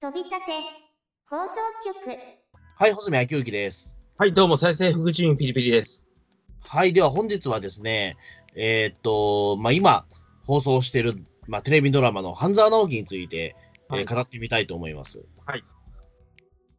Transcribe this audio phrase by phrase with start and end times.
[0.00, 0.52] 飛び立て
[1.28, 2.16] 放送局
[2.76, 3.98] はい、穂積昭之です。
[4.16, 6.06] はい、どうも、再生副チームピリピリです。
[6.60, 8.16] はい、では本日はですね、
[8.54, 10.06] えーっと、まあ、今、
[10.46, 11.16] 放送している、
[11.48, 13.56] まあ、テレビドラマの半沢直樹について、
[13.90, 15.24] えーはい語ってみたいと思います。
[15.44, 15.64] はい。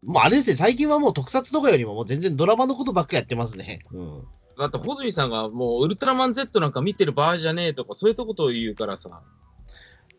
[0.01, 3.81] もうあれですね、最近はもう特撮とかよりももう全然ドラマのことばっかやってますね。
[3.91, 4.23] うん。
[4.57, 9.23] だって、穂積さんがもう、ウルトラマン Z なんか見てる場合じゃねえとか、そういうとことを言うからさ。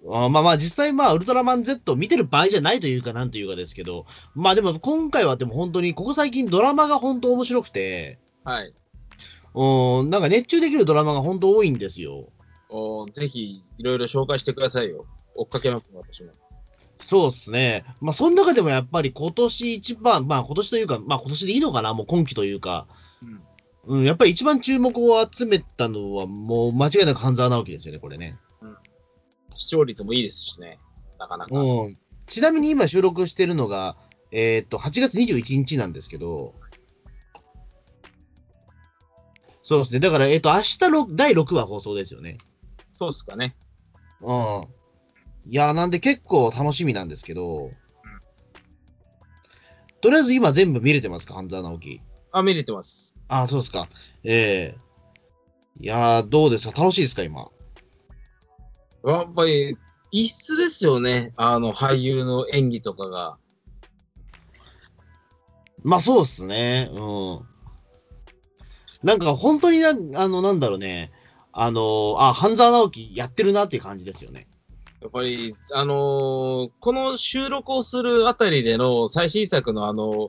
[0.08, 8.72] あまあまあ実際まあウルトラマン Z を見てる場合じゃないというかなんというかですけど、まあでも今回はでも本当にここ最近ドラマが本当面白くて、はい。
[9.54, 12.28] うん、なんか熱中できるドラマが本当多いんですよ。
[12.70, 15.06] おぜひ、いろいろ紹介してくださいよ。
[15.34, 16.30] 追っかけます、私も。
[17.00, 17.84] そうですね。
[18.00, 22.86] まあ、その中でもやっぱり今年一番、まあ今年というか、まあ今年でいいのかな、もう今期というか、
[23.86, 23.98] うん。
[23.98, 28.38] うん、やっぱり一番注目を集めたのは、もう間違いなく半沢直樹ですよね、これね。
[29.60, 30.78] 視聴率もいいですしね。
[31.18, 31.54] なかなか。
[31.58, 31.98] うん。
[32.26, 33.96] ちなみに今収録してるのが、
[34.32, 36.54] えーっと、8月21日なんですけど、
[39.62, 40.00] そうですね。
[40.00, 42.38] だから、えーっと、明日ろ第6話放送ですよね。
[42.92, 43.54] そうっすかね。
[44.20, 44.36] うん。
[45.50, 47.70] いや、なんで結構楽しみなんですけど、
[50.00, 52.00] とりあえず今全部見れてますか、半沢直樹。
[52.32, 53.16] あ、見れてます。
[53.28, 53.88] あそうですか。
[54.24, 54.78] ええ
[55.82, 56.80] いやー、どうですか？
[56.82, 57.50] 楽しいですか、今。
[59.04, 59.76] やっぱり、
[60.12, 61.32] 異質ですよね。
[61.36, 63.38] あの、俳優の演技とかが。
[65.82, 66.90] まあ、そうっすね。
[66.92, 67.40] うん。
[69.02, 69.90] なんか、本当にな、
[70.22, 71.12] あの、なんだろうね。
[71.52, 74.46] あのあ、半沢直樹やってるなっていう感じですよね。
[75.02, 80.28] やっぱり、あのーこの収録をするあたりでの最新作のあの、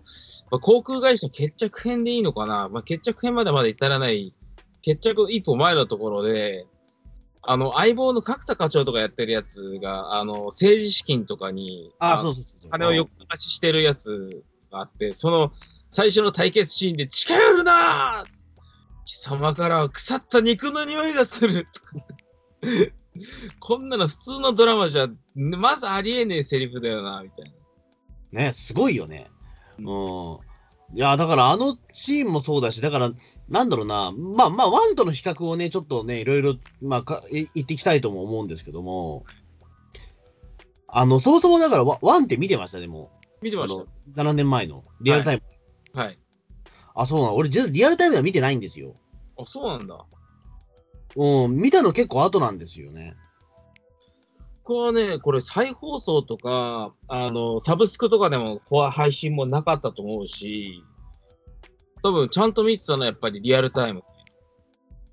[0.50, 4.34] まあ航空会社決着編でいいのかな、まあ、決着編までまで至らない、
[4.82, 6.66] 決着一歩前のところで、
[7.44, 12.72] あの、相棒の角田課長とかやってるやつが、あの、政治資金とかに、あそうそうそうそう。
[12.72, 15.52] 金を横流ししてるやつがあって、その
[15.90, 18.42] 最初の対決シーンで近寄るなー
[19.06, 21.68] 貴様からは腐った肉の匂いがする
[23.60, 27.52] こんなの普通のドラマじゃ、まずありえねえセリフだよな、みたい
[28.32, 28.42] な。
[28.44, 29.30] ね、すごいよね。
[29.80, 29.88] うん。
[30.94, 33.12] いや、だからあのシーンもそうだし、だから、
[33.52, 39.26] なんだろうな、まあまあ、ワンとの比較をね、ちょっとね、いろいろ、まあか、い言っていきたいとも思うんですけども、
[40.88, 43.12] あの、そもそもだからワ、ワンって見てましたね、も
[43.42, 43.46] う。
[43.46, 45.42] 見てましその7年前の、リアルタイム。
[45.94, 46.00] た。
[46.00, 46.18] はい。
[46.96, 47.36] あ、そうなの。
[47.36, 48.94] 俺、リアルタイムでは見てないんですよ。
[49.38, 50.06] あ、そうなんだ。
[51.18, 53.16] うん、見たの結構後なんですよね。
[54.64, 60.86] ここはね、これ再放送とか、あの、サブスクとかでもここは配信もなかったと思うし、
[62.04, 64.04] 多分ちゃんと見てたのはやっぱりリアルタイム。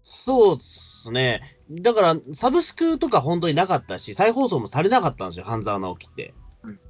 [0.04, 1.58] そうっすね。
[1.70, 6.34] だから、サブスクとか本当になかったし、再放送もされなかったんですよ、半沢直樹って。
[6.62, 6.80] うん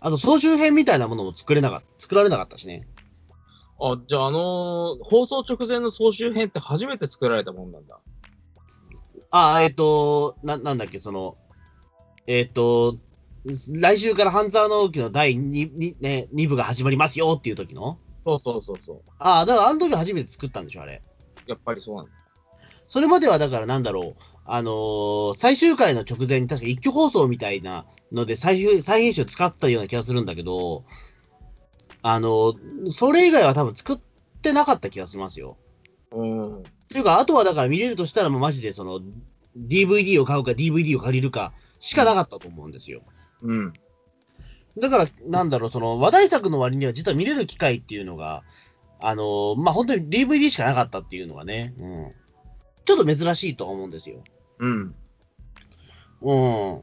[0.00, 2.86] あと、総集編みたいなものも作れなかった、作られなかったしね。
[3.80, 8.00] あ、じゃああのー放送直前の総集編って初めて作られたもんなんだ。
[9.30, 11.34] あ、えっ、と、な、なんだっけ、その、
[12.28, 12.96] えっ、と、
[13.44, 19.00] 来週から半沢直樹の第 2, ね、2部が始まりますよっていう時のそうそうそうそう。
[19.18, 21.02] ああ、だからあの時初めて作ったんでしょ、あれ。
[21.46, 22.12] やっぱりそうなんだ。
[22.88, 30.84] それまではだからなんだろう、あのー最終回の直前に確か一挙放送みたいなので再編再編集使ったような気がするんだけど、
[32.02, 33.98] あのーそれ以外は多分作っ
[34.42, 35.58] てなかった気がしますよ。
[36.12, 36.62] うん。
[36.88, 39.00] というか、あとはだから見れるとしたらもうマジでその、
[39.58, 43.02] DVD を買うか DVD を借りるかしかなかったと思うんですよ。
[43.42, 43.72] うん。
[44.80, 48.42] だから、なんだろう、その話題作の割には実は見れる機会っていうのが、
[49.00, 52.10] あのーまあ、本当に DVD しかなかったっていうのがね、うん。
[52.84, 54.22] ちょっと珍しいとは思うんですよ。
[54.58, 54.94] うん。
[56.22, 56.82] うん。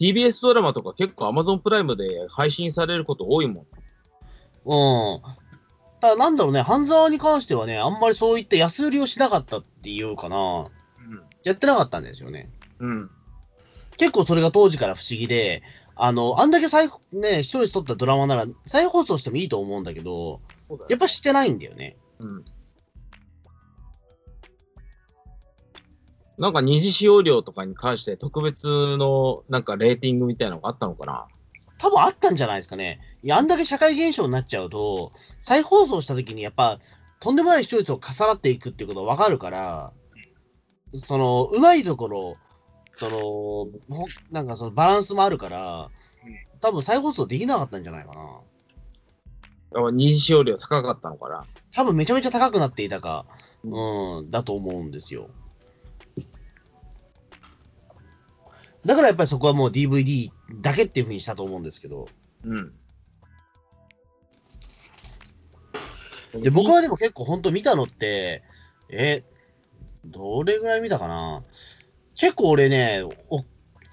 [0.00, 3.66] TBS ドラマとか結構 Amazon プライムで配信されること多いもん。
[4.64, 5.20] うん。
[6.00, 10.70] ただなんだろうね、半沢に関してはね、あんまりそういった安売りをしなかったっていうかな。
[11.44, 12.50] やってなかったんですよね。
[12.78, 12.90] うん。
[12.90, 13.10] うん。
[13.96, 15.62] 結構それが当時から不思議で、
[15.96, 21.96] あの、あんだけ再、ね、視聴率取ったドラマなら再放送してもいいと思うんだけど、そうだよやっぱしてないんだよね。
[22.18, 22.44] うん。
[26.36, 28.66] なんか二次使用料とかに関して特別
[28.96, 31.28] のなんかレーティングみたいなのがあったのかな？
[31.78, 33.00] 多分あったんじゃないですかね。
[33.22, 36.78] いや、あんだけ社会現象になっちゃうと、再放送した時にやっぱ、
[37.20, 39.92] とんでもない視聴率を重なっていくっていうことがわかるから、
[40.94, 42.36] その、うまいところ、
[42.96, 43.18] その、
[43.96, 45.90] ほなんかそのバランスもあるから、
[46.60, 48.20] 多分再放送できなかったんじゃないかな。
[49.74, 53.26] やっぱ二次使用料高かったのかな多分めちゃめちゃ高くなっていたか、
[53.64, 55.30] うん、だと思うんですよ。
[58.84, 60.30] だからやっぱりそこはもう DVD
[60.60, 62.06] だけっていうふうにしたと思うんですけど。
[62.44, 62.70] うん。
[66.42, 68.42] で、僕はでも結構本当見たのって、
[68.90, 69.24] え、
[70.04, 71.42] どれぐらい見たかな
[72.16, 73.44] 結構俺ね、お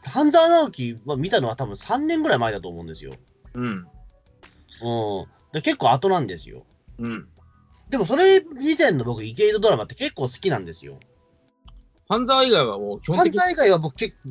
[0.04, 3.14] 半沢直樹は見たのは多分3年ぐらい前だと思うんですよ。
[3.54, 3.68] うん。
[3.68, 3.86] うん。
[5.54, 6.66] で結構後なんですよ。
[7.00, 7.28] うん。
[7.90, 11.00] でもそれ以前の僕、イケイドドラマって結構好きなんですよ。
[12.08, 14.30] 半沢以外はもう基本犯的に、罪以外は僕結構、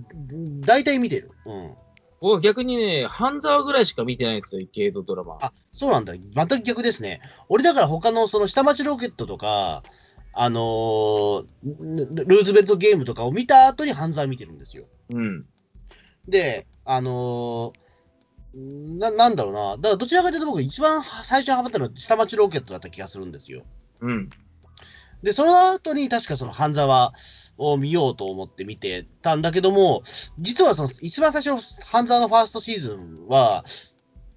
[0.60, 1.30] 大体見てる。
[1.46, 1.74] うん。
[2.20, 5.38] 僕は逆にね、半沢ぐらいしか見てないんですよ、イケイドドラマ。
[5.40, 6.14] あ、そうなんだ。
[6.14, 7.20] 全く逆ですね。
[7.48, 9.82] 俺だから他のその下町ロケットとか、
[10.32, 14.86] あのールルーズベルトゲームとかを見た後に犯罪見てるんですよ。
[15.10, 15.46] うん。
[16.28, 19.76] で、あのーな、なんだろうな。
[19.76, 23.64] だからどちらかというと僕一番最初にハマったのは下町ロケットだった気がするんですよ。
[24.00, 24.30] うん。
[25.22, 27.12] で、その後に確かその半沢
[27.58, 30.02] を見ようと思って見てたんだけども、
[30.38, 33.64] 実はその一番最初の半沢のファーストシーズンは、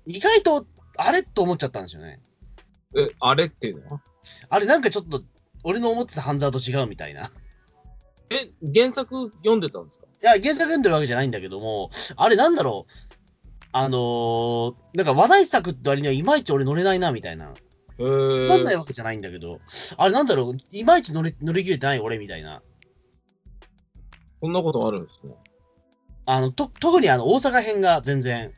[0.06, 0.68] 意外と
[0.98, 2.22] あれと思っちゃったんですよね。
[2.95, 4.01] え、あれっていうのは？
[4.50, 5.24] あれなんかちょっと
[5.63, 7.25] 俺の思ってた半沢と違うみたいな。
[7.25, 7.30] い
[8.31, 10.07] え、原作読んでたんですか？
[10.21, 12.92] や、原作読んでるわけじゃないんだけども、あれなんだろう？
[13.71, 17.54] あのー、なんか話題作って割にはいまいち俺乗れないなみたいな。
[17.98, 18.01] つ
[18.48, 19.60] まんないわけじゃないんだけど、
[19.98, 22.62] あれなんだろう、いまいち乗れ乗り切れてない俺みたいな。
[24.42, 25.33] こんなことあるんですね。
[26.25, 28.54] あの、と、特にあの、大阪編が全然、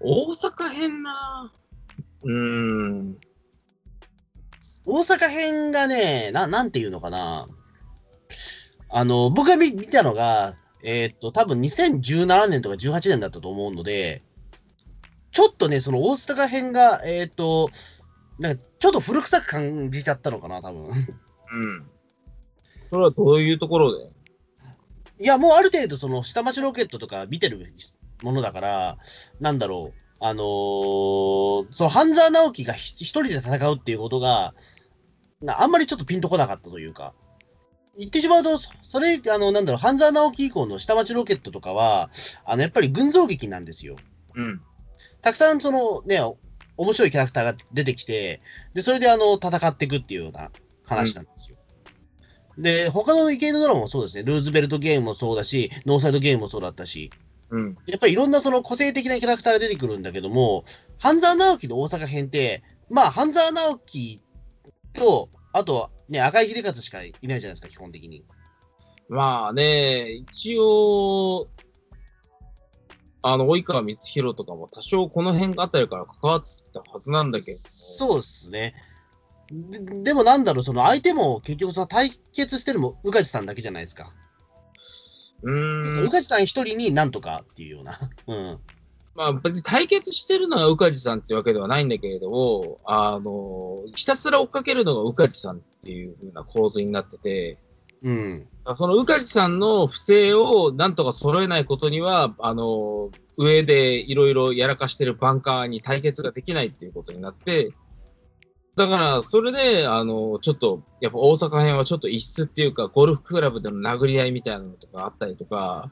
[0.00, 1.52] 大阪編な
[2.22, 3.18] うーん。
[4.90, 7.46] 大阪編がね、な、なんていうのかな。
[8.88, 14.22] あの、僕が見見たのが、えーっと、多分2017年とか18年だったと思うので、
[15.32, 17.70] ちょっとね、その大阪編が、えーっと、
[18.38, 20.86] なんか、ちょっと古臭く感じちゃったのかな、多分。
[20.86, 20.94] うん。
[22.90, 24.10] それはどういうところで？
[25.20, 27.72] いや、もうある程度、その、下町ロケットとか見てる
[28.22, 28.98] ものだから、
[29.38, 34.54] なんだろう、あのーその、半沢直樹がひ一人で戦うっていうことが、な
[35.46, 37.14] あんまりちょっとピンとこなかったというか、
[37.98, 42.10] 言ってしまうと、そそれ、あの、なんだろう、半沢直樹以降の下町ロケットとかは、
[42.44, 43.96] あの、やっぱり群像劇なんですよ。
[44.34, 44.60] うん。
[45.22, 46.20] たくさん、その、ね、
[46.76, 48.40] 面白いキャラクターが出てきて、
[48.74, 50.50] で、それで、あの、戦っていくっていうような
[50.84, 51.56] 話なんですよ。
[52.58, 54.22] で、他のイケイドドラマもそうですね。
[54.22, 57.10] ルーズベルトゲームもそうだし、ノーサイドゲームもそうだったし、
[57.50, 57.76] うん。
[57.86, 60.64] やっぱりいろんなその個性的なキャラクターが出てくるんだけども、
[60.98, 64.22] 半沢直樹の大阪編って、まあ、半沢直樹
[65.00, 68.22] と、あと、ね、赤井秀勝しかいないじゃないですか、基本的に。
[69.08, 71.48] まあね、一応、
[73.22, 77.58] あの、及川光弘とかも多少この辺あたりから関わってたはずなんだけど。
[77.58, 78.74] そうですね。
[79.50, 84.12] ででもなんだろう、その相手も結局その対決してるのも宇梶さんだけじゃないですか。
[85.42, 86.06] うーん。
[86.06, 87.98] 宇梶さん一人になんとかっていうような。
[88.28, 88.60] うん。
[89.14, 97.58] まあ別に対決してるのが宇梶さんってわけではないんだけれども、あの、ひたすら追っかけるのが宇梶さんっていう風な構図になってて、
[98.02, 98.46] うん。
[98.76, 107.70] その宇梶さんの不正をなんとか揃えないことには、あの、上でいろいろやらかしてるバンカーに対決ができないっていうことになって、
[108.76, 115.90] だから、それで、あの、ちょっと、やっぱ大阪編はちょっと異質っていうか、ゴルフクラブでの殴り合いみたいなのとかあったりとか、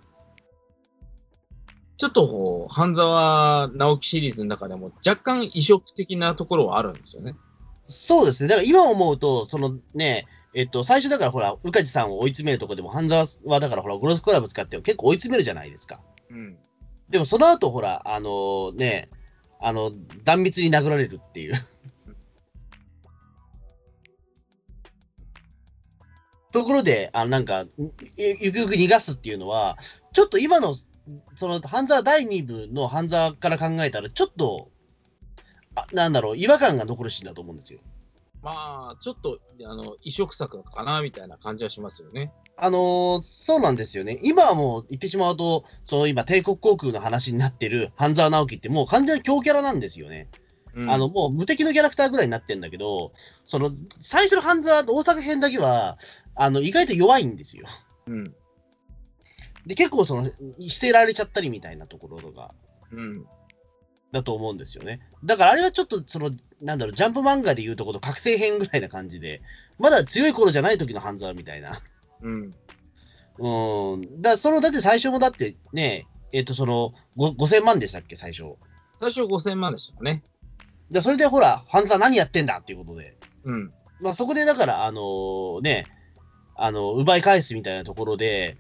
[1.99, 7.35] ちょっとこう、半沢直樹シリーズの中でも若干異色的なところはあるんですよね。
[7.89, 8.49] そうですね。
[8.49, 16.01] だから今思うと、そのね、えっと、最初だからほら、宇梶さんを追い詰めるとこでも、半沢はだからほら、ゴルフクラブ使って結構追い詰めるじゃないですか。
[16.31, 16.57] うん。
[17.11, 19.11] でもその後ほら、あのね、
[19.61, 19.91] あの、
[20.25, 21.55] 断密に殴られるっていう。
[26.53, 27.67] ところで、あの、なんか、
[28.17, 29.77] ゆゆくゆく逃がすっていうのは、
[30.13, 30.77] ちょっと今の、
[31.37, 34.69] その、半沢第2部の半沢から考えたら、ちょっと、
[35.75, 37.81] あなんだろう、違和感が残るシーンだと思うんですよ。
[38.43, 42.33] まあ、ちょっと、あの、異色作かな、みたいな感じはしますよね。
[42.61, 44.19] あのーそうなんですよね。
[44.23, 50.29] 今はもう言ってしまうと、その今、帝国航空の話になってる半沢直樹ってもう完全に強キャラなんですよね。
[50.75, 53.13] うんあの、もう無敵のキャラクターぐらいになってんだけど、
[53.45, 55.99] その、最初の半沢と大阪編だけは、
[56.35, 57.67] あの、意外と弱いんですよ。
[58.07, 58.35] うん。
[59.69, 60.25] で、結構その、
[60.61, 62.51] 捨てられちゃったりみたいなところが、
[62.91, 63.27] うん。
[64.13, 65.01] だと思うんですよね。
[65.23, 66.31] だからあれはちょっと、その、
[66.63, 69.43] なんだろう、ジャンプ漫画で言うとこと覚醒編ぐらいな感じで、
[69.79, 71.79] まだ強い頃じゃない時の半沢みたいな。
[72.23, 72.51] うん。
[73.39, 74.23] うん。
[74.23, 78.57] だその、だって最初もだってね、えっ、と、その、ご5000万でしたっけ、最初。
[79.01, 80.23] 最初5000万でしたね。
[80.91, 83.19] で、それでほら、半沢何やってんだっていうことで。
[83.45, 83.71] うん。
[84.01, 85.85] まあ、そこでだから、あのね、
[86.57, 88.57] あの、奪い返すみたいなところで、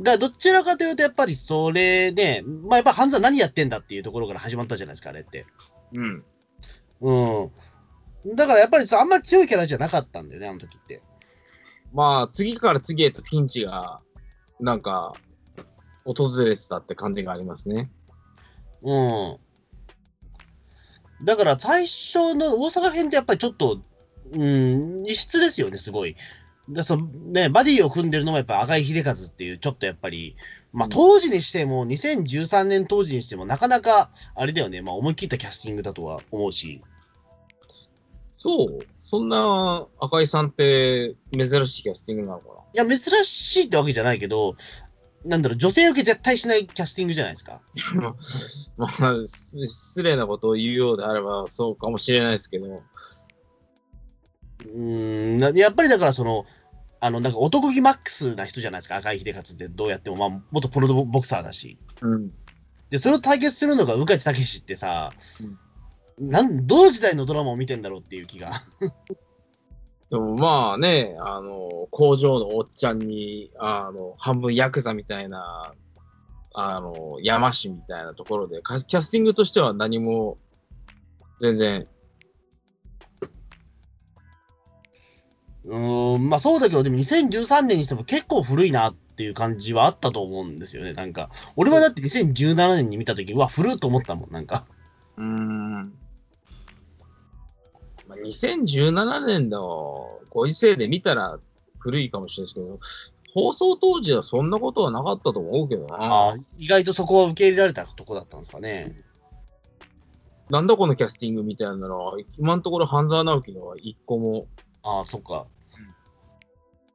[0.00, 5.46] だどちらかというと、やっぱりそれで、まあやっぱ半沢何やってんだっていうところから始まったじゃないですか、あれって。
[5.92, 6.24] うん。
[7.00, 7.50] う
[8.32, 8.36] ん。
[8.36, 11.00] だからやっぱりさ、あんまり強いキャラじゃなかったんだよね、あの時って。
[11.92, 14.00] まあ、次から次へとピンチが、
[14.60, 15.14] なんか、
[16.04, 17.90] 訪れてたって感じがありますね。
[18.82, 19.36] うん。
[21.24, 23.80] だから最初の大阪編ってやっぱりちょっと、
[24.32, 26.16] うん、異質ですよね、すごい。
[26.70, 30.36] だそのね、バディを組んでるのもやっぱ赤井秀和っていう、ちょっとやっぱり、
[30.72, 36.82] まあうん当時にしても、2013年当時にしても、なかなか、あれだよね、まあ思い切ったキャスティングだとは思うし。
[38.38, 44.56] そうそんな赤井さんって珍しいキャスティングなのかいや、珍しいってわけじゃないけど、
[45.24, 47.62] なんだろう、女性受け絶対しないキャスティングじゃないですか。
[47.94, 48.14] な
[48.76, 52.82] まあ、す失礼なことを言うようであればそうかもしれないですけど。
[54.60, 56.46] うーん、なやっぱりだからその、
[57.00, 61.78] あの、なんか男気マックスな人じゃないですか、赤井秀和ってどうやっても、まあ、元プロボクサーだし。
[62.00, 62.30] うん。
[62.90, 65.12] で、それを対決するのが宇梶武史ってさ、
[66.18, 68.62] なん、どの時代のドラマを見てんだろうっていう気が。
[70.08, 75.74] でもまあね、あの、工場のおっちゃんに、あの、半分ヤクザみたいな、
[76.54, 80.38] あの、山師みたいなところで、カキャスティングとしては何も、
[81.40, 81.86] 全然、
[85.66, 91.30] うーん、まあそうだけど、でも2013年にしても結構古いなっていう感じはあったと思うんですよね、なんか。
[91.56, 94.64] 俺はだって2017年に見たとき、うわ、古いと思ったもん、なんか。
[95.16, 95.92] うーん。
[98.06, 101.38] まあ、2017年のご時世で見たら
[101.78, 102.80] 古いかもしれないですけど、
[103.34, 108.96] 放送当時はそんなことはなかったと思うけどあなあ。、意外とそこは受け入れられたとこだったんですかね。
[110.48, 114.46] なんだこのキャスティングみたいなのは、今のところ半沢直樹のは一個も。
[114.82, 115.46] ああ、そっか。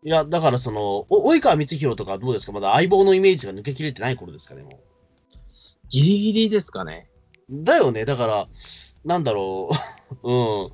[0.04, 2.52] いや、だからその、お及川光弘とかどうですか？
[2.52, 4.80] まだ相棒のイメージが抜けきれてない頃ですかね、も
[5.90, 7.10] ギリギリですかね。
[7.50, 7.64] う。
[7.64, 8.48] だよね、だから、
[9.06, 9.70] なんだろ
[10.24, 10.34] う、 う
[10.68, 10.72] ん。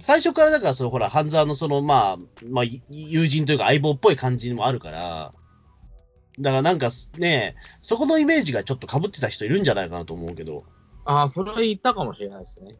[0.00, 2.16] 最初からだから、そのほら、半沢のその、まあ、
[2.48, 5.32] まあ、い友人というか相棒っぽい感じもあるから、
[6.40, 10.64] だからなんかね、そこのイメージがちょっと被ってた人いるんじゃないかなと思うけど、
[11.04, 12.72] ああ、それは言ったかもしれないですね。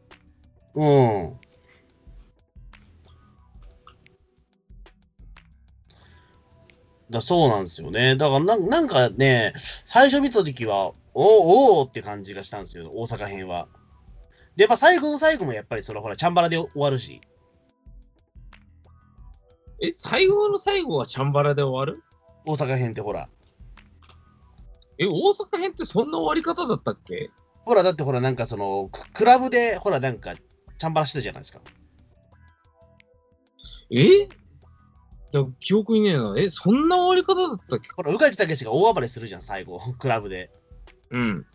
[0.75, 1.39] うん。
[7.09, 8.15] だそうなんですよね。
[8.15, 9.53] だからなんなんかね、
[9.85, 13.67] 最初見たときは、おーおーって感じがしたんですよ、大阪編は。
[14.55, 17.21] で、やっぱ最後の最後もやっぱりそのほら、チャンバラで終わるし、
[19.81, 22.03] え、最後の最後はチャンバラで終わる？
[22.45, 23.29] 大阪編ってほら。
[24.97, 27.31] え、大阪編ってそんな終わり方だったっけ？
[27.63, 31.61] ほら、だってほら、なんかその、ククラブで、ほら、なんか、チャンバラしてたじゃないですか。
[33.91, 34.27] え？
[35.31, 36.33] いや、記憶にねえな。
[36.37, 37.87] え、そんな終わり方だったっけ？
[37.95, 40.51] ほら、宇梶武史が大暴れするじゃん、最後、 クラブで。
[41.11, 41.45] うん。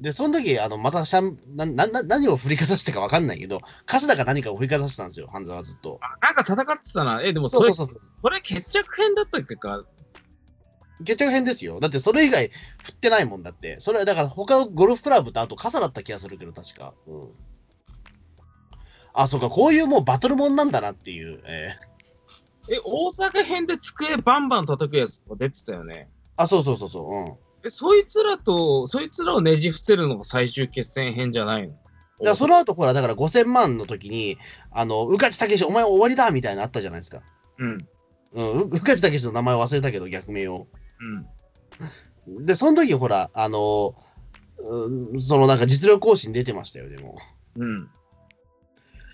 [0.00, 6.00] で、その時、あの、またシャン、な、な、な何を振りかざしたかわかんないけど、春日か何かを振りかざしてたんですよ、半沢はずっと。
[6.02, 7.22] あなんか戦ってたな。
[7.22, 8.10] え、でもそれ、そうそうそうそう。
[8.22, 9.84] それ決着編だったっけか。
[11.04, 11.78] 決着編ですよ。
[11.78, 12.50] だってそれ以外
[12.82, 13.78] 振ってないもんだって。
[13.78, 16.94] それはだから他のゴルフクラブとあと傘だった気がするけど、確か。
[17.06, 17.28] うん。
[19.12, 21.40] あ、そうか、こういうもうバトルもんなんだなっていう。
[21.46, 21.93] えー
[22.68, 26.08] え、大阪編で机バンバン叩くやつとか出てたよね。
[26.36, 27.10] あ、そうそうそうそう。
[27.10, 27.34] うん。
[27.66, 31.68] え、そいつらと、そいつらをねじ伏せるのが最終決戦編じゃないの？
[31.68, 31.84] だか
[32.20, 34.38] らその後、ほら、だから5000万の時に、
[34.70, 37.22] あの、宇梶武史、お前終わりだみたいなのあったじゃないですか。
[37.58, 37.88] うん。
[38.34, 40.66] うん、う宇梶武史の名前忘れたけど、逆名を。
[42.28, 42.46] うん。
[42.46, 43.94] で、その時、ほら、あの、
[44.58, 47.16] うんそのなんか実力行使に出てましたよ、でも。
[47.56, 47.90] うん。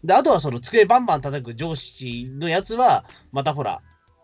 [0.05, 3.83] で、あとはその机バンバン叩く上司のやつは、またほら、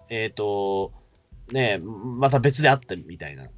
[0.08, 0.92] えっ、と、
[1.52, 3.44] ねえ、また別であったみたいな。
[3.44, 3.50] い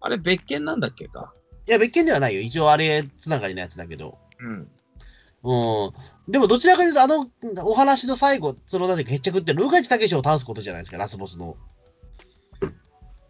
[0.00, 1.32] あれ、別件なんだっけか？
[1.68, 2.40] や、別件ではないよ。
[2.40, 4.18] 一応あれつながりのやつだけど。
[4.40, 4.68] うん。
[5.44, 6.32] うん。
[6.32, 7.28] でもどちらかというと、あの
[7.64, 11.56] お話の最後、そのなんて決着って、宇梶武史を倒すことじゃないですか、ラスボスの。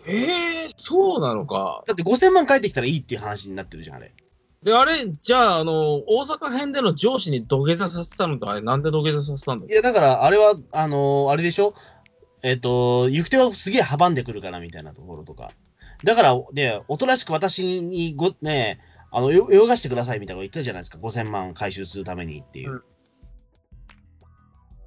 [0.06, 1.82] えー、そうなのか。
[1.86, 4.14] だって5000万返ってきたらいいっていう話になってるじゃん、あれ。
[4.62, 9.74] で、あれ、じゃあ、あの、大阪編での上司に土下座させたのと、あれ、なんで土下座させたんだっけ？
[9.74, 11.74] いや、だから、あれは、あのーあれでしょ？
[12.42, 15.52] えっ、と、行く手をすげえ阻んでくるからみたいなところとか。
[16.04, 20.98] だから、ね、おとなしく私にご、ね、あの、よ泳がしてくださいみたいなこと言ったじゃないですか。
[20.98, 22.72] 5000万回収するためにっていう。
[22.72, 22.82] うん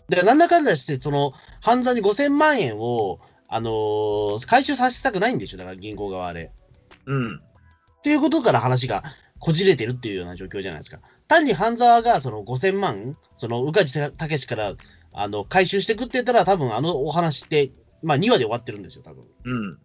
[0.09, 5.57] で、なんだかんだして、その、犯罪に5000万円を、あのー回収させたくないんでしょ？
[5.57, 6.51] だから銀行側あれ。
[7.05, 7.35] うん。
[7.37, 9.03] っていうことから話が
[9.41, 11.01] こじれてるっていうような状況じゃないですか。
[11.27, 14.75] 単に半沢がその5000万、その宇梶武史から
[15.13, 17.71] あの回収してくって言ったら、多分あのお話って
[18.03, 19.23] まあ2話で終わってるんですよ、多分。
[19.43, 19.79] うん。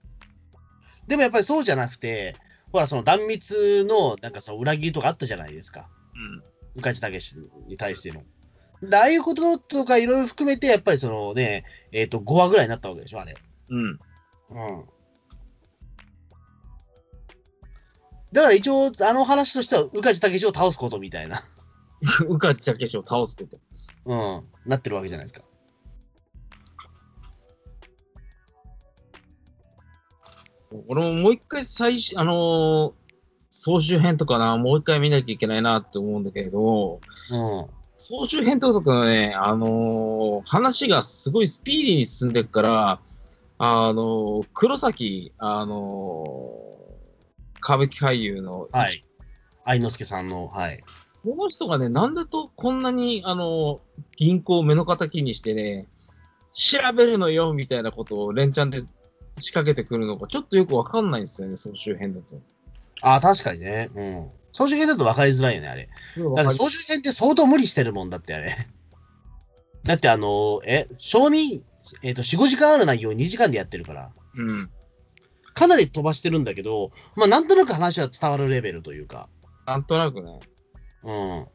[1.08, 2.36] でもやっぱりそうじゃなくて、
[2.72, 5.88] ほら、その断密の、なんかその裏切りとかあったじゃないですか。
[6.14, 6.80] うん。
[6.80, 8.22] 宇梶武に対しての。
[8.82, 13.34] でああいうこととかいろいろ含めて、やっぱりそのね、えっ、と、5話ぐらいになったわけでしょ、あれ。
[13.70, 13.84] うん。
[13.84, 13.98] うん。
[18.37, 21.40] だから一応、あの話としては、宇梶武を倒すことみたいな、
[22.28, 23.59] うかちたけしを倒すこと。
[24.05, 25.47] うん、なってるわけじゃないですか。
[30.87, 32.93] 俺ももう一回最初、あのー
[33.49, 37.00] 総集編とかな、もう一回見なきゃいけないなって思うんだけれど、
[37.31, 37.66] うん。
[37.97, 43.00] 総集編とかのね、あのー話がすごいスピーディーに進んでるから、
[43.57, 46.86] あのー黒崎、あのー
[47.66, 49.02] 歌舞伎俳優の、はい。
[49.64, 50.80] 愛之助さんの、はい。
[51.25, 53.78] この人がね、なんだとこんなに、あのー
[54.16, 55.87] 銀行を目の敵にしてね、
[56.52, 58.82] 調べるのよみたいなことを連チャンで
[59.38, 62.40] 仕掛けてくるのか、ちょっとよくわかんないんですよね、総集編だと。
[63.02, 63.90] ああ、確かにね。
[63.94, 64.30] うん。
[64.52, 65.88] 総集編だと分かりづらいよね、あれ。
[66.37, 68.54] だって総集編って相当無理してるもんだって、あれ。
[69.82, 71.64] だってあの、え、賞味、
[72.02, 74.70] えっ、と、4、5時間ある内容を2時間でやってるから、うん。
[75.56, 79.28] かなり飛ばしてるんだけど、まあ、なんとなく話は伝わるレベルというか、
[79.66, 80.38] なんとなくね。
[81.02, 81.46] うん。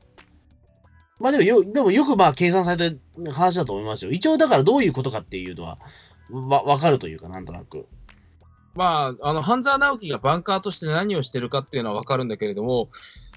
[1.19, 4.11] まあでもよ、でもよくまあ計算された話だと思いますよ。
[4.11, 5.77] 一応だからどういうことかっていうのは、
[6.31, 7.87] わ、わかるというか、なんとなく。
[8.73, 12.89] まあ、あの、半沢直樹がバンカーとして何をしてるかっていうのはわかるんだけれども、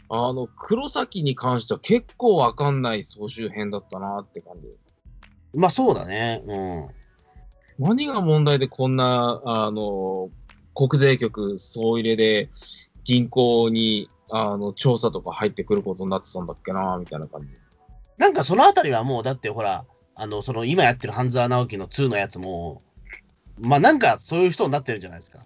[0.08, 4.68] あの、黒崎に関しては結構わかんない総集編だったなって感じ。
[5.54, 6.42] まあそうだね。
[6.46, 7.84] うん。
[7.86, 10.30] 何が問題でこんな、あの、
[10.74, 12.50] 国税局総入れで
[13.04, 17.48] 銀行に、あの、調査とか入ってくることになってたんだっけなみたいな感じ。
[18.18, 22.82] なんかそのあたりはもう、だってほら、あの、その今やってる半沢直樹の2のやつも、
[23.60, 25.44] まあなんかそういう人になってるじゃないですか。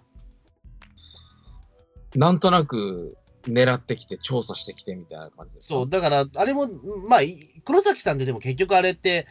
[2.15, 6.67] なんとなく狙ってきて調査してきてみたいな感じそう、だから、あれも、
[7.07, 9.27] まあ、い黒崎さんってでも結局あれって、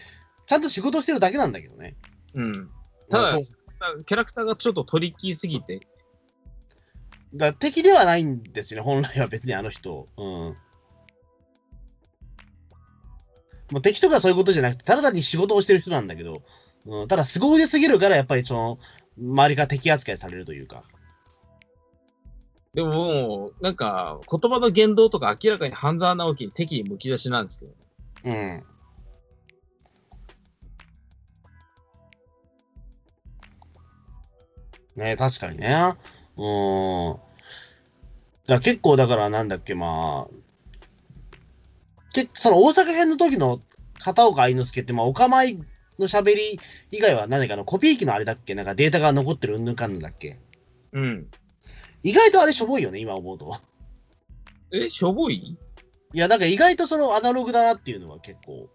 [0.46, 1.96] ちゃんと仕事してるだけなんだけどね。
[2.34, 2.70] うん。
[3.10, 3.38] ただ
[3.80, 5.86] そうキャラクターがちょっとトリッキーすぎて、
[7.34, 10.06] だ敵ではないんですよね、本来は別にあの人。
[10.16, 10.24] うん。
[13.70, 16.42] もう敵とかそういうことじゃなくて、ただ単に仕事をしてる人なんだけど、
[16.86, 18.78] うん、ただ凄腕すぎるから、やっぱりその、
[19.18, 20.84] 周りが敵扱いされるというか。
[22.72, 27.72] でももう、なんか、言葉の言動とか明らかに半沢直樹に敵意むき出しなんですけど、
[28.24, 28.64] うん。
[34.98, 35.94] ね確かにね。
[36.36, 37.14] う
[38.54, 38.60] ん。
[38.60, 40.34] 結構だからなんだっけ、まあ、
[42.12, 43.60] けその大阪編の時の
[43.98, 45.58] 片岡愛之助って、まあ、お構い
[45.98, 50.38] の喋り以外は何かのコピー機のあれだっけなんかデータが残ってるうんぬんかんぬんだっけ
[50.92, 51.26] うん。
[52.02, 53.56] 意外とあれしょぼいよね、今思うと。
[54.72, 55.58] え、しょぼい？
[56.14, 58.70] いや、なんか意外とそのアナログだなっていうのは結構。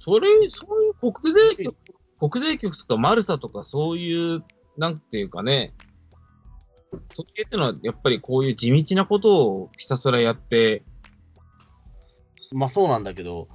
[0.00, 1.76] それ、そういう国税局、
[2.30, 4.44] 国税局とかマルサとかそういう、
[4.78, 5.74] なんていうかね、
[7.10, 10.82] そっちってのはやっぱりこういう地道なことをひたすらやって、
[12.52, 13.48] まあそうなんだけど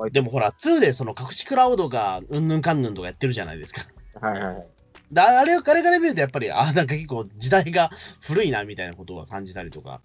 [0.00, 3.82] はい、でもほら、2でその隠しクラウドがうんぬんかんぬんとかやってるじゃないですか。
[4.18, 4.66] はいはいはい。
[5.12, 7.90] だあれを、あれから見るとやっぱり、あ、なんか結構時代が
[8.22, 10.00] 古いなみたいなことは感じたりとか。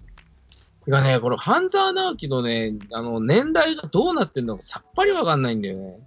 [0.84, 5.98] てかね、この半沢直樹のね、あの、年代がどうなってるのかさっぱりわかんないんだよね。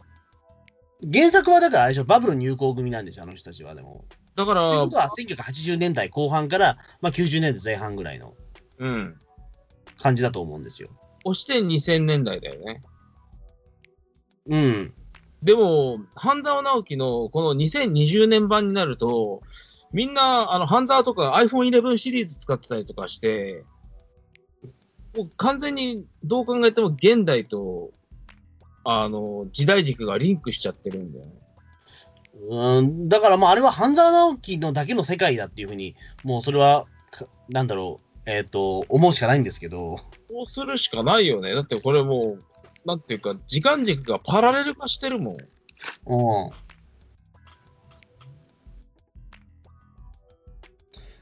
[1.11, 3.75] 原作はだからあれでしょ、バブル入校組なんでしょ、あの人たちは。
[3.75, 4.05] でも。
[4.39, 8.35] だからというこ、とは1980年代後半から、まあ、90年代前半ぐらいの
[8.79, 9.19] うん。
[10.01, 10.91] 感じだと思うんですよ。
[11.25, 12.81] 押して2000年代だよね。
[14.47, 14.95] うん。
[15.43, 19.41] でも、半沢直樹のこの2020年版になると、
[19.93, 23.65] みんな、あの、半沢とか iPhone11 シリーズ使ってたりとかして、
[25.17, 27.91] もう完全にどう考えても現代と、
[28.85, 31.33] あの、時代軸がリンクしちゃってるんだよね。
[32.51, 39.97] うん、だからまあ、あれは半沢直樹のだけの世界だっていうふうに、もうそれは、かなんだろう、えっ、と、思うしかないんですけど、
[40.31, 41.55] そうするしかないよね。
[41.55, 42.45] だってこれもう、
[42.87, 45.35] なんていうか、時間軸がパラレル化してるもん。
[45.35, 46.51] うん。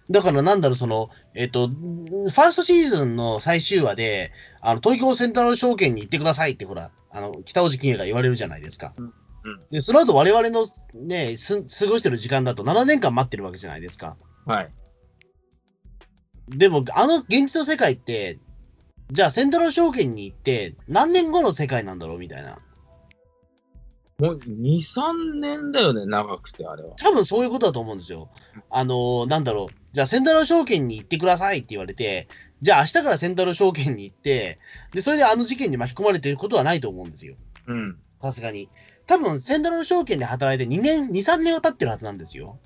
[0.08, 8.92] だからなんだろう、その、えっ、と、ファーストシーズンの最終話で、あの、東京セントラル証券に行ってくださいって、ほら、あの、北尾路欣也が言われるじゃないですか。
[8.98, 9.12] うん
[9.46, 14.16] うんで、その後我々のね、す過ごしてる時間だと7年間待ってるわけじゃないですか。
[14.44, 14.68] はい。
[16.48, 18.38] でも、あの現実の世界って、
[19.12, 22.58] じゃあセントラル証券に行って、何年後の世界なんだろうみたいな。
[24.18, 26.94] もう2、3年だよね、長くて、あれは。
[26.96, 28.30] 多分そういうことだと思うんですよ。
[28.70, 32.28] あのーなんだろう、じゃあセントラル証券に行ってくださいって言われて、
[32.62, 34.58] じゃあ明日からセントラル証券に行って、
[34.92, 37.36] で、それであの事件に巻き込まれてることはないと思うんですよ。
[37.66, 37.98] うん。
[38.22, 38.68] さすがに。
[39.06, 42.58] 多分、セントラル証券で働いて2年、2、3年は経ってるはずなんですよ。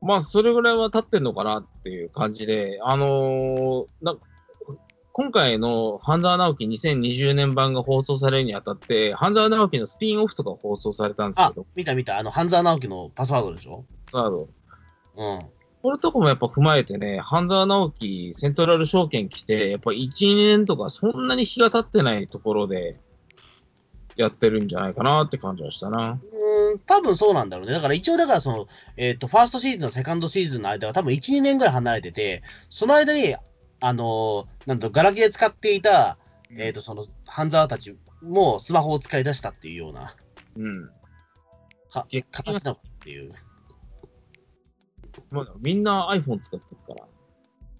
[0.00, 4.16] まあ、それぐらいは経ってんのかなっていう感じで、あのーな
[5.16, 12.18] 今回の半沢直樹2020年版が放送されるにあたって、半沢直樹のスピンオフとか放送されたんですあけど、、見た見た。
[12.18, 13.84] あの、半沢直樹のパスワードでしょ？
[14.10, 14.48] サード。
[15.16, 15.46] うん。
[15.82, 22.98] これとかもやっぱ踏まえてね、半沢直樹、セントラル証券来て、やっぱ1、2年とかそんなに日が経ってないところで
[24.16, 26.20] やってるんじゃないかなって感じはしたな。
[26.22, 27.72] うーん、多分そうなんだろうね。
[27.72, 33.34] だから一応、だからその、えっ、と、ファーストシーズンとセカンドシーズンの間は多分1、2年ぐらい離れてて、その間に、
[33.80, 36.16] あのーなんと、ガラケー使っていた、
[36.56, 40.14] えっ、と、その、半沢たちもスマホを使い出したっていうような、
[40.56, 40.86] うん。
[41.90, 43.32] か激形なのかっていう。
[45.30, 47.06] まあ、みんな iPhone 使ってるから。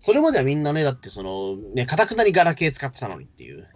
[0.00, 3.66] それまではみんなね、だってその、ね、かたくなにガラケー使ってたのにっていう。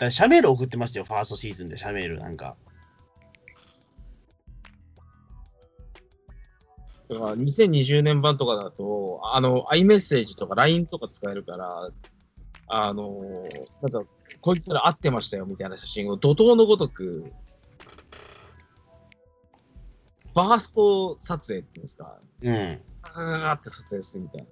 [0.00, 2.56] だから、シャメール送ってましたよ、ファーストシーズンで、シャメールなんか。
[7.10, 11.90] だから2020年版とかだと、あの、iMessage とか LINE とか使えるから、
[12.68, 13.10] あの、
[13.82, 14.10] なんか、
[14.40, 17.30] こいつら会ってましたよみたいな写真を怒涛のごとく、
[20.32, 22.80] ファースト撮影っていうんですか、うん。
[23.02, 24.48] ガーって撮影するみたいな。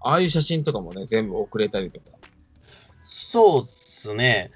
[0.00, 2.16] ああいう写真とかもね、全部送れたりとか。
[3.04, 4.50] そうっすね。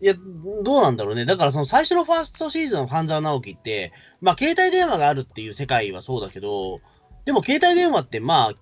[0.00, 0.14] いや、
[0.62, 1.24] どうなんだろうね。
[1.24, 6.80] だから、その最初のファーストシーズンの半沢直樹って、まあ、携帯電話があるっていう世界はそうだけど、
[7.24, 8.54] でも携帯電話って、まあ、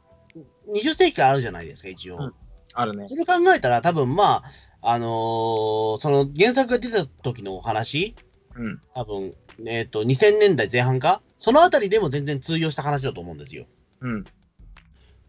[0.72, 2.18] 20世紀からあるじゃないですか、一応。
[2.18, 2.34] うん
[2.74, 3.06] あるね。
[3.08, 4.42] それ考えたら、多分ま
[4.82, 8.14] あ、あのーその原作が出た時のお話、
[8.56, 8.80] うん。
[8.92, 9.32] 多分、
[9.64, 13.66] えっ、と、2000年代前半かそのあたりでも全然通用した話だと思うんですよ。
[14.00, 14.24] うん。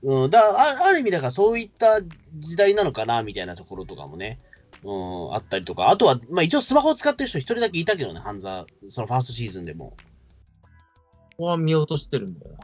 [0.04, 2.02] うん、だあある意味、だからそういった
[2.38, 4.40] 時代なのかな、みたいなところとかもね、
[4.86, 9.92] うん、あったりとか、あとは、まあ一応スマホを使ってる人一人だけいたけどね、半沢、そのファーストシーズンでも。
[9.92, 9.98] こ
[11.38, 12.56] こは見落としてるんだよ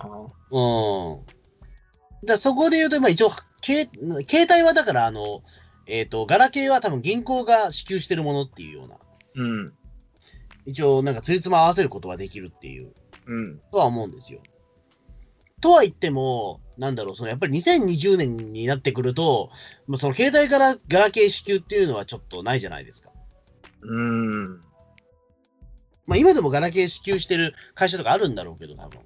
[0.52, 0.60] な。
[0.60, 2.26] うん。
[2.26, 3.32] だそこで言うと、まあ一応、
[3.64, 3.90] 携
[4.28, 5.42] 携帯はだから、あの、
[5.88, 8.98] えっ、と、ガラケーは多分銀行が支給してるものっていうような、
[9.36, 9.74] うん。
[10.66, 12.94] 一応なんかつりつま合わせることができるっていう、
[13.26, 13.60] うん。
[13.72, 14.42] とは思うんですよ。
[15.60, 19.52] とは言っても、なんだろう、そのやっぱり2020年になってくると、
[19.86, 23.12] もうその携帯からガラケー支給っていうのはちょっとないじゃないですか。
[23.84, 24.62] うん。
[26.08, 29.00] まあ今でもガラケー支給してる会社とかあるんだろうけど、多分。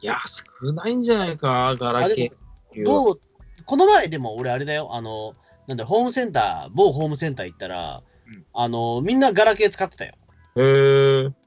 [0.00, 0.16] いや、
[0.62, 2.84] 少ないんじゃないか、ガラケー。
[2.84, 3.20] どう、
[3.66, 5.34] この前でも俺あれだよ、あの、
[5.66, 10.14] なんだ、ホームセンター、某ホームセンター行ったら、うんあの、みんなガラケー使ってたよ。
[10.54, 11.41] へえ。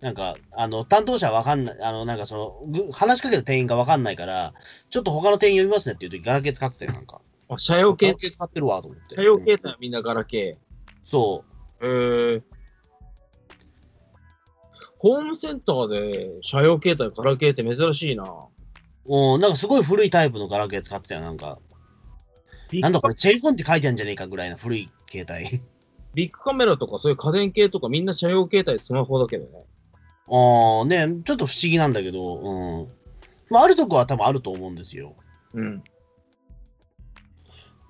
[0.00, 4.54] なんか、あの、担当者わかんない、あの、なんかその、ぐ話しかけた店員がわかんないから、
[4.88, 7.20] ちょっと他の店員呼びますねって言うときガラケー使ってたよ、なんか。
[7.50, 9.14] あ、車用系ガラ、ケー使ってるわ、と思って。
[9.16, 10.56] 車用うん携帯はみんなガラケ
[11.04, 12.32] そー。
[12.32, 12.42] へえ。
[14.98, 18.24] ホームセンターで車用携帯、ガラケーって珍しいな。
[19.06, 19.34] う。
[19.34, 21.58] うん、なんかすごい古いタイプのガラケー使ってたよ、なんか。
[22.72, 25.60] なんだこれ、チェイフォンって書いてあるんじゃねえかぐらいな古い携帯。
[26.14, 29.64] ビッグカメラとかそういう家電系とかみんな車用携帯、スマホだけどね。
[30.30, 32.88] ああ、ね、ちょっと不思議なんだけど、うん。
[33.50, 35.14] まあ、あるとこは多分あると思うんですよ。
[35.54, 35.82] うん。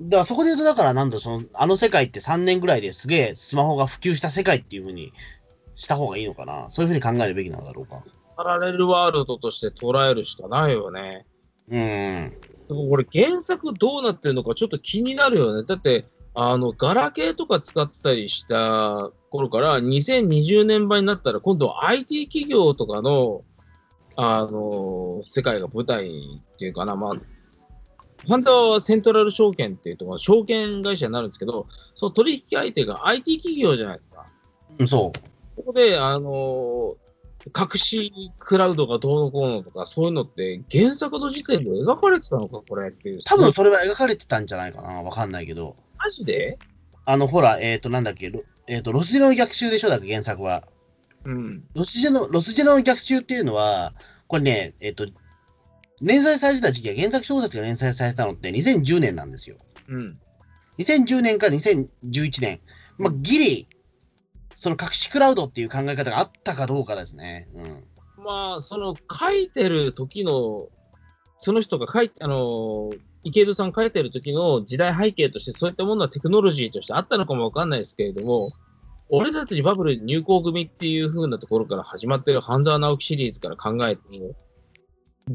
[0.00, 5.12] だからそこで言うと、だからなんだ、その、あの世界って3年ぐらいですげえスマホが普及した世界っていう風に
[5.74, 6.70] した方がいいのかな。
[6.70, 8.02] そういう風に考えるべきなんだろうか。
[8.36, 11.26] パラレルワールドとして捉えるしかないよね。
[11.68, 12.36] うん。
[12.68, 15.66] でも俺原作どうなってるのかちょっと気になるよね。
[15.66, 23.40] だって、あの、ガラケーとか使ってたりした頃から、2020年版になったら、今度は IT 企業とかの、
[24.16, 27.12] あの、世界が舞台っていうかな、まあ、
[28.26, 34.26] 本当はセントラル証券っていうところ、証券会社になるんですけど、その取引相手が IT 企業じゃないですか。
[34.78, 35.12] うんそ
[35.56, 36.96] ここで、あの、
[37.46, 43.18] 隠しクラウドがどうのこうのとか、そういうのって原作の時点で描かれてたのか、これっていう。
[43.18, 43.20] う。
[43.24, 45.02] 多分それは描かれてたんじゃないかな。
[45.02, 45.76] わかんないけど。
[46.02, 46.58] マジで？
[47.04, 50.68] あの、ほら、えっ、ー、と、なんだっけ、ロえっ、と、ロスジェノの逆襲でしょ、だっけ、原作は。
[51.24, 51.64] うん。
[51.74, 53.94] ロスジェノ、ロスジェノの逆襲っていうのは、
[54.26, 55.06] これね、えっ、と、
[56.00, 59.56] 連載されてた時期は原作小説が連載されたのって2010年なんですよ。
[59.88, 60.18] うん。
[60.78, 62.60] 2010年から2011年。
[62.98, 63.68] まあ、ギリ、
[64.54, 67.48] その隠しクラウドっていう考え方があったかどうかですね。
[67.54, 68.24] うん。
[68.24, 70.68] まあ、その書いてる時の、
[71.38, 72.90] その人が書いて、あの、
[73.22, 78.50] 池戸さん書いてる時の時代背景として、そういったものはテクノロジーとしてあったのかもわかんないですけれども、
[79.10, 84.34] 俺たちバブル入校組っていう風なところから始まってる半沢直樹シリーズから考えても、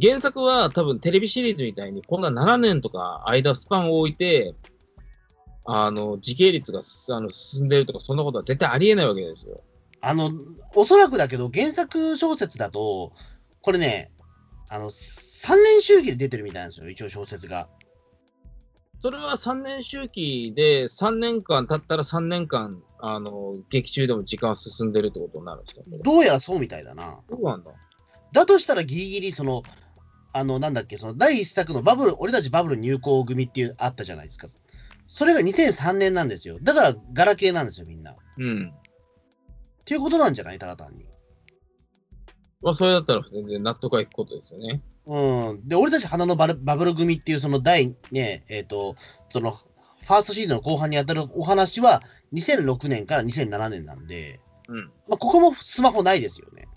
[0.02, 4.56] 原作は多分テレビシリーズみたいにこんな7年とか間スパンを置いて、
[5.65, 9.62] あの、時系列があの進んでるとか、そんなことは絶対ありえないわけですよ。
[10.02, 10.32] あの、
[10.76, 13.13] おそらくだけど、原作小説だと、
[13.62, 14.12] これね、
[14.69, 14.91] あの、
[15.43, 17.67] 3年周期で出てるみたいなんですよ、一応小説が。
[19.02, 25.98] それは3年周期で、3年間経ったら3年間、あの、劇中でも時間は進んでるってことになるんですか？
[26.04, 27.19] どうやらそうみたいだな。
[27.30, 27.71] そうなんだ。
[28.32, 29.63] だとしたらギリギリ、その、
[30.34, 34.48] あの、なんだっけ、その第一作のバブル、俺たちバブル入校組っていうあったじゃないですか。
[35.08, 36.58] それが2003年なんですよ。
[36.62, 38.12] だから、ガラケーなんですよ、みんな。
[38.13, 38.74] っうん。
[39.86, 40.58] ていうことなんじゃない？
[40.60, 41.06] ただ単に。
[42.62, 44.82] まあ、それだったら全然納得がいくことですよね。
[45.06, 45.68] うん。
[45.68, 48.96] で、俺たち花のバルバブル組っていう、その第、ね、えっ、と、
[49.30, 52.02] その、ファーストシーズンの後半にあたるお話は、
[52.34, 54.86] 2006年から2007年なんで、うん。
[55.08, 56.68] まあ、ここもスマホないですよね。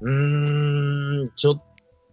[0.00, 1.62] うーん、ちょっ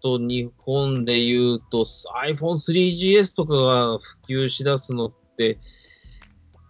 [0.01, 1.85] と日本で言うと
[2.25, 5.59] iPhone3GS とかが普及しだすのって、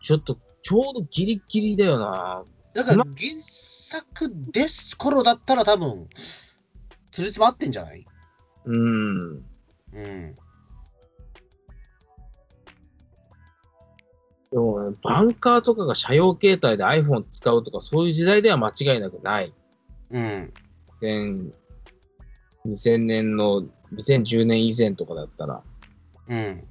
[0.04, 2.43] ちょっとちょうどギリギリだよな。
[2.74, 3.13] だから、原
[3.91, 6.08] 作です頃だったら多分、
[7.12, 8.06] つりつま合ってんじゃない？
[8.65, 9.19] うん。
[9.32, 10.36] うん。
[14.51, 19.54] でもね、バンカーとかが車用携帯で iPhone 使うとか、そういう時代では間違いなくない。
[20.12, 20.54] うん。
[21.01, 21.54] 2000
[22.65, 25.63] 2000年の、2010年以前とかだったら。
[26.30, 26.67] うん。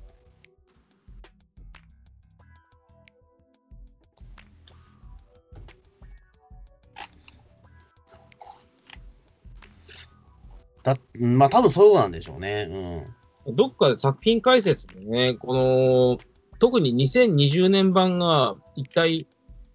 [10.94, 12.68] だまあ多分そうなんでしょうね。
[12.70, 12.76] う
[13.08, 16.18] んどっかで作品解説でね、この、
[16.58, 19.26] 特に2020年版が一体、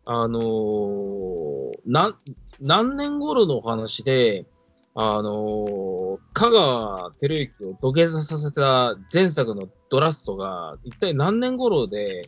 [0.06, 2.16] あのーな、
[2.62, 4.46] 何年頃の話で、
[4.94, 12.22] あのー香川照之を土下座させた前作のドラストが、一体何年頃で、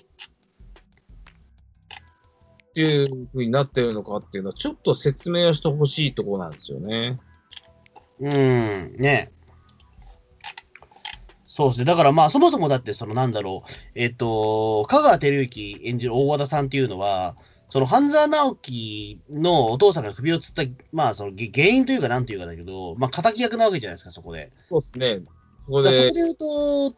[2.70, 7.20] っていう風になってるのかっていうのは、ちょっと説明をしてほしいところなんですよね。
[8.20, 8.32] うん。
[8.32, 8.96] うん。
[8.98, 9.32] ね。
[11.46, 11.86] そうですね。
[11.86, 13.72] だからまあそもそもだってそのなんだろう。
[13.96, 17.36] えっ、と、香川照之演じる大和田さんっていうのは、
[17.70, 24.52] その半沢直樹のお父さんが首をつった、まあそのげ原因というかなんというかだけど、まあ敵役なわけじゃないですか、そこで。
[24.70, 25.20] そうですね。
[25.62, 26.96] そこでそこで、言うと、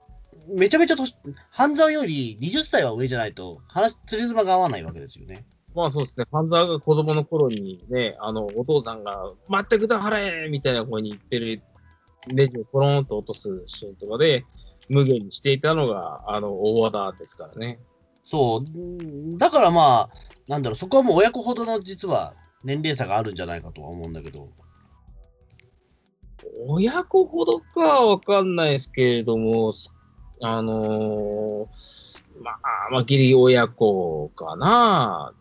[0.56, 1.16] めちゃめちゃ年、
[1.50, 5.46] 半沢より20歳は上じゃないと、話、釣り妻が合わないわけですよね。
[5.76, 11.62] まあそうですね、半沢が子供の頃にね、あの、お父さんが、全くだ払えみたいな声に言ってる
[12.28, 14.46] ネジをポローンと落とすシーンとかで、
[14.90, 17.80] 無限にしていたのが、あの、大和田ですからね。
[18.24, 18.78] そう。
[18.78, 20.10] んだからまあ、
[20.48, 24.50] なんだろう、そこはもう親子ほどの実は年齢差があるんじゃないかとは思うんだけど。
[26.68, 29.72] 親子ほどかはわかんないですけれども、
[30.42, 32.58] あのーまあ、
[32.92, 35.34] まあ、ギリ親子かな。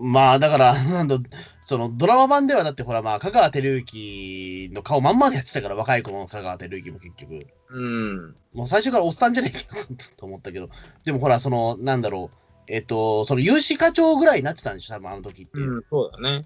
[0.00, 1.18] まあ、だから、なんだ、
[1.64, 7.46] そのドラマ版ではだってほら、まあ、香川照之の顔まんまでやってたから、若い子の香川照之も結局。
[7.70, 8.36] うん。
[8.54, 9.86] もう最初からおっさんじゃねえかよ
[10.16, 10.68] と思ったけど。
[11.04, 12.36] でもほら、その、なんだろう、
[12.66, 15.58] えっと、その有志課長ぐらいになってたんでしょ、多分あの時って。
[15.60, 16.44] うん、そうだね。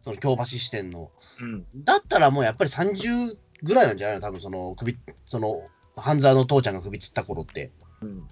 [0.00, 1.10] その京橋支店の。
[1.40, 1.66] うん。
[1.84, 4.22] だったらもうやっぱり30ぐらいなんじゃないの？
[4.22, 5.64] 多分その首、その、
[5.96, 7.72] 半沢の父ちゃんが首つった頃って。
[8.02, 8.28] うん。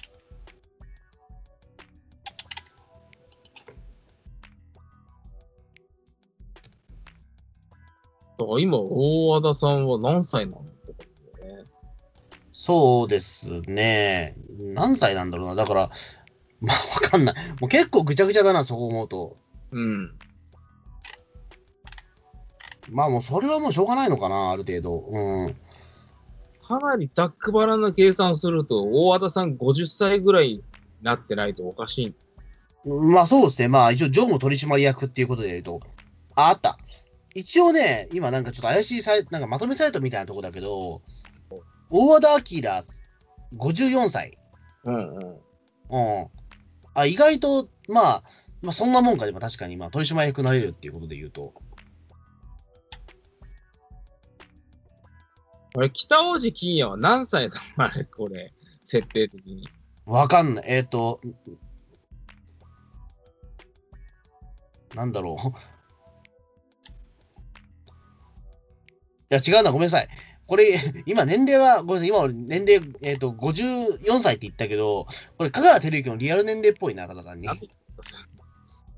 [8.61, 11.05] 今、大和田さんは何歳なのってこ
[11.39, 11.65] とね。
[12.53, 14.37] そうですね。
[14.59, 15.55] 何歳なんだろうな。
[15.55, 15.91] だから、
[16.61, 17.35] まあわかんない。
[17.61, 19.37] もう結構ぐちゃぐちゃだな、そう思うと。
[19.73, 20.15] うん。
[22.91, 25.05] まあもうそれはもうしょうがないのかな、ある程度。
[25.09, 25.57] うん。
[26.67, 30.65] かなりざっくばらんな計算すると、大和田さん50歳ぐらいに
[31.03, 32.15] なってないとおかしい。
[32.89, 33.69] まあそうですね。
[33.69, 35.81] まあ一応、常務取締役っていうことで言うと、
[36.35, 36.79] あ、あった。
[37.39, 41.03] 一応ね、今なんかちょっと怪しいサイト、なんかまとめサイトみたいなとこだけど、
[41.89, 42.43] 大和田明
[43.57, 44.37] 54歳。
[44.85, 46.21] うんうん。
[46.21, 46.29] うん。
[46.95, 48.23] あ、意外と、まあ、
[48.61, 51.55] まあそんなもんかでも確かに、まあ取締役になれるっていうことで言うと。
[55.77, 57.61] あれ、北大路欣也は何歳だ？
[57.77, 59.69] あれ、これ、設定的に。
[60.07, 60.65] わかんない。
[60.67, 61.21] えっ、と、
[64.97, 65.78] なんだろう。
[69.29, 70.09] や、違うな、ごめんなさい。
[70.47, 77.49] これ、 今年齢は、ごめんなさい、今俺年齢、えっ、と、54歳って言ったけど、これ、香川照之のリアル年齢っぽいな、ただ単に。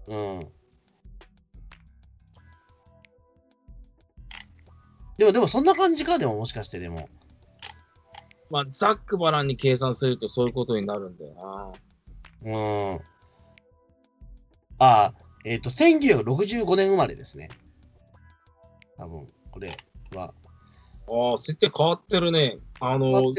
[0.09, 0.49] うん。
[5.19, 7.09] でも、でも、そんな感じか、でも、もしかして、でも。
[8.49, 11.35] まあ、ざっくばらんに計算するとそういうことになるんだよ
[12.45, 12.53] な。
[12.53, 13.01] うん。
[14.79, 15.15] ああ、
[15.45, 17.49] えっ、と、1965年生まれですね。
[18.97, 19.77] 多分、これ
[20.17, 20.35] は。
[21.09, 22.59] ああ、設定変わってるね。
[22.81, 23.33] あの、ウ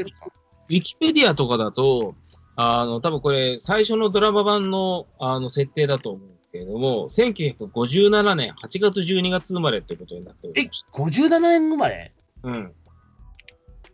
[0.68, 2.14] ィキペディアとかだと、
[2.54, 12.12] あの、多分これ、最初のドラマ版の、あの、設定だと思うんですけれども、1957年8月12月生まれってことになっておりえまし、57年生まれ？
[12.42, 12.48] た。
[12.50, 12.72] うん。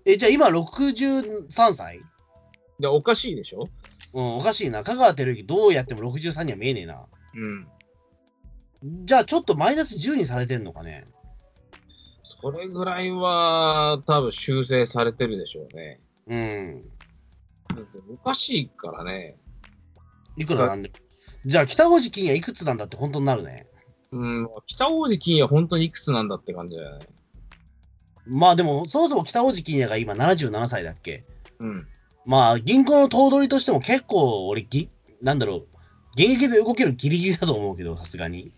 [0.04, 2.00] え、じゃあ今63歳？
[2.80, 3.68] で、おかしいでしょ？
[4.14, 4.82] うん、おかしいな。
[4.82, 7.06] 香川照之どうやっても63には見えねえな。
[7.34, 7.68] うん。
[9.04, 11.04] じゃあちょっとマイナス10にされてんのかね？
[12.40, 16.00] それぐらいは、多分修正されてるでしょうね。
[16.28, 16.82] うん。
[17.76, 19.36] だっておかしいからね。
[20.36, 20.92] いくらなんで。
[21.44, 23.66] じゃあ北大路金也いくつなんだって本当になるね。
[24.12, 27.06] うん、北大路金也本当にいくつなんだって感じだよね。
[28.26, 31.24] まあでも、そもそも北大路金也が今77歳だっけ。
[31.58, 31.86] うん。
[32.24, 34.88] まあ銀行の頭取としても結構俺ぎ、
[35.22, 35.66] なんだろう、
[36.12, 38.52] 現役で動けるギリギリだと思うけど、さすがに。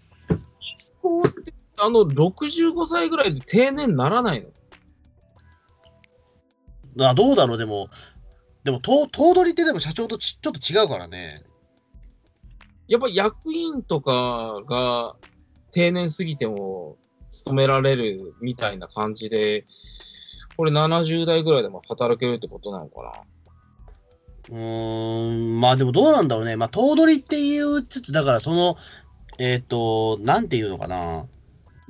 [1.03, 4.43] こうって、あの、65歳ぐらいで定年ならない
[6.97, 7.07] の？
[7.09, 7.89] あどうだろう、でも、
[8.65, 11.43] でも頭頭取ってでも社長とちちょっと違うからね。
[12.89, 15.15] やっぱ役員とかが
[15.73, 16.97] 定年過ぎても
[17.31, 19.65] 勤められるみたいな感じで、
[20.57, 23.03] これ70代ぐらいでも働けるってことなのか
[24.51, 24.57] な？
[24.57, 26.57] うーん、まあでもどうなんだろうね。
[26.57, 28.77] まあ頭取って言いつつ、だからその、
[29.39, 31.27] えっ、と、なんていうのかな。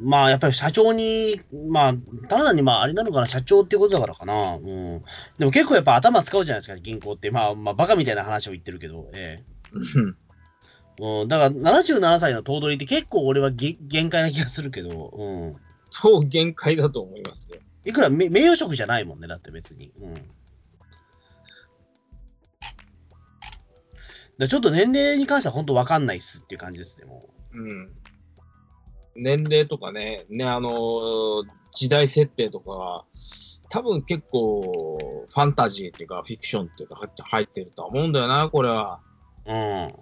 [0.01, 1.95] まあやっぱり社長に、まあ、
[2.29, 4.57] ただ単にまああれなのかな、社長っていうことだからかな。
[4.57, 5.03] うん。
[5.39, 7.31] でも結構やっぱ頭使うじゃないですか、銀行って。
[7.31, 10.15] まあ、まあバカみたいな話を言ってるけど、えうん
[11.01, 11.23] え。
[11.23, 15.57] うん、だから77歳の頭取って結構俺はげ限界な気がするけど、うん。
[15.91, 17.59] そう限界だと思いますよ。
[17.85, 19.93] いくらめ名誉職じゃないもんね、だって別に。
[20.01, 20.23] うん。
[24.39, 27.91] だちょっと年齢に関しては本当わかんないっすっていう感じですね、もうん。
[29.17, 33.05] 年齢とかね、ね、あのー時代設定とかが、
[33.69, 39.01] 多分結構、ファンタジーっていうか、フィクションっていうか、入って入ってるとは思うんだよな、これは。
[39.47, 39.53] う。
[39.53, 39.95] うん。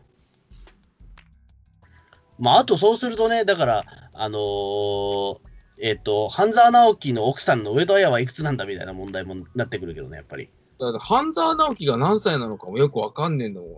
[2.39, 5.39] まあ、あとそうするとね、だから、あのー
[5.81, 10.51] えっ、と、半沢直樹の奥さんの上戸彩はいくつなんだみたいな問題もなってくるけどね、やっぱり。
[10.79, 13.71] だ半沢直樹が何歳なのかもよくわかんねえんだもん。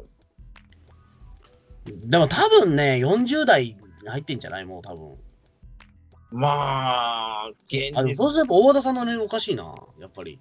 [2.09, 4.65] でも多分ね、40代に入ってんじゃない？
[4.65, 5.17] もう多分。
[6.33, 9.65] まあ、現あ、でも実そうすると大和田さんの年齢おかしいな、
[10.01, 10.39] やっぱり。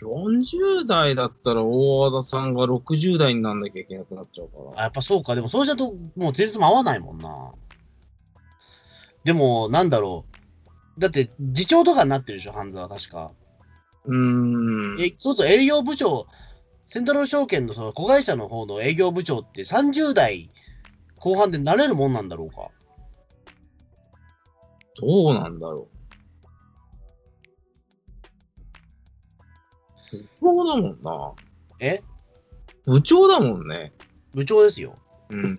[0.00, 4.80] 40代だったら大和田さんが60代になんなきゃいけなくなっちゃうから。
[4.80, 5.34] あ、やっぱそうか。
[5.34, 7.52] でもそうしちゃうと、もう前日も合わないもんな。
[9.24, 10.26] でも、なんだろ
[10.96, 11.00] う。
[11.00, 13.32] だって、次長とかになってるでしょ、半沢確か。
[14.04, 15.00] うーん。
[15.00, 16.26] え、そうそう、営業部長、
[16.86, 20.50] セントラル証券のその子会社の方の営業部長って30代
[21.24, 22.68] 後半でなれるもんなんだろうか。
[25.00, 25.88] どうなんだろ
[30.12, 30.18] う。
[30.18, 31.32] 部長だもんな。
[31.80, 32.02] え？
[32.84, 33.94] 部長だもんね。
[34.34, 34.96] 部長ですよ。
[35.30, 35.58] うん。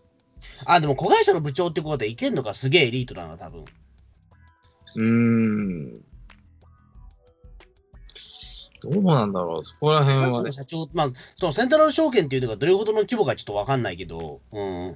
[0.68, 3.66] あ、でも子会社の部長ってことでいけんのかすげえエリートだな、多分。
[4.98, 5.94] うーん。
[8.84, 9.66] どうなんだろう。
[9.66, 10.44] そこら辺はね。
[10.44, 14.96] の社長、まあ、そのセントラル証券っていうのがどれほどの規模かちょっとわかんないけど、うん。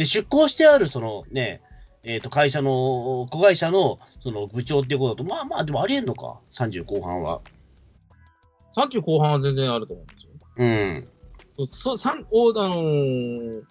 [0.00, 1.60] で、出向してある、そのね、
[2.04, 7.42] えっ、と、会社の、子会社の、その部長っていうことだと、まあまあ、でもありえんのか、30後半は。
[8.74, 10.30] 30後半は全然あると思うんですよ。
[10.56, 11.68] うん。
[11.70, 13.62] そ、さん、お、あのー、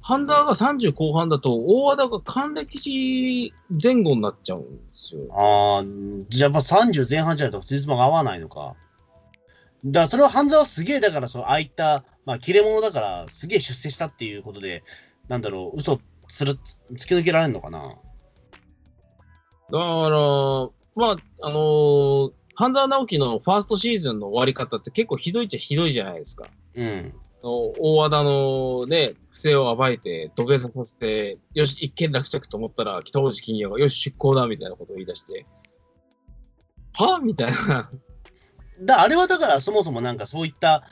[0.00, 5.22] ハンダーが30後半だと、大和田が還暦前後になっちゃうんですよ。
[5.32, 5.84] ああ、
[6.28, 8.76] じゃあやっぱ30前半じゃないと、つじつまが合わないのか。
[9.84, 14.84] だからそれは半沢はすげえ、だから、そのああいった、まあ、切れ者だから、すげえ出世したっていうことで、
[15.28, 15.98] なんだろう、嘘
[16.28, 16.58] する、
[16.92, 17.80] 突き抜けられるのかな？
[17.80, 17.96] だか
[19.72, 19.80] ら、
[20.94, 26.48] まあ、あのー半沢直樹のファーストシーズンの終わり方って結構ひどいっちゃひどいじゃないですか。
[26.74, 27.14] うん。
[27.40, 35.46] 大和田のね、不正を暴いて、土下座させて、よし、一件落着と思ったら、北大路欣也が、よし、出航だ、みたいなことを言い出して、
[36.94, 37.88] はみたいな。
[38.80, 40.82] だあれはだから、そもそもなんかそういった、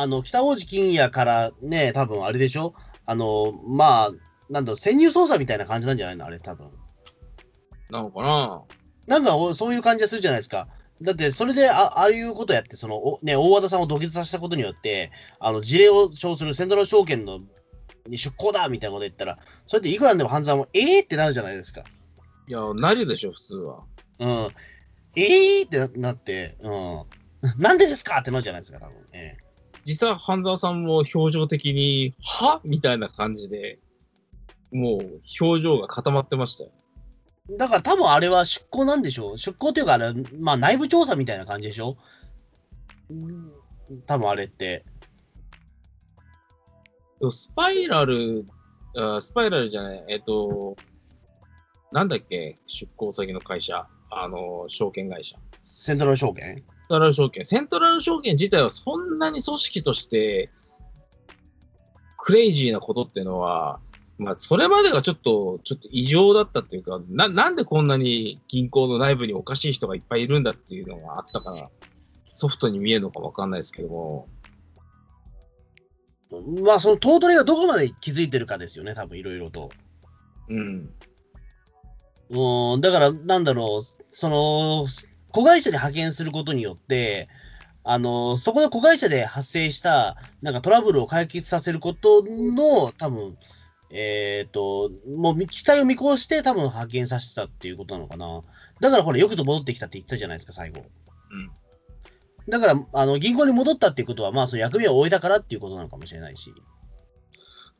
[0.00, 2.74] あの、北大路欣也からね、多分あれでしょ？
[3.04, 4.10] あの、まあ、
[4.48, 6.24] なんだろう、潜入捜査みたいな感じなんじゃないの？
[6.24, 6.70] あれ、多分。
[7.90, 8.62] なのかな？
[9.06, 10.68] なんかおそういう感じがするじゃないですか。
[11.02, 17.40] だって、それであああいうことやって、そのおね、大和田さんを土下座させたことによって、あの事例を称するセントラル証券の
[18.06, 21.82] に出向だみたいなこと言ったら、それっていくらでも半沢も、えーってなるじゃないですか。
[22.46, 23.80] いや、なるでしょ、普通は。
[24.20, 24.28] うん。
[25.16, 27.04] えーってななって、うん。
[27.62, 28.18] なんでですか？
[28.20, 29.38] ってなるじゃないですか、多分ね。
[29.88, 32.60] 実際、半沢さんも表情的に、は？
[32.62, 33.78] みたいな感じで、
[34.70, 36.70] もう表情が固まってましたよ。
[37.56, 39.38] だから多分あれは出向なんでしょう。
[39.38, 41.96] 出向っていうか、あれ、まあ内部調査みたいな感じでしょ？
[43.08, 43.48] うん
[44.06, 44.84] 多分あれって。
[47.30, 48.44] スパイラル、
[48.94, 50.76] あスパイラルじゃない、えっと、
[51.90, 55.36] なんだっけ、出向先の会社、あの、証券会社。
[55.64, 56.62] セントラル証券？
[56.88, 57.44] トラル証券。
[57.44, 60.50] セントラル証券自体はそんなに組織として、
[62.16, 63.80] クレイジーなことっていうのは、
[64.18, 71.70] まあ、それまでがちょっと、ちょっと異常だったっていうか、な、なんでこんなに銀行の内部におかしい人がいっぱいいるんだっていうのがあったから、
[72.34, 74.28] ソフトに見えるのかわかんないですけども、
[76.64, 79.70] まあ、その頭取がどこまで気づいてるかですよね、多分いろいろと。
[80.48, 80.90] うん。
[82.30, 84.86] うん、だから、なんだろう、その、
[85.32, 87.28] 子会社に派遣することによって、
[87.84, 93.34] あの、そこの子会社で発生した、なんかトラブルを解決させることの、多分、
[93.90, 98.42] えっ、と、もう期待を見越して多分派遣させてたっていうことなのかな。
[98.80, 100.84] だからほら、よくぞ戻ってきたって言ったじゃないですか、最後。
[101.30, 101.50] うん。
[102.50, 106.52] だから、あの、銀行に戻ったっていうことは、まあ、その役目を終えたからっていうことなのかもしれないし。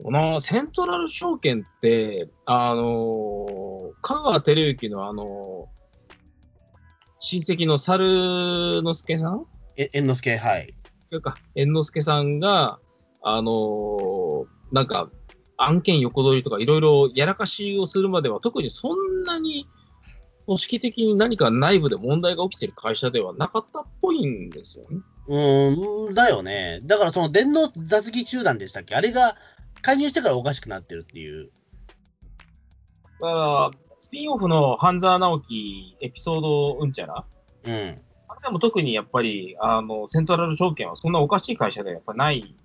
[0.03, 5.69] このセントラル証券って、あの、香川照之のあの、
[7.21, 9.47] 親戚の猿之助さん？
[9.77, 10.75] え、猿之助、はい。
[11.11, 12.79] というか、猿之助さんが、
[13.23, 15.11] あのなんか、
[15.57, 19.69] 案件横取りとかいろいろやらかしをするまでは、特にそんなに
[20.47, 24.99] 組織的に何か内部で問題が起きてる会社ではなかったっぽいんですよね。
[25.27, 26.81] うーん、だよね。
[26.85, 28.95] だからその電脳雑技集団でしたっけ？
[28.95, 29.37] あれが
[29.83, 31.51] 介入してからおかしくなってるっていう。
[33.21, 33.71] だから、
[34.09, 37.27] スピンオフの半沢直樹エピソードうんちゃら？
[37.65, 37.73] うん。
[38.27, 42.57] あれでも特にやっぱり、あの、セントラル証券はそんなおかしい会社ではやっぱない。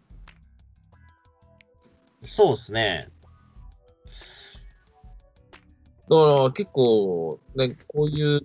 [2.21, 3.09] そうですね。
[6.09, 8.41] だから結構、ね、こういう、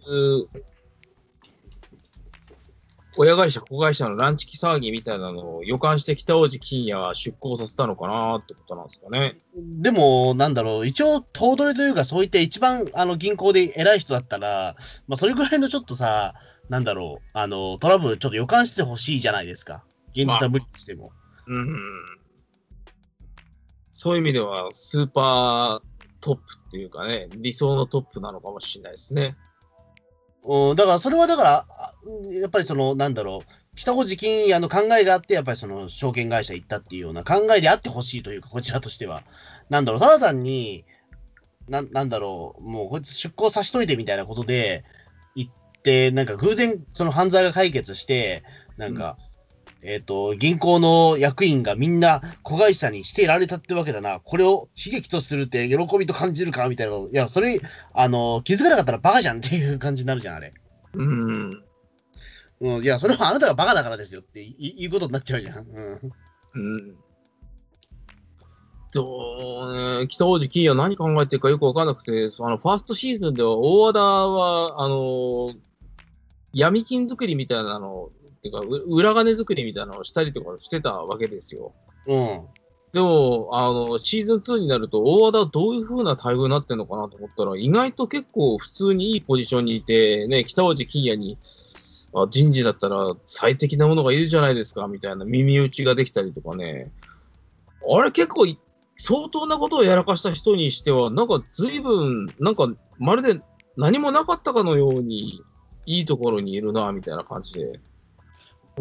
[3.21, 9.37] 親会社、子会社のランチキ騒ぎみたいなのを予感して北大路金也は出向させたのかなってことなんですかね。
[9.57, 14.77] でも、なんだろう、一応、頭取というか、そういった一番あの銀行で偉い人だったら、
[15.09, 16.35] まあ、それぐらいのちょっとさ、
[16.69, 19.85] なんだろう、あの、トラブルちょっと予感してほしいじゃないですか。
[20.11, 21.11] 現実は無理にしても。
[21.49, 21.77] うん。
[23.91, 29.37] そういう意味では、スーパートップっていうかね、理想のトップなのかもしれないですね。
[30.45, 31.67] うん、だから、それはだから、
[32.33, 39.23] やっぱりその、なんだろう、北小路金屋の考えがあって、やっぱりその証券会社行ったっていうような考えであってほしいというか、こちらとしては。
[39.71, 40.85] なんだろう、ただ単に、
[41.69, 44.85] ななんだろう、もうこいつ出向さしといてみたいなことで
[45.35, 48.43] 行って、なんか偶然その犯罪が解決して、
[48.77, 49.19] なんか、
[49.83, 54.21] えっ、と、銀行の役員がみんな子会社にしてられたってわけだな。
[54.21, 56.97] これを悲劇とするって喜びと感じるかみたいな。
[56.97, 57.61] いや、それ、
[57.95, 60.53] あの、気づかなかったらバカじゃんっていう感じになるじゃん、あれ。
[60.95, 61.63] うん。
[62.61, 65.59] うん、いや、それはあなたがバカだからですよっていいうことになっちゃうじゃん。
[65.59, 65.93] うん。
[65.95, 66.97] うん。
[68.91, 75.55] そうね、北大路金也何考えてるかよくわかんなくて、あの、ファーストシーズンでは大和田は、あの、
[76.53, 78.09] 闇金作りみたいなの、
[78.39, 81.73] っていうか、う裏金作りみたいなのをしたりとかしてたわけですよ。
[82.07, 82.41] うん。
[82.93, 91.39] でも、あの、シーズン2になると、大和田はどういう風な待遇になってるのかなと思ったら、意外と結構普通にいいポジションにいて、ね、北大路金也に、
[92.15, 96.91] あ人事だったら最適なものがいるじゃないですか、みたいな耳打ちができたりとかね。
[97.95, 98.59] あれ結構い
[98.97, 102.69] 相当なことをやらかした人にしては、なんか随分、なんか
[102.99, 103.41] まるで
[103.77, 105.43] 何もなかったかのように、
[105.87, 107.81] いいところにいるな、みたいな感じで。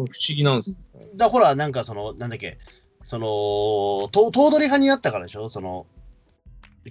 [0.06, 1.08] 不思議なんですよね。
[1.16, 2.58] だほら、なんかその、なんだっけ、
[3.02, 5.48] その、と頭取派になったからでしょ？
[5.48, 5.86] その、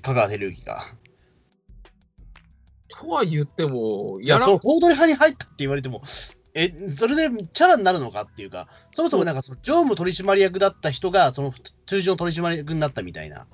[0.01, 0.81] 香川照之が。
[2.89, 6.01] とは言っても、いや、その頭取派に入ったって言われても、
[6.53, 11.53] え、それでチャラになるのかっていうか、そもそもなんかその常務取締役だった人が、その
[11.85, 13.47] 通常取締役になったみたいな。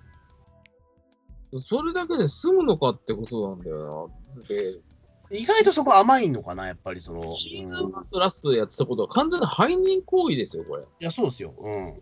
[1.62, 4.48] それだけで済むのかってことなんだよな。
[4.48, 4.80] で、
[5.38, 7.38] 意外とそこ甘いのかな、やっぱりその。
[7.38, 10.84] シーズンうん1とラストでやってたことは完全な背任行為ですよ、これ。
[10.84, 11.54] いや、そうですよ。
[11.58, 12.02] うん。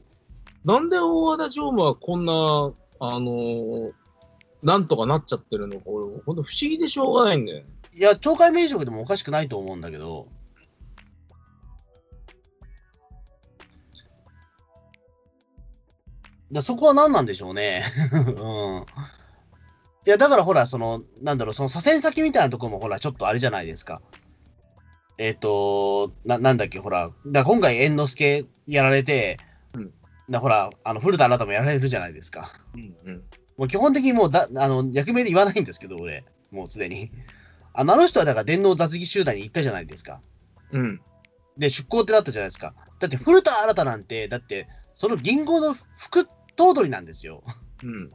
[0.66, 3.92] なんで大和田常務はこんな、あのー
[4.64, 7.64] なんとかなっちゃってるのか、俺、ほんと不思議でしょうがないんだよ。
[7.94, 10.28] いや、懲戒免職でもおかしくないと思うんだけど。
[16.52, 17.84] だそこは何なんでしょうね。
[18.14, 18.86] うん。
[20.06, 24.02] いや、だからほら、その、なんだろう、その左遷先みたいなところもほら、ちょっとあれじゃないですか。
[25.18, 29.38] えっ、と、な、なんだっけ、ほら、だ今回猿之助やられて、
[29.76, 29.94] うん
[30.30, 32.52] だほら、あの、古田新太もやられるじゃないですか。
[32.74, 33.24] うんうん。
[33.58, 37.12] もう基本的にもうだ、あの、役名で言わないんですけど、俺、もうすでに。
[37.74, 40.22] あのあの人はだから電脳雑技集団に行ったじゃないですか。
[40.72, 41.02] うん。
[41.58, 42.74] で、出向ってなったじゃないですか。
[43.00, 47.44] だって古田新太なんて、だって、その銀行の副頭取なんですよ。
[47.84, 48.10] うん。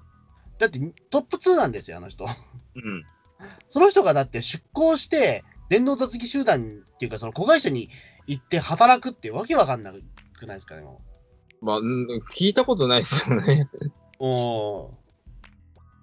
[0.58, 0.78] だって
[1.10, 2.24] トップ2なんですよ、あの人。
[2.24, 3.04] うん。
[3.68, 7.90] その人がだって出向して、電脳雑技集団っていうか、その子会社に
[8.26, 11.00] 行って働くってわけわかんなくないですかね、も
[11.60, 13.68] まあ、うん聞いたことないですよね。
[13.74, 13.90] う。
[14.20, 15.06] おー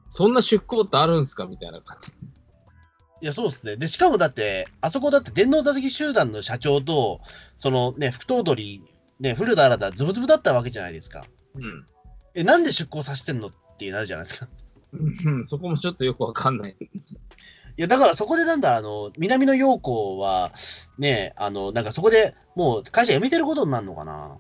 [0.10, 2.12] そんな出向ってあるんですかみたいな感じ。
[3.22, 3.78] いや、そうですね。
[3.78, 7.22] で、しかもだって、あそこだって電脳座席集団の社長と、
[7.58, 8.84] そのね、副頭取、
[9.20, 11.26] ね、古田新太、ズブズブだったわけじゃないですか。
[11.56, 11.86] うん。
[12.36, 14.48] え、なんで出向させてんのってなるじゃないですか。
[14.94, 16.76] うん、そこもちょっとよくわかんない。
[17.76, 20.52] いや、だからそこでなんだ、あの、南の陽子は、
[21.00, 24.38] ね、あの、なんかそこでもう会社辞めてることになるのかな。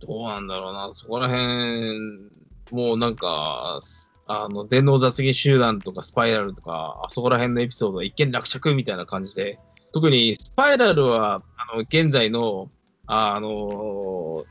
[0.00, 2.30] どうなんだろうな、そこら辺、
[2.72, 3.78] もうなんか、
[4.26, 9.58] あの、電脳雑技集団とかスパイラルとか、あそこら辺のエピソードは一見落着みたいな感じで、
[9.92, 12.68] 特にスパイラルは、あの、現在の、
[13.06, 14.44] ああの、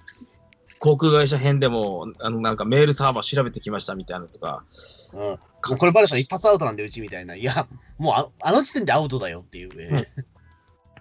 [0.87, 4.63] 航空会社編でも、あの、なんかメールサーバー調べてきましたみたいなのとか、
[5.13, 5.19] うん。
[5.21, 5.37] も
[5.71, 7.35] うこれバレたら一発アウトなんで、うちみたいな。
[7.35, 7.67] いや、
[7.97, 10.05] もうああの時点でアウトだよっていうね。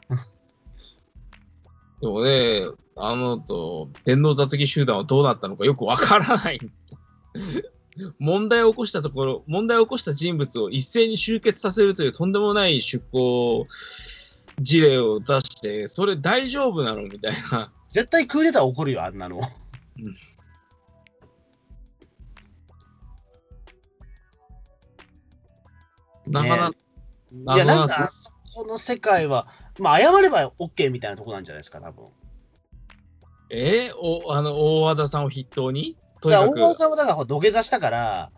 [2.02, 2.62] でもね、
[2.96, 6.58] あのと、電脳雑技集団はどうなったのかよくわからない。
[8.18, 13.68] 問題を起こしたところ、問題を起こした人物を一斉に集結させるというとんでもない出向
[14.60, 17.70] 事例を出して、それ大丈夫なのみたいな。
[17.88, 19.40] 絶対クーデター起こるよ、あんなの。
[26.26, 32.06] なかなか、いや、なんなか、そこの世界は、まあ、謝れば OK みたいなとこなんじゃないですか、多分。
[33.50, 33.90] え？
[33.92, 35.80] ーおあの大和田さんを筆頭に？
[35.80, 36.50] にかく。
[36.50, 38.32] 大川さんはだから土下座したから、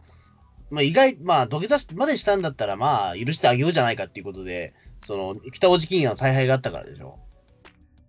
[0.71, 4.75] まあ、意外、まあ、土下座までしたんだったら、まあ、許してあげようじゃないかっていうことで、
[5.07, 7.19] その、北大路金の采配があったからでしょ。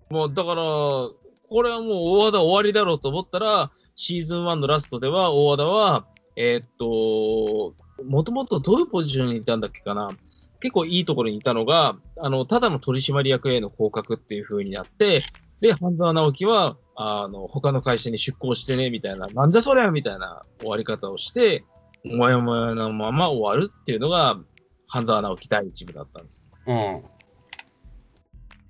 [0.10, 0.64] もうだから、
[1.50, 7.76] これはもう大和田終わりだろうと思ったら、シーズン1のラストでは、大和田は、えーっと、
[8.06, 10.10] もともとどういうポジションにいたんだっけかな。
[10.62, 15.22] 結構いいところにいたのが、あの、ただの取締役への降格っていう風になって、
[15.62, 21.64] で、半沢直樹は、あの、他の会社に出向してね、みたいな、なんじゃそりゃみたいな終わり方をして、
[22.04, 24.38] もやもやのまま終わるっていうのが、
[24.88, 26.42] 半沢直樹第一部だったんです。
[26.68, 26.76] うん。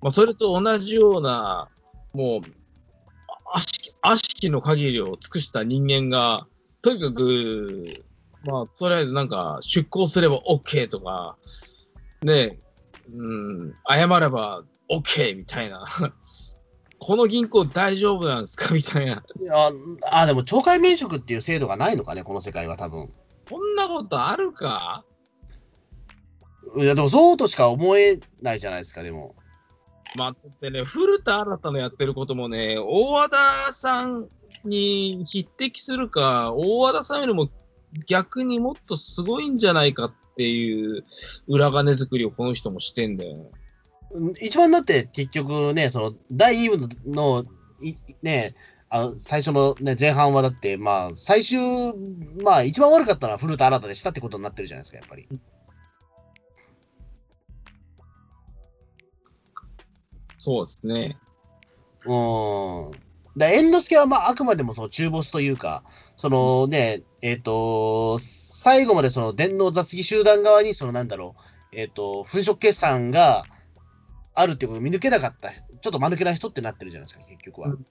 [0.02, 1.70] まあ、それと同じような、
[2.14, 2.42] もう、
[3.54, 6.48] 悪しき悪しきの限りを尽くした人間が、
[6.82, 7.84] とにかく、
[8.46, 11.38] まあ、とりあえずなんか、出向すれば OK とか、
[12.22, 12.60] ね、
[13.14, 15.86] うん、謝れば OK みたいな。
[17.02, 18.72] この銀行大丈夫なんですか？
[18.76, 19.24] みたいな。
[19.40, 19.72] いや
[20.12, 23.10] あ、でも、懲戒免職っていう制度がないのかね、この世界は多分。
[23.50, 25.04] こんなことあるか？
[26.78, 29.34] いや、でも、そうとしか思えないじゃないですか、でも。
[30.16, 34.28] まあ、ってね、古田新太のやってることもね、大和田さん
[34.66, 37.50] に匹敵するか、大和田さんよりも
[38.08, 41.04] 逆にもっとすごいんじゃないかっていう
[41.48, 43.50] 裏金作りをこの人もしてんだよね。
[44.42, 47.44] 一番だって、結局ね、その、第2部の、
[47.82, 48.56] いね、
[48.90, 51.60] あの、最初のね、前半はだって、まあ、最終、
[52.44, 55.28] まあ、一番悪かったのは古田新太でしたってことになってるじゃないですか、やっぱり。
[60.40, 61.18] そうですね。
[62.06, 62.92] うん。
[63.38, 65.84] だ猿之助は、まあ、あくまでもその中ボスというか、
[66.18, 73.44] そのね、えっ、と、最後までその電脳雑技集団側に、そのなんだろう、えっ、と、粉飾決算が
[74.34, 77.70] あるっていうことを見抜けなかった、ちょっと間抜けな人ってなってるじゃないですか、結局は。
[77.70, 77.86] うん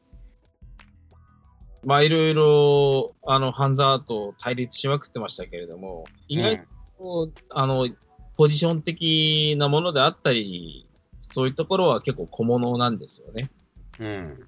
[1.84, 6.60] まあ、いろいろ、あの、半沢と対立しまくってましたけれども、意外
[6.98, 7.88] と、あの、
[8.36, 10.87] ポジション的なものであったり、
[11.30, 13.50] そういうところは結構小物なんですよね。
[13.98, 14.06] うん。
[14.06, 14.38] うん。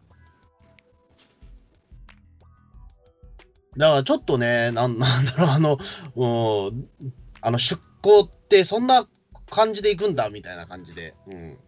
[3.77, 5.79] だからちょっとね、なん なんだろう、あの、
[6.17, 6.89] うん、
[7.41, 9.07] あの出向ってそんな
[9.49, 11.15] 感じで行くんだみたいな感じで。
[11.27, 11.59] うん。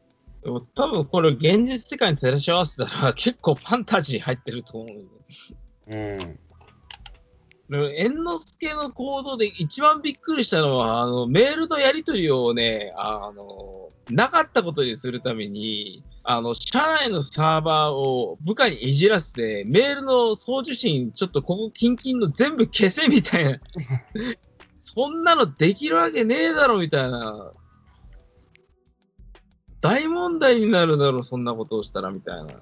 [0.42, 5.06] でも多分これ現実世界に照らし合わせたら結構ファンタジー入ってると思う。
[5.86, 6.40] うん。
[7.68, 23.58] 猿之助の行動で一番びっくりしたのは、あのメールのやり取りをね、あのなかったことにするために、あの社内のサーバーを部下にいじらせて、メールの送受信、ちょっとここ、キンキンの全部消せみたいな、
[24.78, 27.52] そんなのできるわけねえだろみたいな、
[29.80, 32.60] 大問題になるだろ、そんなことをしたらみたいな。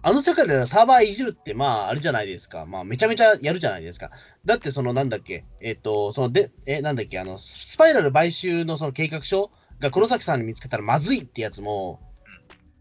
[0.00, 2.66] あの世界でサーバーいじるって、まあ、あれじゃないですか。
[2.66, 4.10] まあ、めちゃめちゃやるじゃないですか。
[4.44, 12.00] だって、その、なんだっけ、えっ、と、その、で、え、なんだっけ、あの、スパイラル買収のその計画書が黒崎さんに見つけたらまずいってやつも、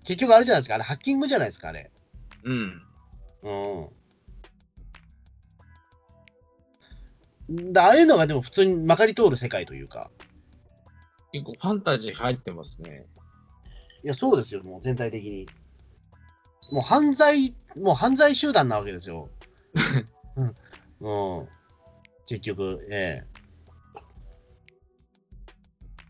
[0.03, 0.75] 結局あれじゃないですか。
[0.75, 1.91] あれ、ハッキングじゃないですか、あれ。
[2.43, 2.81] うん。
[3.41, 3.51] う
[7.49, 7.73] ん。
[7.73, 10.11] だああいうのがでも普通にまかり通る世界というか。
[11.31, 13.05] 結構ファンタジー入ってますね。
[14.03, 15.47] いや、そうですよ、もう全体的に。
[16.71, 19.29] もう犯罪、もう犯罪集団なわけですよ。
[20.35, 21.39] うん。
[21.39, 21.47] うん。
[22.25, 23.37] 結局、ええ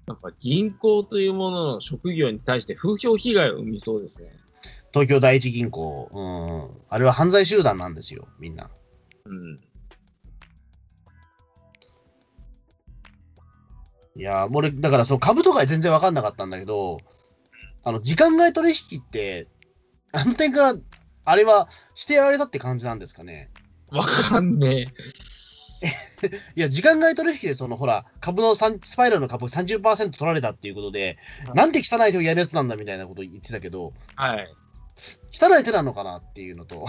[0.08, 4.32] なんか銀行というものの職業に対して風評被害を生みそうですね。
[4.94, 6.82] 東京第一銀行、うん。
[6.88, 8.72] あれは犯罪集団なんですよ、みんな。
[9.26, 9.60] うん。
[14.16, 17.00] いや、俺、だから、そう、株とか全然わかんなかったんだけど、
[17.84, 19.48] あの、時間外取引って、
[20.18, 20.80] あの点から、
[21.26, 23.52] あれはしてやられたって感じなんですかね。
[23.92, 24.94] わかんね
[26.56, 34.22] いや、時間外取引で、その、ほら、株の3スパイラルの株30%取られたっていうことで、はいなんて汚い手をやるやつなんだみたいなこと言ってたけど、え。
[34.22, 34.48] はい。
[35.32, 36.88] 汚い手なのかなっていうのと、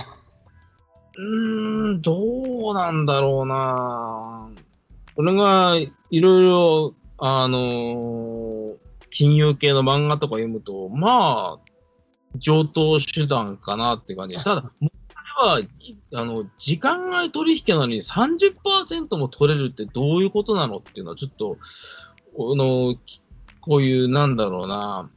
[1.17, 4.51] うーん、どうなんだろうな。
[5.17, 5.77] 俺が
[6.11, 11.68] いろいろ、あのー金融系の漫画とか読むと、まあ、
[12.37, 14.37] 上等手段かなって感じ。
[14.37, 14.91] ただ、問
[15.41, 15.69] 題は、
[16.15, 21.59] あの、時間外取引なのに30%も取れるってどういうことなのっていうのは、ちょっと、
[22.39, 22.95] あの、
[23.61, 25.11] こういう、なんだろうな、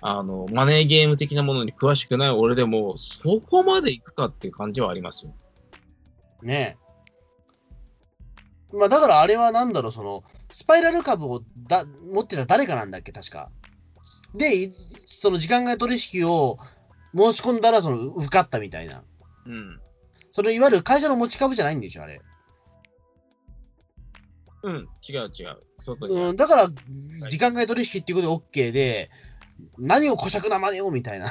[0.00, 5.34] あの、マネーゲーム的なものに詳しくない俺でも、そこまでいくかっていう感じはありますよ。
[6.42, 6.76] ね
[8.72, 13.50] まあ、だからあれはなんだろう、その、スパイラル株をだ持ってた誰かなんだっけ、確か。
[14.34, 14.74] で、い
[15.06, 16.58] その時間外取引を
[17.14, 19.02] 申し込んだら、その、受かったみたいな。
[19.46, 19.80] うん。
[20.32, 22.20] それ、いわゆる会社の持ち株じゃないんでしょ、あれ。
[24.64, 25.58] うん、違う違う。
[25.80, 26.14] 外に。
[26.14, 26.68] うん、だから、
[27.28, 29.10] 時間外取引っていうことで OK で、
[29.78, 31.30] 何を小尺な真似をみたいな。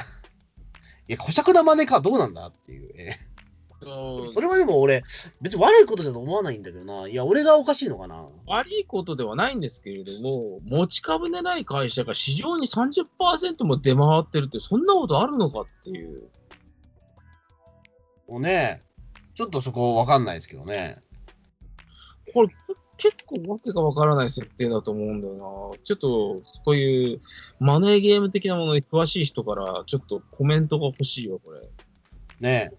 [1.08, 2.90] や、小尺な真似か、どうなんだっていう。
[2.96, 3.18] え
[3.84, 5.02] それはでも俺、
[5.40, 7.08] 別に悪いことだと思わないんだけどな。
[7.08, 8.26] いや、俺がおかしいのかな。
[8.46, 16.28] 悪いことではないんですけれども、持ち株でない会社が市場に30%も出回ってるって、そんなことあるのかっていう。
[18.28, 18.82] もうね、
[19.34, 20.98] ちょっとそこわかんないですけどね。
[22.32, 22.48] これ、
[22.96, 25.40] 結構わけがわからない設定だと思うんだよな。
[25.84, 27.20] ちょっと、こういう
[27.60, 31.60] マネーゲーム的なものに詳しい人から、ちょっとコメントが欲しいよ、これ。
[32.40, 32.72] ね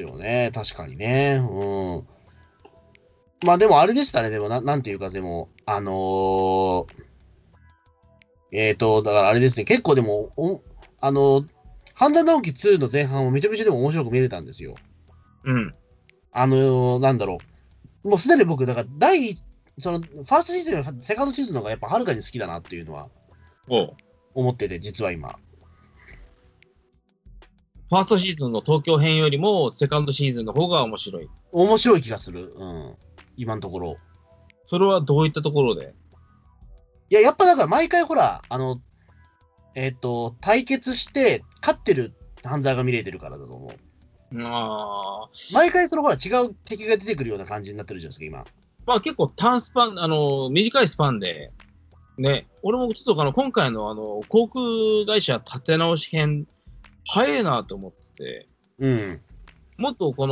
[0.00, 0.50] ですよね。
[0.54, 1.40] 確かにね。
[1.40, 2.06] うん。
[3.46, 4.30] まあでもあれでしたね。
[4.30, 6.86] でもな、なんていうか、でも、あのー
[8.52, 9.64] えっ、と、だからあれですね。
[9.64, 10.62] 結構でも、お
[11.00, 11.44] あの
[11.94, 14.74] 半沢直樹2の前半をめちゃめちゃでも面白く見れたんですよ。
[15.44, 15.72] うん。
[16.32, 17.38] あのーなんだろ
[18.04, 18.08] う。
[18.08, 19.42] もうすでに僕、だから、第一、
[19.78, 23.10] その、ファーストシーズンよりセカンドシーズンの方がやっぱはるかに好きだなっていうのは
[24.34, 25.38] 思ってて、実は今。
[27.90, 31.28] ファーストシーズンの東京編よりも、セカンドシーズンの方が面白い。
[31.50, 32.52] 面白い気がする。
[32.56, 32.94] うん。
[33.36, 33.96] 今のところ。
[34.66, 35.92] それはどういったところで？
[37.10, 38.80] いや、やっぱだから毎回ほら、あの、
[39.74, 42.14] えっ、と、対決して、勝ってる
[42.44, 44.40] 犯罪が見れてるからだと思う。
[44.40, 45.28] ああ。
[45.52, 48.44] 毎回そのほら違う敵が出てくるような感じになってるじゃないですか、今。
[48.86, 51.50] まあ結構短スパン、あの、短いスパンで、
[52.18, 56.46] ね、俺もちょっとあの、今回のあの、航空会社立て直し編、
[57.06, 58.48] 早いなと思ってて、
[58.78, 59.22] うん。
[59.78, 60.26] もっとこ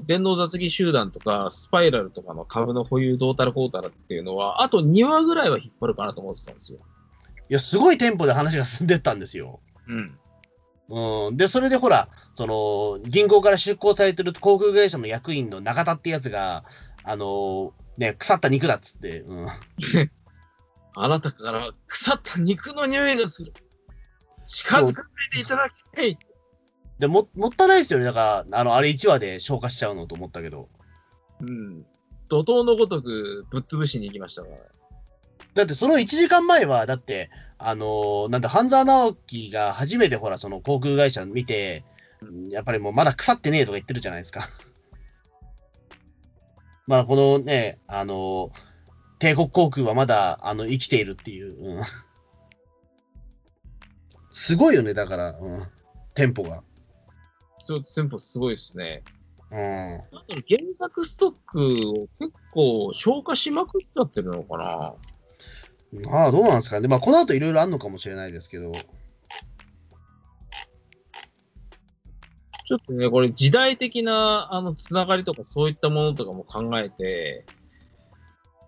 [0.00, 6.78] の電動雑技集団とか、スパイラルとかの株の保有どうたらこうたらっていうのは、あと2話ぐらいは引っ張るかなと思ってたんですよ。
[7.48, 9.60] いや、すごいテンポで話が進んでったんですよ。
[9.86, 10.18] うん。
[11.28, 11.36] うん。
[11.36, 16.64] で、それでほら、その、銀行から出向されてる航空会社の役員の中田ってやつが、
[17.04, 19.46] あの、ね、腐った肉だっつって、うん。
[20.94, 23.52] あなたから腐った肉の匂いがする。
[24.50, 26.18] 近づかないでいただきたい。
[26.98, 28.04] でも、もったいないですよね。
[28.04, 30.68] だから、あの、あれ1話で消化しちゃうのと思ったけど。
[31.40, 31.86] うん。
[32.28, 34.56] 怒涛のごとくぶっ潰しに行きましたから。
[35.54, 41.84] だってその1時間前は、だって、あのーなんだ、半沢直樹が初めてほら、その航空会社見て、
[42.50, 44.48] やっぱりもうまだ腐ってねえとか言ってるじゃないですか。
[46.86, 48.50] まあ、このね、あの、
[49.18, 51.76] 帝国航空はまだ、あの、生きているっていう。
[51.76, 51.82] うん、
[54.40, 55.62] すごいよね、だから、うん、
[56.14, 56.64] テンポが。
[57.58, 59.02] そう、テンポすごいですね。
[59.52, 59.58] うん。
[59.58, 60.00] 原
[60.78, 61.60] 作ストック
[61.90, 64.94] を結構消化しまくっちゃってるのかな。
[66.10, 66.88] ああ、どうなんですかね。
[66.88, 68.72] まあ、この後いろいろあるのかもしれないですけど。
[68.72, 77.44] ちょっとね、これ時代的なあのつながりとかそういったものとかも考えて、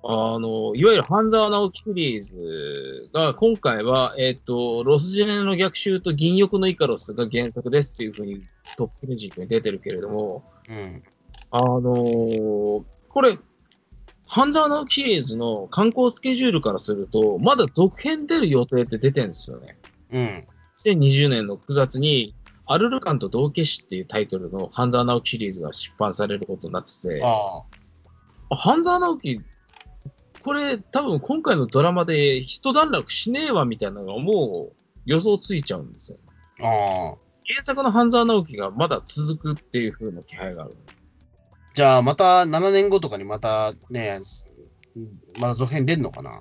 [0.04, 8.42] あの、いわゆる半沢直樹シリーズが今回は、えっ、と、ロスジェネの逆襲と銀翼のイカロスが原作ですっていうふうに
[8.76, 11.02] トップミュージックに出てるけれども、うん。
[11.50, 13.38] あのーこれ、
[14.26, 19.76] 半沢直樹シリーズの観光スケジュールからすると、まだ続編出る予定って出てるんですよね。
[20.12, 20.46] うん。
[20.78, 22.34] 2020年の9月に、
[22.64, 27.62] アルルカンと道化師っていうタイトルの半沢直樹シリーズが出版されることになってて、あ
[28.50, 28.56] あ。
[28.56, 29.40] 半沢直樹、
[30.42, 34.76] これ多分今回のドラマで一段落しねえわみたいなのがもう
[35.06, 36.18] 予想ついちゃうんですよ。
[36.60, 37.18] ああ。
[37.46, 40.76] 原作の半沢直樹がまだ続くっていう風な気配がある。
[41.74, 44.20] じゃあ、また7年後とかにまたね、
[45.40, 46.40] まだ続編出んのかな？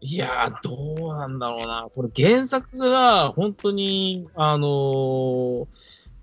[0.00, 1.88] いやー、どうなんだろうな。
[1.94, 5.66] これ原作が本当に、あのー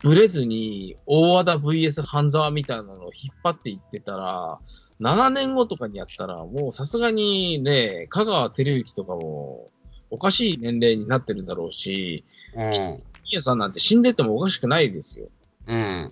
[0.02, 4.58] ブレずに大和田 VS 半沢みたいなのを引っ張っていってたら、
[5.02, 9.70] 7年後とかにやったら、もうさすがにね、香川照之とかも
[10.10, 12.26] おかしい年齢になってるだろうし、
[12.56, 13.42] うん。
[13.42, 15.28] さんなんて死んでてもおかしくないですよ。
[15.68, 16.12] うん。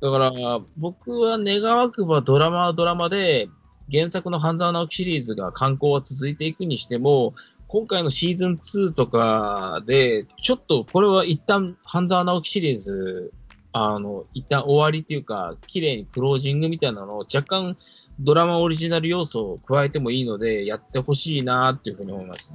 [0.00, 0.32] だから、
[0.76, 3.48] 僕は願わくばドラマはドラマで、
[3.90, 7.34] 原作の半沢直樹シリーズが観光は続いていくにしても、
[7.68, 13.32] 今回のシーズン2とかで、ちょっとこれは一旦半沢直樹シリーズ、
[13.76, 17.76] あの、一旦終わりっていうか、綺麗にクロージングみたいなのを若干
[18.20, 22.52] ドラマオリジナル要素を加えてもいいので、やってほしいなっていうふうに思います。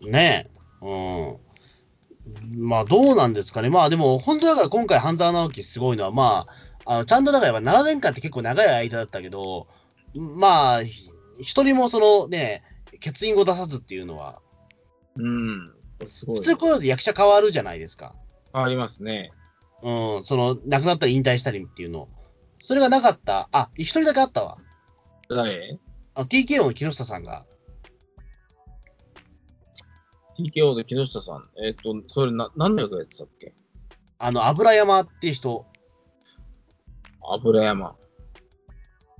[0.00, 0.50] ね
[0.82, 1.36] え。
[2.52, 2.68] うん。
[2.68, 3.70] まあ、どうなんですかね。
[3.70, 6.46] まあ、でも、本当だから今回、半沢直樹すごいのは、ま
[6.84, 9.68] あ、あのちゃんとだからやっぱ7年間って結構長い間だったけど、
[10.14, 12.62] まあ、ひ一人もそのね、
[13.04, 14.42] 欠員を出さずっていうのは、
[15.16, 15.72] うん。
[16.08, 16.44] すごい普。
[16.44, 18.16] 通こういうので役者変わるじゃないですか。
[18.52, 19.30] ありますね。
[19.84, 22.08] うん、その、亡くなったり引退したりっていうの。
[22.58, 23.50] それがなかった。
[23.52, 24.56] あ、一人だけあったわ。
[25.28, 25.78] 誰？
[26.14, 27.44] あの TKO の木下さんが。
[30.38, 31.50] ?TKO で木下さん。
[31.62, 33.52] えっ、と、それな、何の役やってたっけ？
[34.18, 35.66] あの、油山っていう人。
[37.34, 37.94] 油山。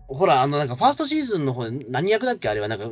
[0.09, 2.49] ほら、あの、なんか、ファーストシーズンの方で何役だっけ？
[2.49, 2.87] あれは、なんか、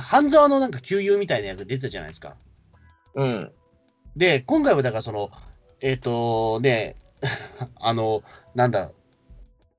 [0.00, 2.36] 半沢のなんか、旧友みたいな役出てたじゃないですか。
[3.14, 3.52] うん。
[4.16, 5.30] で、今回はだから、その、
[5.80, 6.96] えっ、と、ね、
[7.80, 8.22] あの、
[8.54, 8.92] なんだ、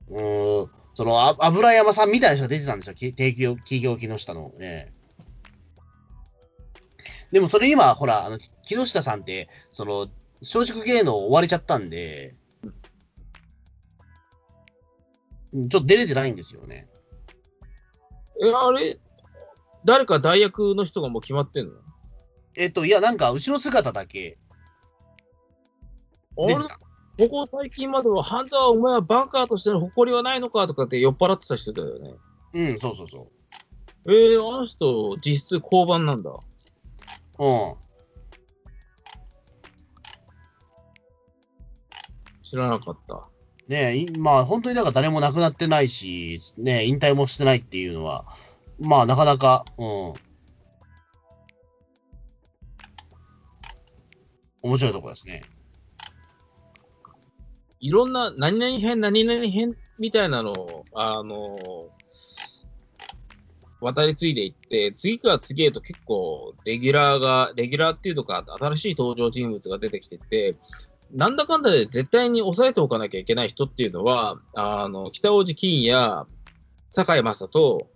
[0.08, 4.92] うーん、その、あ油山さんみたいな人が出てたんですよ、き提供、企業木下のね。
[7.32, 10.08] でも、それ今、ほら、あの、木下さんって、その、
[10.40, 12.34] 松竹芸能終われちゃったんで、
[15.52, 16.88] うんちょっと出れてないんですよね。
[18.42, 18.98] え、あれ
[19.84, 21.72] 誰か代役の人がもう決まってんの？
[22.54, 24.38] えっ、と、いや、なんか、後ろ姿だけ
[26.36, 26.78] あれ出てた。
[27.18, 32.14] ここ最近までは、半沢お前はバンカーとしての誇りはないのかとかって酔っ払ってた人だよね。
[32.54, 33.28] うん、そうそうそ
[34.06, 36.30] えー、あの人、実質交番なんだ。
[36.30, 37.44] う。
[37.44, 37.74] うん。
[42.42, 43.28] 知らなかった。
[43.68, 48.24] ねえ、いまあ本当にだから誰も亡くなってないし、ねえ、引退もしてないっていうのは、
[48.80, 50.14] まあなかなか、うん。
[54.62, 55.42] 面白いところですね。
[57.80, 61.56] いろんな、何々編、何々編みたいなのを、あの
[63.80, 70.54] 渡り継いでいって、次から次へと結構、レギュラーが、レギュラーっていうのか、新しい登場人物が出てきてて、
[71.12, 76.26] なんだかんだで絶対に抑えておかなきゃいけない人っていうのは、あの、北大路欣也、
[76.90, 77.88] 堺雅人、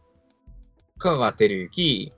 [0.98, 2.12] 香川照之、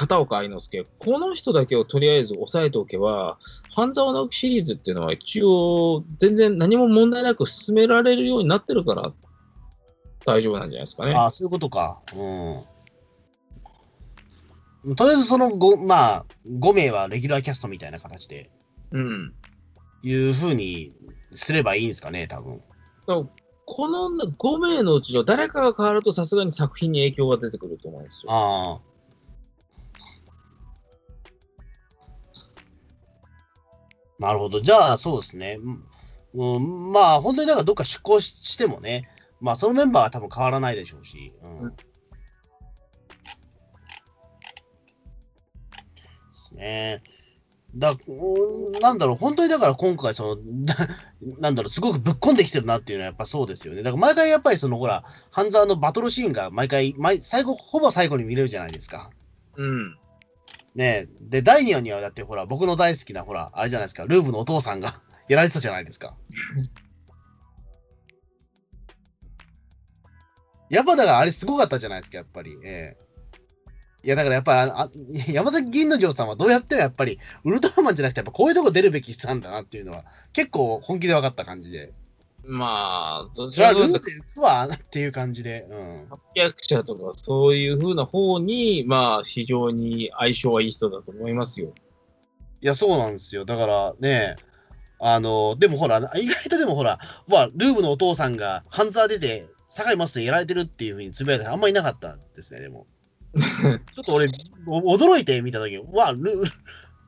[0.00, 3.38] 片岡愛之助、この人だけをとりあえず抑えておけば、
[3.70, 9.12] 半沢直樹シリーズっていうのは一応、全然何も問題なく進められるようになってるから、
[10.24, 11.12] 大丈夫なんじゃないですかね。
[11.12, 12.00] ああ、そういうことか。
[12.16, 12.64] う
[14.90, 14.96] ん。
[14.96, 18.50] とりあえずその5、まあ、5名はレギュラーキャストみたいな形で、
[18.92, 19.34] うん。
[20.02, 20.94] いうふうに
[21.30, 22.62] すればいいんですかね、多分。
[23.04, 23.28] こ
[23.86, 28.32] の5名のうちの誰かが変わるとさすがに作品に影響が出てくると思うんですよ。
[28.32, 28.80] ああ。
[34.20, 34.60] なるほど。
[34.60, 35.58] じゃあ、そうですね。
[35.62, 35.84] うん
[36.32, 39.08] うん、まあ、本当にだからどっか出向ししてもね、
[39.40, 41.32] まあ、そのメンバーは多分変わらないでしょうし。
[41.42, 41.58] うん。
[41.58, 41.76] うんで
[46.30, 47.02] すね。
[47.74, 50.76] だうんなんだろう、本当にだから今回、その、な
[51.38, 53.82] なんだろう、すごくぶっこんできてるなっていうのはやっぱそうですよね。
[53.82, 59.10] だから毎回やっぱりその、ほら、半沢のバトルシーンが毎回、毎最後、ほぼ最後に見れるじゃないですか。
[59.56, 59.96] うん。
[60.74, 66.16] ねで、第2話にはだってほら、僕の大好きなほら、あれじゃないですか、ルーブのお父さんが やられてたじゃないですか。
[70.68, 72.58] やっぱだからあれすごかったじゃないですか、やっぱり。
[72.64, 73.10] ええ
[74.02, 74.90] いや、だからやっぱあ
[75.28, 81.92] 山崎銀之丞さんはどうやってもやっぱり、ウルトラマンじゃなくて、やっぱこういうとこ出るべき人なんだなっていうのは、結構本気で分かった感じで。
[82.44, 85.66] まあ、どちらかというとルーで行くわっていう感じで。
[85.70, 86.08] うん。
[86.34, 91.72] 役者とかそういう風な方に、まあ、非常に相性はいい人だと思いますよ。
[92.60, 93.44] いや、そうなんですよ。
[93.44, 94.36] だからね、
[94.98, 102.86] あの、でもほら、意外とでもほら、まあ、ルーブのお父さんがハンザー出て、堺マスでやられてるっていうふうにつぶやいた人あんまりいなかったですね、でも。
[103.32, 104.26] ちょっと俺、
[104.66, 106.42] お驚いて見たとき、わ、ル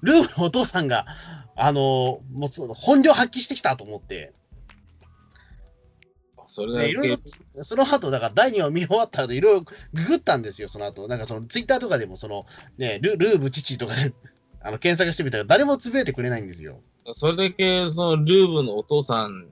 [0.02, 1.06] ルーブのお父さんが、
[1.56, 4.32] あの、もう本領発揮してきたと思って、
[6.52, 7.22] それだねいろいろけ、、
[7.64, 9.60] その後、だから第2話見終わった後、いろいろ
[9.94, 11.08] ググったんですよ、その後。
[11.08, 12.44] なんかそのツイッターとかでも、その、
[12.76, 14.12] ね、ルルーブ父とかで、
[14.60, 16.80] あの、検索してみたら誰もつぶやいてくれないんですよ。
[17.14, 19.48] それだけ、その、ルーブのお父さん、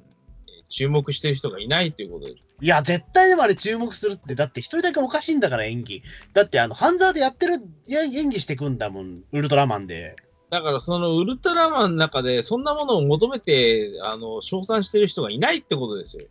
[0.69, 2.33] 注目してる人がいないっていうことで。
[2.33, 6.03] いや、絶対でもあれ注目するって、だって一人だけおかしいんだから、演技。
[6.35, 7.55] だって、あの、ハンザーでやってる、
[7.87, 10.17] いや演技してくんだもん、ウルトラマンで。
[10.51, 16.27] だから、そのウルトラマンの中で、そんなものを求めて、あの、称賛してる人がいないってことですよ。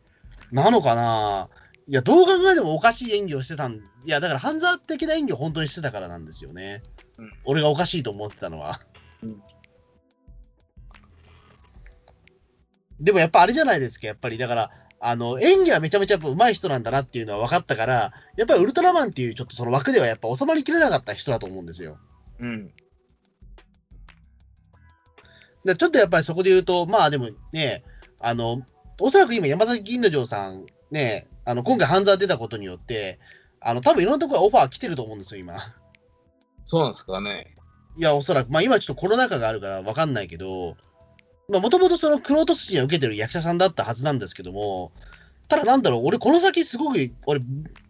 [0.52, 1.50] なのかな？
[1.88, 6.84] いや、どう考えてもおかしい演技をしてたん、いや、だから、ハンザー的な演技を本当にしてたからなんですよね。
[7.18, 8.80] うん俺がおかしいと思ってたのは。
[9.24, 9.42] うん
[13.02, 14.38] でもやっぱあれじゃないですか、やっぱり。
[14.38, 21.98] だから、あの、演技はめちゃめちゃやっぱ上手い人なんだなっていうのは分かったから、やっぱりウルトラマンっていうちょっとその枠ではやっぱ収まりきれなかった人だと思うんですよ。
[22.40, 22.74] うん。
[25.66, 27.86] ちょっとやっぱりそこで言うと、まあでもね、
[28.20, 28.64] あの、
[29.00, 33.20] おそらく今山崎銀之丞さんね、あの、今回ハンザー出たことによって、
[33.62, 35.56] あの、多分いろんなところオファー来てると思うんですよ、今。
[36.66, 37.56] そうなんですかね。
[37.98, 40.78] いや、おそらく、まあ今ちょっとコロナ禍があるからわかんないけど、
[41.50, 44.92] まあもともとそのクロート筋を受けてる役者さんだったはずなんですけども、
[45.48, 47.42] ただなんだろう、俺この先すごく、俺、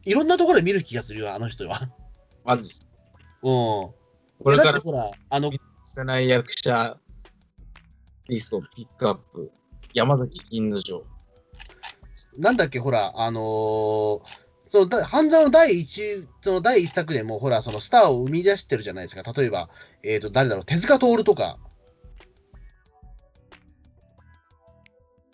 [0.06, 1.90] いろんなところで見る気がするよ、あの人は。
[2.46, 2.88] マジです。
[3.44, 3.50] うん。
[3.50, 3.96] こ
[4.46, 5.52] れからだってほら、あの、
[5.86, 6.98] 捨てない役者
[8.30, 9.52] リストをピックアップ。
[9.94, 11.04] 山崎銀之丞。
[12.38, 19.24] なんだっけ、ほら、あのーそのだ半沢の第一、その第一作でも、ほら、そのスターを生み出してるじゃないですか。
[19.34, 19.68] 例えば、
[20.04, 21.58] えっ、と、誰だろう、手塚徹とか。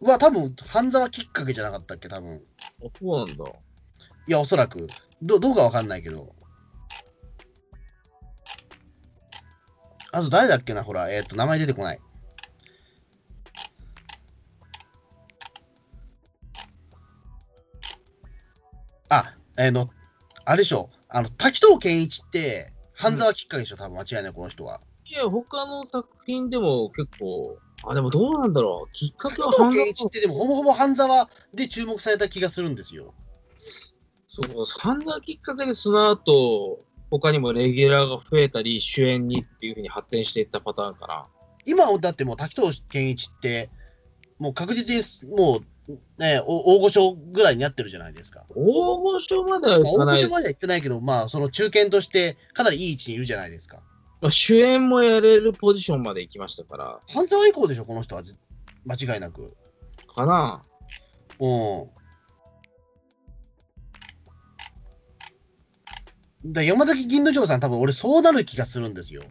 [0.02, 2.42] は、多分、半沢きっかけじゃなかったっけ、多分。
[2.82, 3.44] あ、そうなんだ。
[4.28, 4.88] いや、おそらく。
[5.22, 6.34] どどうかわかんないけど。
[10.14, 12.00] あと、誰だっけな、ほら、えっ、と、名前出てこない。
[19.58, 19.90] あ、えーの、
[20.46, 24.82] あれでしょ、あの、滝藤健一って、半沢きっかけでしょ、多分間違いない、この人は。
[25.08, 28.92] いや、他の作品でも結構、あ、でもどうなんだろう。
[28.92, 33.14] きっかけは滝半沢藤健一って、でも、ほぼほぼ半沢で注目された気がするんですよ。
[34.28, 36.80] そう、半沢きっかけでその後、
[37.12, 41.26] 他にもレギュラーが増えたり、主演にっていうふうに発展していったパターンかな。
[41.66, 43.70] 今、だってもう滝藤健一って、
[44.40, 45.66] もう確実にもう、
[46.18, 48.46] ね、お大御所ぐらいになってるじゃないですか。
[48.56, 53.84] 大御所まではかない大御所までは言ってないけど、まあ、その中堅としてかなりいい位置にいるじゃないですか。
[54.22, 58.38] まあ主演もやれるポジションまで行きましたから、半沢以降でしょ、この人はず、
[58.86, 59.56] 間違いなく。
[60.14, 60.64] かな。
[61.40, 61.90] うん。
[66.54, 69.24] だ山崎銀之丞さん、多分俺、そうなる気がするんですよ。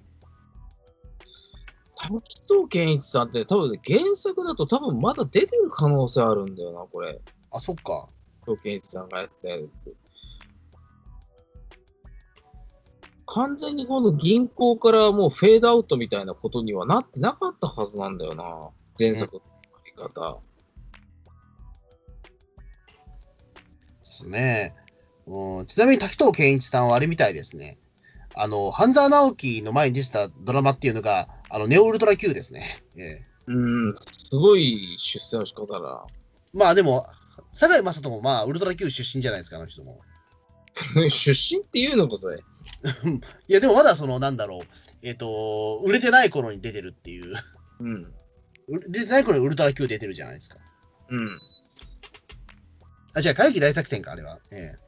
[2.09, 7.21] 滝藤健一さんって多分ね、原作だと多分まだ出てる可能性あるんだよな、これ。
[7.51, 8.09] あ、そっか。
[8.47, 9.97] 滝藤健一さんがやったやつ。
[13.27, 18.71] 完全にこの銀行からもうフェードアウトみたいなことにはなってなかったはずなんだよな。
[18.99, 19.49] 前作のや
[19.87, 20.41] り方。
[23.55, 24.75] ですね。
[25.27, 27.79] うん、ちなみに滝藤健一さんはあれみたいですね。
[28.37, 32.83] あの、半沢直樹の前に出てたドラマっていうのが、あの、ネオウルトラ Q ですね。
[32.97, 36.07] ええうん、すごい出世の仕方だ。
[36.53, 37.07] まあでも、
[37.53, 40.01] 堺雅人もまあ、ウルトラ Q 出身じゃないですか、あの人も。
[41.11, 42.39] 出身っていうのか、それ。
[43.49, 44.67] いや、でもまだその、なんだろう、
[45.03, 47.35] えっ、と、売れてない頃に出てるっていう、
[47.81, 48.03] うん。
[48.67, 50.57] 売れ出てない頃にウルトラ Q 出てるじゃないですか。
[51.11, 51.41] うん。
[53.15, 54.41] あ、違う、会議大作戦か、あれは。
[54.51, 54.85] ええ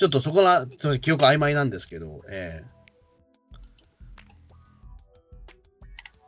[0.00, 2.62] ちょっとそこら、ちょっと記憶曖昧なんですけど、え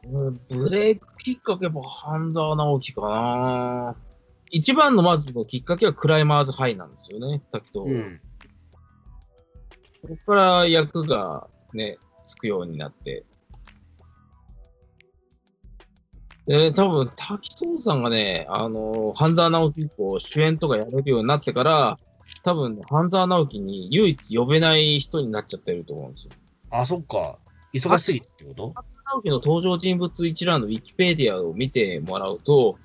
[0.06, 3.96] うんブレイクきっかけも半沢直樹かな。
[4.50, 7.90] 一番のまずのきっかけはクライマーズハイなんですよね、滝藤。
[7.90, 8.20] えうん。
[10.02, 11.96] そこから役がね、
[12.26, 13.24] つくようになって。
[16.46, 21.96] で、多分、滝藤さんがね、あの、半沢直樹以降、主演とかやれるようになってから、
[22.42, 26.32] 多分、ね、半沢直樹に唯一呼べない人になっちゃってると思うんですよ。
[26.70, 27.38] あ、そっか。
[27.72, 28.74] 忙しすぎてってこと？
[29.06, 32.78] 直樹の登場人物一覧のウィキペディアを見てもらうと、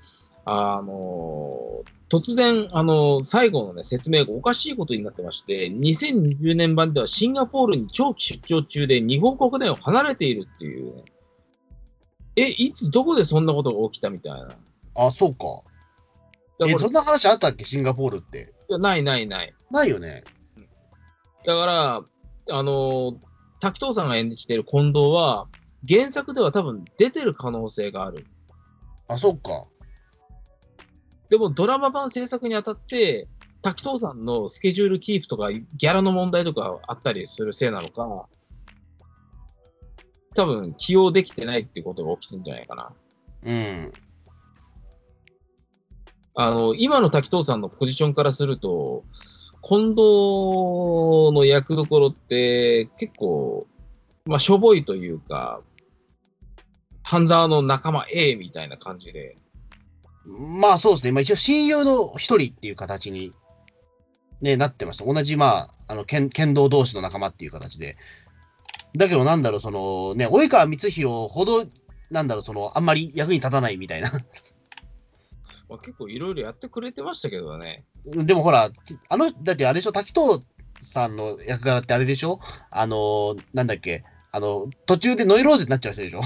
[0.45, 11.03] あの突然、あの最後の、ね、説明がおかしいことになってまして、2020年版ではシンガポールに長期出張中で日本国内を離れているっていうね。
[12.37, 14.49] え、いつどこでそんなことが起きたみたいな。
[14.95, 15.66] あ、そうか。
[16.65, 17.63] え、そんな話あったっけ？
[17.65, 18.53] シンガポールって。
[18.69, 19.53] いやないないない。
[19.69, 20.23] ないよね。
[21.45, 22.01] だから、
[22.49, 23.17] あの
[23.59, 25.47] 滝藤さんが演じている近藤は、
[25.87, 28.25] 原作では多分出てる可能性がある。
[29.07, 29.65] あ、そっか。
[31.29, 33.27] でもドラマ版制作にあたって、
[33.61, 38.27] 滝藤さんのスケジュールキープとか、ギャラの問題とかあったりするせいなのか、
[40.35, 42.93] 多分起用できてないってことが起きてるんじゃないかな。
[43.43, 43.93] うん。
[46.39, 49.03] あの、今の滝藤さんのポジションからすると、
[49.63, 49.97] 近藤
[51.33, 53.65] の役どころって結構、
[54.25, 55.61] まあ、しょぼいというか、
[57.01, 59.35] 半沢の仲間 A みたいな感じで、
[60.27, 61.11] まあそうですね。
[61.11, 63.33] まあ一応親友の一人っていう形に、
[64.41, 65.05] ね、なってました。
[65.11, 67.97] 同じ、まあ、あの、剣剣道同士の仲間っていう形で。
[68.95, 71.65] だけどなんだろう、その、ね、及川光弘ほど、
[72.11, 74.11] なんだろう、その、あんまり役に立たないみたいな。
[75.70, 77.84] まあ、結構いろいろやってくれてましたけどね。
[78.05, 78.70] でもほら、
[79.09, 80.45] あの、だってあれでしょ、滝藤
[80.80, 82.39] さんの役柄ってあれでしょ？
[82.72, 86.22] あの、なんだっけ、あの、途中でノイローゼになっちゃう人でしょ？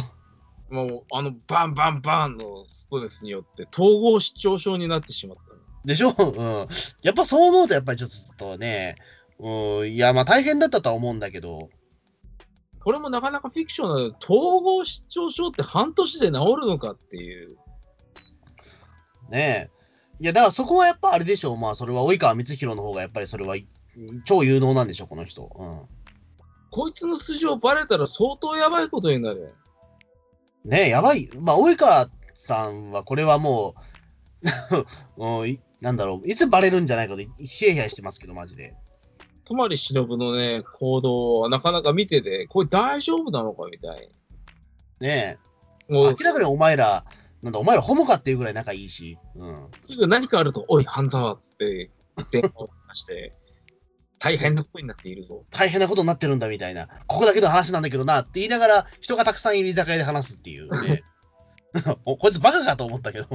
[0.69, 5.41] もう、あの、バンバンバンのストレスによって、統合失調症になってしまった。
[5.85, 6.13] でしょ？
[6.17, 6.67] うん。
[7.01, 8.95] やっぱそう思うと、やっぱりちょっとね、
[9.39, 11.69] うん、いや、まあ大変だったとは思うんだけど、
[12.83, 16.31] これもなかなかフィクションなので、統合失調症って半年で治
[16.61, 17.57] るのかっていう。
[19.31, 20.23] ねえ。
[20.23, 21.57] いや、だからそこはやっぱあれでしょう。
[21.57, 23.67] まあ、それは及川光弘の方がやっぱりそれはい
[24.25, 25.49] 超有能なんでしょう、この人。
[25.55, 25.81] うん。
[26.69, 29.53] こいつの素性バレたら相当やばいことになる。
[30.63, 31.29] ねえ、やばい。
[31.39, 33.75] まあ、及川さんはこれはも
[35.17, 38.75] う、 うんいなんだろう、いつバレるんじゃないかと、ヒヤヒヤしてますけど、マジで。
[39.45, 44.09] 泊忍のね、行動はなかなか見てて、これ大丈夫なのかみたい
[44.99, 45.39] ね
[45.89, 45.93] え。
[45.93, 47.03] もう、明らかにお前ら、
[47.43, 49.17] なんだ、お前らホモかっていうぐらい仲いいし。
[49.35, 49.71] うん。
[49.79, 51.89] すぐ何かあると、おい、半沢っつって、
[52.31, 53.33] 電話を出して、
[54.19, 55.43] 大変なことになっているぞ。
[55.49, 56.87] 大変なことになってるんだみたいな。
[57.07, 61.03] ここだけの話なんだけどなって言いながら、人がたくさんいる居酒屋で話すっていうね。
[62.05, 63.27] おこいつバカかと思ったけど。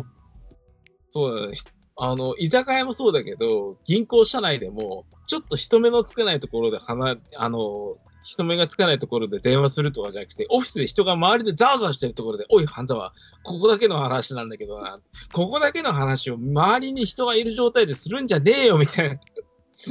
[1.11, 1.55] そうだね。
[1.97, 7.97] あの、居酒屋もそうだけど、銀行社内でも、ちょっと人目のつかないところで話、あの、
[8.27, 13.13] 人目がつかないところで電話するとかじゃなくて、オフィスで人が周りでざわざわしてるところで、おい、半沢、
[13.45, 14.99] ここだけの話なんだけどな、
[15.33, 19.21] ここだけの話を周りに人がいる状態でするんじゃねえよ、みたいな。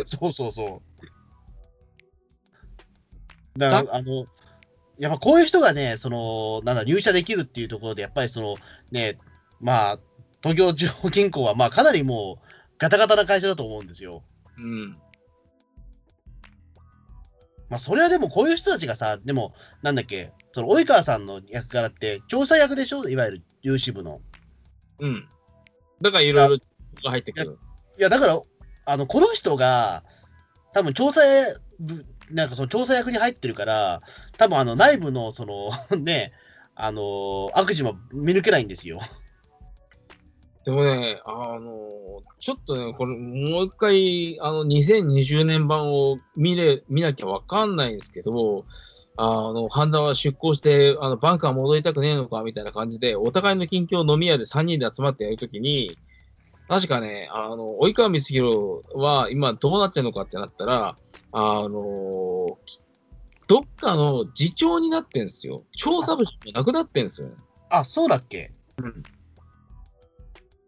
[0.03, 0.81] そうそうそ
[3.55, 3.59] う。
[3.59, 4.25] だから、あの、
[4.99, 8.57] やっぱこういう人がね、その、なんだ、入社できるっていうところで、やっぱりその、
[8.91, 9.17] ね、
[9.61, 9.99] まあ、
[10.43, 12.47] 東京中央銀行は、まあ、かなりもう、
[12.79, 14.23] ガタガタな会社だと思うんですよ。
[14.57, 14.97] うん。
[17.69, 23.09] まあ、それはでもこういう人たちがさ、でも、なんだっけ、その、及川さんの役柄って、調査役でしょ？
[23.09, 24.21] いわゆる、有志部の。
[24.99, 25.27] うん。
[26.01, 26.57] だからいろいろ
[27.03, 27.57] が入ってくる。
[27.97, 28.41] いや、だから、
[28.85, 30.03] あの、この人が、
[30.73, 31.21] 多分調査
[31.79, 34.01] 部、なんかその調査役に入ってるから、
[34.37, 36.33] 多分あの内部の、その、 ね、
[36.75, 38.99] あの、悪事も見抜けないんですよ。
[40.65, 48.65] でもね、あの、ちょっとね、これ、もう一回、あの、2020年版を見れ、見なきゃわかんないんですけど、
[49.15, 55.97] あの、半沢出向して、あの、バンカー戻りたくねえのか、みたいな感じで、お互いの近況飲み屋で3人で集まってやるときに、
[56.67, 60.95] 確かね、あの、及川光弘は今どうなってるのかってなったら、
[61.31, 62.57] あの、
[63.47, 65.63] どっかの次長になってんですよ。
[65.77, 67.35] 調査部がなくなってんですよね。
[67.69, 68.51] あ、そうだっけ？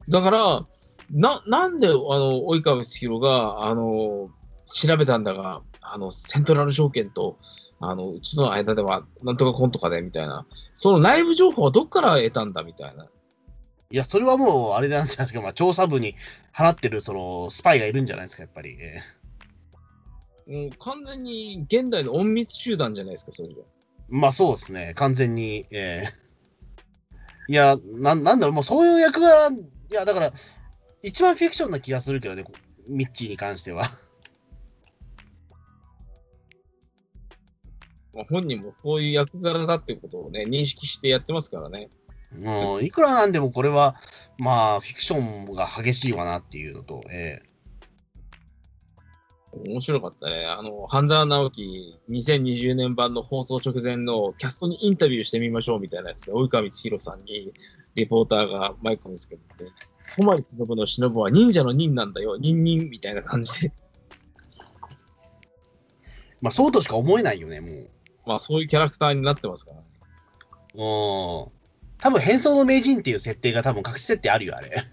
[0.10, 0.66] だから、
[1.12, 4.30] な、なんで、あの、及川光弘が、あの、
[4.66, 7.38] 調べたんだが、あの、セントラル証券と、
[7.80, 10.46] あの、うちの間では、なんとかコンとかで、みたいな。
[10.74, 13.08] その内部情報はどっから得たんだ、みたいな。
[13.90, 16.16] いや、それはもう、あれなんじゃないですか、まあ、調査部に
[16.54, 18.78] 払ってる、その、スパイがいるんじゃないですか、やっぱり。
[18.80, 19.02] え
[20.48, 23.56] もう完全に現代の隠密集団じゃないですか、それじ
[24.10, 25.66] まあ、そうですね、完全に。
[25.72, 26.28] えー
[27.50, 29.50] いやな、なんだろう、もうそういう役柄、
[29.90, 30.32] いや、だから、
[31.02, 32.52] 一番フィクションな気がするけどね、こ
[32.88, 33.84] ミッチーに関しては。
[38.14, 41.90] まあ、本人もこういう役柄だっていうことをね、認識してやってますからね。
[42.40, 43.96] もう、いくらなんでもこれは、
[44.38, 47.42] まあ、フィクションが激しいわなっていうのと、え
[49.66, 50.46] 面白かったね。
[50.46, 57.54] あの、半沢直樹2020年版の放送直前のキャストにインタビューしてみましょうみたいなやつで、及川光弘さんに
[57.98, 59.72] リポーターがマイクをつけてて、
[60.16, 63.74] 小森忍の忍は忍者の忍なんだよ、忍忍みたいな感じで、
[66.40, 67.90] まあ、そうとしか思えないよね、もう。
[68.28, 69.84] まあそういうキャラクターになってますからね。
[70.76, 70.82] うん。
[70.82, 71.50] 多
[72.12, 74.84] 分、変装の名人っていう設定が多分隠し設定あるよ、あれ。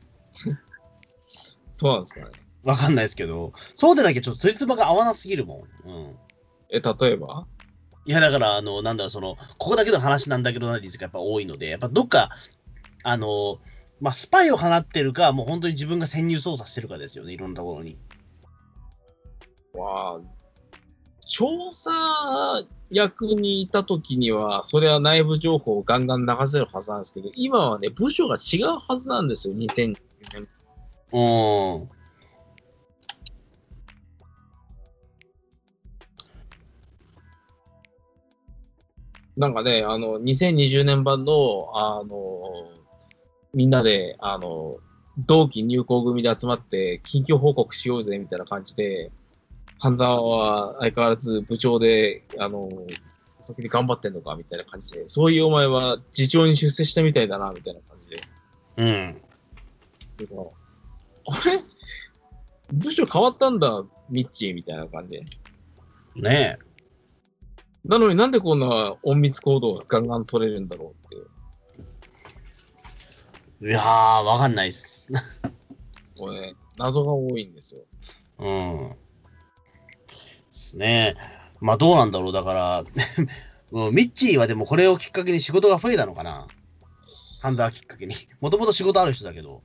[1.75, 2.27] そうなんですかね。
[2.63, 5.91] わかんないですけど、そうでなきゃちょっとついつまが合わなすぎるもん。
[5.91, 6.19] うん。
[6.71, 7.47] え、例えば？
[8.07, 12.31] いや、だから、あの、なんだろう、その、ここだけの話なんだけどな率がやっぱ多いので、やっぱどっか、
[13.05, 13.61] あの、
[14.01, 17.97] まあ、スパイを放ってるか、もう本当に自分が潜入捜査してるかですよね、いろんなところに。
[19.75, 20.21] は、
[21.29, 21.93] 調査
[22.91, 29.97] 役にいた時には、それは内部情報をガンガン流せるはずなんですけど、今はね、部署が違うはずなんですよ、2020
[30.33, 30.49] 年。
[31.13, 31.89] うん。
[39.37, 42.84] なんかね、あの、2020年版の、あの、
[43.55, 44.77] みんなで、あの、
[45.19, 49.11] 同期入校組で集まって、近況報告しようぜ、みたいな感じで、
[49.79, 52.69] 半沢は相変わらず部長で、あの、
[53.41, 58.17] 先に頑張ってんのか、みたいな感じで、そういうお前は次長に出世したみたいだな、みたいな感じで。
[58.77, 59.23] うん。
[61.27, 61.63] あれ？
[62.73, 65.25] 部署変わったんだ、ミッチーみたいな感じで。
[66.17, 66.59] ね
[67.85, 71.27] なのになんでこんな隠密行動がガンガン取れるんだろうっていう。
[73.63, 73.69] え。
[73.69, 75.09] いやー、わかんないっす。
[76.17, 77.83] これ、ね、謎が多いんですよ。
[78.39, 78.89] うん。
[78.89, 78.97] で
[80.51, 81.15] すね。
[81.61, 82.33] まあ、どうなんだろう。
[82.33, 82.85] だから、
[83.73, 86.47] うんミッチーはでもこれをきっかけに仕事が増えたのかな。
[87.43, 88.15] 半沢きっかけに。
[88.41, 89.63] もともと仕事ある人だけど。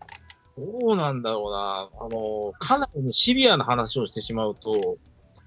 [0.57, 1.89] どうなんだろうな。
[2.05, 4.97] あの、かなりねシビアな話をしてしまうと、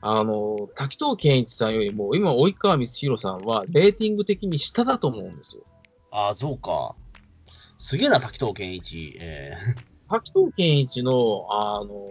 [0.00, 5.62] あの、滝藤健一さんよりも、今、及川光弘さんは、レーティング的に下だと思うんですよ。
[6.10, 6.96] ああ、そうか。
[7.82, 9.16] すげえな、滝藤健一。
[9.18, 9.54] え
[10.08, 12.06] 滝藤健一の、あの、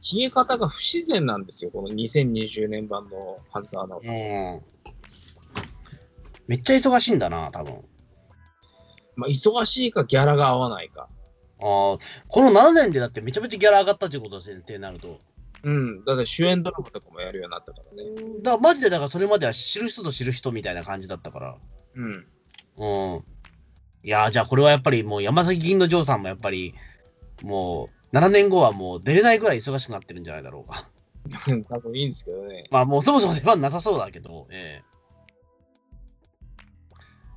[0.00, 1.72] 消え方が不自然なんですよ。
[1.72, 4.00] この2020年版のハンターの。
[4.00, 4.62] ーうん。
[6.46, 7.80] めっちゃ忙しいんだな、多分。
[9.16, 11.08] まあ、忙しいかギャラが合わないか。
[11.60, 11.98] ああ、
[12.28, 15.18] この7年でだってめちゃめちゃギャラ上がったということですね、ってなると。
[15.64, 16.04] うん。
[16.04, 18.38] だって主演ドラマとかもやるようになったからね。
[18.40, 21.56] だからマジで、だからそれまでは知る人と知る人みたいな感じだったから。
[21.96, 22.26] うん。
[22.76, 23.24] うん。
[24.08, 26.72] いやー、じゃあこれはやっぱりもう山崎銀の城さんもやっぱり、
[27.42, 30.88] もう7年後はもう出れないぐらい忙しくなってるんじゃないだろうか。
[31.68, 32.68] 多分いいんですけどね。
[32.70, 34.98] まあもうそもそも出番なさそうだけど、ええ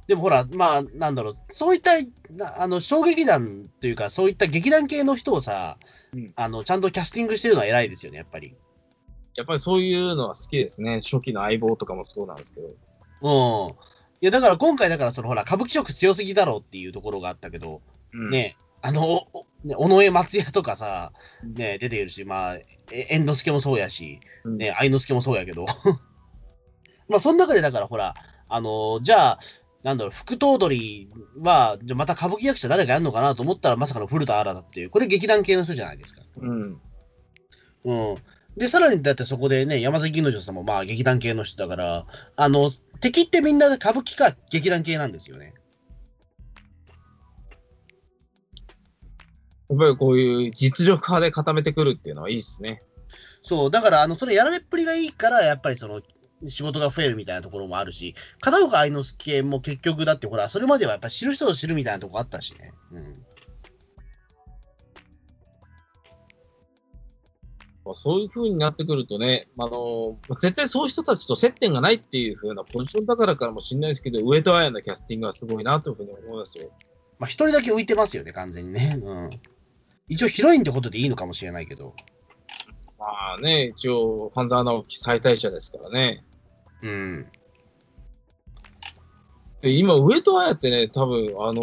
[0.07, 1.91] でもほら、まあなんだろう、そういった、
[2.33, 5.77] なあの、小劇団というか、そういった劇団系の人をさ、
[6.13, 8.55] うんあの、ちゃんとキャスティングしてるのは偉いですよね、やっぱり。
[9.35, 11.01] やっぱりそういうのは好きですね。
[11.03, 12.67] 初期の相棒とかもそうなんですけど。
[12.67, 13.75] うん。
[14.21, 17.81] いや、だから今回、だからそのほら、歌舞伎色強すぎだろうっていうところがあったけど、
[18.13, 19.27] うん、ね、あの、
[19.63, 21.11] ね尾上松也とかさ、
[21.43, 25.65] ね、出ているし、まあ、え猿之助もそうやし、うんね、愛之助もそうやけど。
[27.09, 28.15] まあ、その中でだからほら、
[28.47, 29.39] あのじゃあ、
[29.83, 36.21] なんだろう、副頭取は、じゃあまた歌舞伎役者誰かやるのかなと思ったら、まさかの古田新太っていう、これ劇団系の人じゃないですか。
[36.37, 36.81] うん。
[37.85, 38.17] うん。
[38.57, 42.05] で、さらにだってそこでね、山崎銀之丞さんもまあ劇団系の人だから、
[42.35, 42.69] あの、
[42.99, 45.53] 敵ってみんな歌舞伎か劇団系なんですよね。
[49.69, 52.81] やっぱりこういう実力派で固めてくるっていうのはいいですね。
[53.41, 56.01] そう、だから、あの、それやられっぷりがいいから、やっぱりその、
[56.47, 62.71] 仕事が増えるみたいなところもあるし、片岡愛之助も結局だって、ほら、それまではやっぱ知る人ぞ知るみたいなとこあったしね。
[62.91, 63.25] うん。
[67.85, 76.69] まあそういう風になってくるとね、あの絶対そういう人たちと接点がないっていう風なポジションだからかもしれないですけど、上戸彩のキャスティングはすごいなというふうに思いますよ。
[77.19, 78.99] まあ、一人だけ浮いてますよね、完全にね。
[78.99, 79.29] うん。
[80.09, 81.93] 一応ヒロインってことでいいのかもしれないけど。
[82.97, 83.05] ま
[83.37, 86.25] あね、一応、半沢直樹最大者ですからね。
[86.81, 87.27] うん。
[89.61, 91.61] で今、上戸彩ってね、多分あの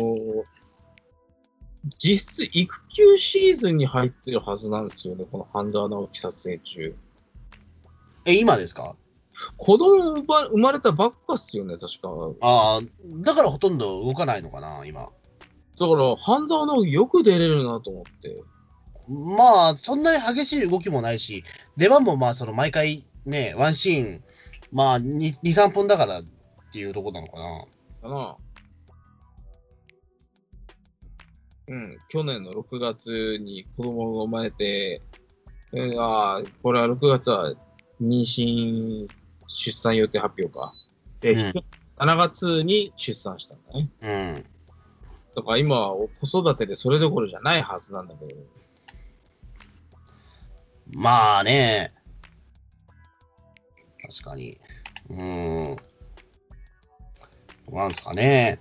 [1.98, 6.96] 実質育休シーズンに入ってるはずなんですよね、この半沢直樹撮影中。
[8.24, 8.96] え、今ですか？
[9.56, 12.08] 子供生ま生まれたばっかっすよね、確か。
[12.40, 12.80] ああ、
[13.22, 15.02] だからほとんど動かないのかな、今。
[15.78, 18.42] だから、半沢直樹よく出れるなと思って。
[19.08, 21.44] まあ、そんなに激しい動きもないし、
[21.76, 24.24] 出番もまあ、その毎回ね、ワンシーン、
[24.72, 26.24] まあ、2、2 3分だからっ
[26.72, 27.64] ていうところなのかな。
[28.02, 28.36] かな。
[31.68, 35.02] うん、去年の6月に子供が生まれて、
[35.72, 37.54] えーああ、これは6月は
[38.00, 39.06] 妊娠、
[39.48, 40.72] 出産予定発表か。
[41.20, 41.52] で、うん
[41.98, 43.90] 7月に出産したんだね。
[44.02, 44.44] うん。
[45.34, 48.34] だから今は子育てでそれどころじゃないはずなんだけど。
[50.92, 51.92] まあね。
[54.08, 54.60] 確かに。
[55.10, 55.76] うーん。
[57.72, 58.60] なんすかね。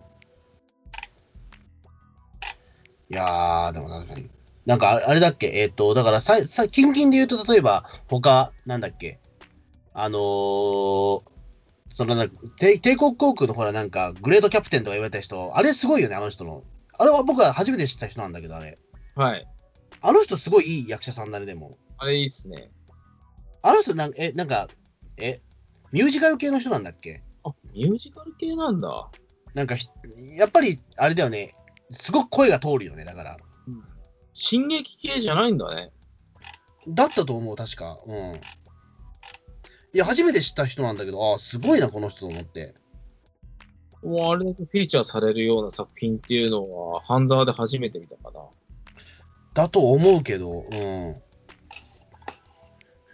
[3.17, 4.29] やー、でも確かに。
[4.65, 5.47] なんかあれだっけ？
[5.47, 9.19] えっ、と、だからさ、さ、近々で言うと、例えば、他、なんだっけ？
[9.93, 11.21] あのー、
[11.89, 12.27] そのな、
[12.59, 16.63] 帝帝国航空のほら、なんか、グレートキャプテンとか言われた人、あれすごいよね、あの人の。
[16.99, 18.77] あれは僕は初めて知った人なんだけど、あれ。
[19.15, 19.47] はい。
[20.01, 21.77] あの人すごいいい役者さんだね、でも。
[21.97, 22.69] あれいいっすね。
[23.63, 24.67] あの人なんか、え、なんか、
[25.17, 25.41] え、
[25.91, 27.23] ミュージカル系の人なんだっけ？
[27.43, 29.09] あ、ミュージカル系なんだ。
[29.55, 29.87] なんかひ、
[30.37, 31.55] やっぱり、あれだよね、
[31.89, 33.37] すごく声が通るよね、だから。
[34.33, 35.91] 進撃系じゃないんだね。
[36.87, 37.99] だったと思う、確か。
[38.05, 38.15] うん。
[39.93, 42.75] いや、初めて知った人なんだけど、ああ、すごいな、この人と思って。
[44.03, 48.41] もうあれだけフィーチャーされるような作品っていうのは、ハンザーで初めて見たかな。
[49.53, 51.15] だと思うけど、うん。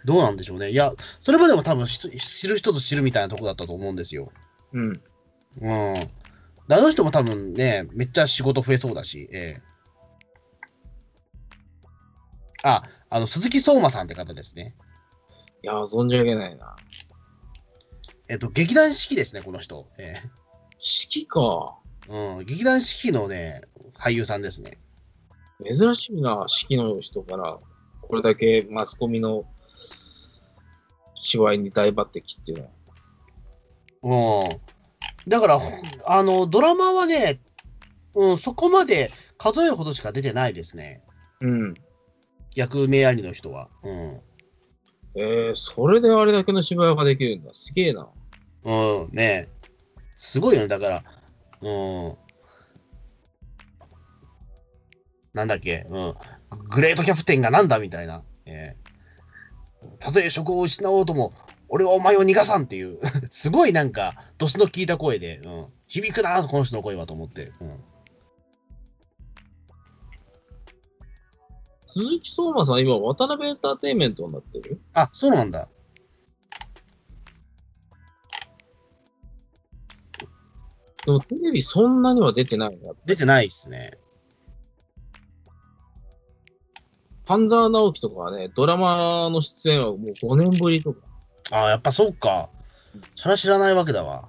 [0.04, 0.70] どうなんでしょうね。
[0.70, 0.92] いや、
[1.22, 4.30] それまでも多分し知る人ぞ知るみたいなとこだったと思うんですよ。
[4.72, 5.02] うん。
[5.60, 6.10] うん。
[6.68, 9.62] であの人も多分ね、めっちゃ仕事増えそうだし、ええ。
[12.62, 14.74] あ、あの、鈴木相馬さんって方ですね。
[15.62, 16.76] いやー、存じ上げないな。
[18.28, 19.86] えっと、劇団四季ですね、この人。
[19.98, 20.14] え
[20.78, 21.78] 式か。
[22.08, 23.60] えうん、劇団四季のね、
[23.94, 24.78] 俳優さんですね。
[25.70, 27.58] 珍しいな、式の人から、
[28.00, 29.44] これだけマスコミの
[31.14, 32.70] 芝居に大抜擢っていう
[34.02, 34.12] の
[34.42, 34.44] は。
[34.46, 34.73] うん。
[35.28, 35.70] だから、ほ
[36.06, 37.40] あの、ドラマはね、
[38.14, 41.00] うん、そこまで数えるほどしか出てないですね。
[41.40, 41.74] うん。
[42.54, 43.68] 役名ありの人は。
[43.82, 44.20] うん。
[45.16, 47.50] えー、それであれだけの芝居ができるんだ。
[47.52, 48.08] すげえな。
[48.64, 49.48] うん、ね
[50.16, 51.04] すごいよね、だから、
[51.60, 52.16] うん。
[55.32, 56.14] なんだっけ、うん。
[56.70, 58.22] グレートキャプテンがなんだみたいな。
[58.46, 58.84] えー
[59.98, 61.32] たとえ職を失おうとも、
[61.74, 65.66] 俺はお前を逃がさんっていう、 すごいなんか、ドスの効いた声で、うん。
[65.88, 67.50] 響くな、この人の声はと思って。
[67.60, 67.84] うん。
[71.88, 74.80] 鈴木相馬さん、今、渡辺エンターテインメントになってる？
[74.92, 75.68] あ、そうなんだ。
[81.04, 82.92] でも、テレビそんなには出てないな。
[83.04, 83.98] 出てないっすね。
[87.24, 91.13] 半沢直樹とかはね、ドラマの出演はもう5年ぶりとか。
[91.50, 92.50] あやっぱそうか。
[93.14, 94.28] それは知らないわけだわ。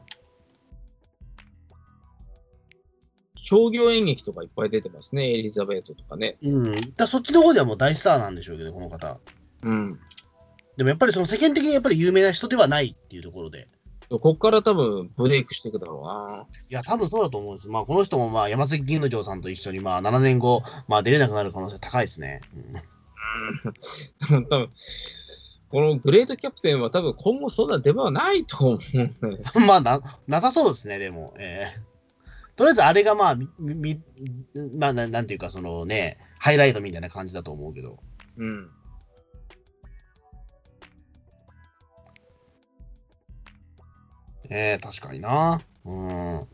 [3.36, 5.30] 商業演劇とかいっぱい出てますね。
[5.30, 6.38] エリザベートとかね。
[6.42, 6.94] うん。
[6.96, 9.20] だそっちの方ではもう大スターなんでしょうけど、この方。
[9.62, 10.00] うん。
[10.78, 13.68] でもやっぱりその世間的にやっぱり有名な人ではないっていうところで。
[14.10, 16.46] こっから多分ブレイクしていくだろうな。
[16.70, 17.68] いや、多分そうだと思うんです。
[17.68, 22.42] まあ、この人もまあ、山崎銀之丞さんと一緒にまあ、7年後、まあ、出れなくなる可能性高いですね。
[24.30, 24.44] うん。
[24.50, 24.70] 多分、
[25.76, 31.34] このグレートキャプテンは多分今後そんな出番はないと思う まあな、なさそうですね、でも。
[31.38, 31.82] ええ
[32.56, 34.02] とりあえずあれがまあ、み、み
[34.78, 38.00] まあな、なんていうか、そのね、ハイライトみたいな感じだと思うけど。
[38.38, 38.72] うん。
[44.50, 45.62] ええ確かにな。
[45.84, 46.48] うん。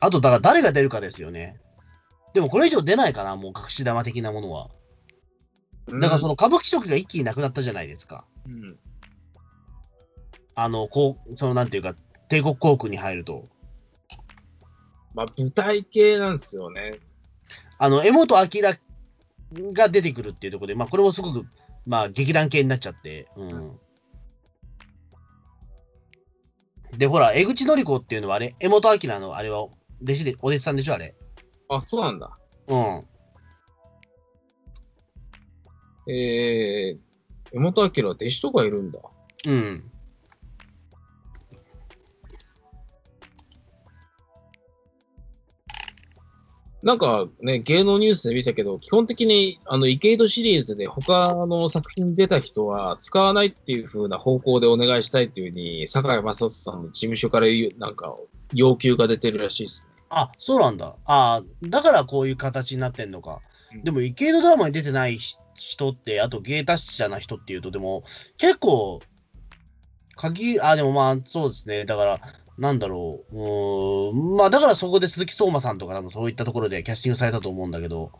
[0.00, 1.60] あと、だから誰が出るかですよね。
[2.32, 4.68] でもこれ以上出ないかな、もう隠し玉的なものは。
[6.00, 8.24] だからその歌舞伎色が一気になくなったじゃないですか。
[8.46, 8.78] うん。
[10.54, 11.94] あの、こう、そのなんていうか、
[12.28, 13.44] 帝国航空に入ると。
[15.14, 17.00] まあ、舞台系なんですよね。
[17.78, 21.46] あの、江本明が出てくるっていうところで、まあこれもすごく、
[21.86, 23.28] まあ劇団系になっちゃって。
[23.36, 23.78] うん。
[26.96, 31.14] で、ほら、江口のり子っていうのはあれ、江本明のあれは、弟子で、お弟子さんでしょ、あれ。
[31.68, 32.30] あ、そうなんだ。
[32.68, 33.04] うん。
[36.06, 36.98] えー、
[37.52, 39.00] 山田明弟子とかいるんだ。
[39.46, 39.90] うん。
[46.84, 57.46] なんかね、芸能ニュースで見たけど、基本的にあの池井戸シリーズで他の作品出た人は使わないっていう風な方向でお願いしたいっていうふうに、井雅人さんの事務所から
[57.78, 58.14] なんか
[58.52, 59.94] 要求が出てるらしいですね。
[60.10, 60.98] あ、そうなんだ。
[61.06, 63.40] あだからこういう形になってんのか。
[63.82, 68.04] でも、池井戸ドラマに出てない人って、あと芸達者な人っていうと、でも、
[68.38, 69.00] 結構、
[70.16, 71.84] 鍵、あ、でもまあ、そうですね。
[71.84, 72.20] だから、
[72.56, 74.12] なんだろう。
[74.12, 74.36] うん。
[74.36, 78.12] まあ、だからそこで鈴木相馬さんとか、多分そういったところでキャスティングされたと思うんだけど。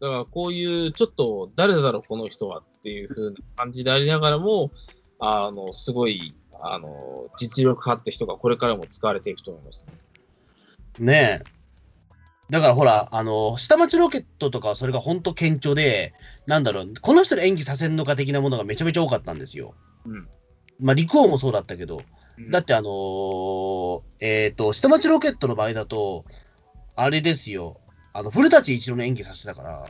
[0.00, 4.70] だからこういう、ちょっと、誰だろう、この人はっていう風な感じでありながらも、
[5.18, 9.86] あの、すごい、あの、実力派って人がこれからも使われていくと思います、
[10.98, 11.06] ね。
[11.06, 11.63] ねえ。
[12.54, 16.14] だからほら、あの、下町ロケットとかそれが本当顕著で、
[16.46, 19.74] なんだろう、この人で演技させるのか的なものがめちゃめちゃ多かったんですよ。
[20.06, 20.28] うん。
[20.78, 22.02] まあ、陸王もそうだったけど、
[22.52, 26.24] だってあのー、えっ、ー、と、下町ロケットの場合だと、
[26.94, 27.80] あれですよ、
[28.12, 29.88] あの、古舘一郎の演技させてたから。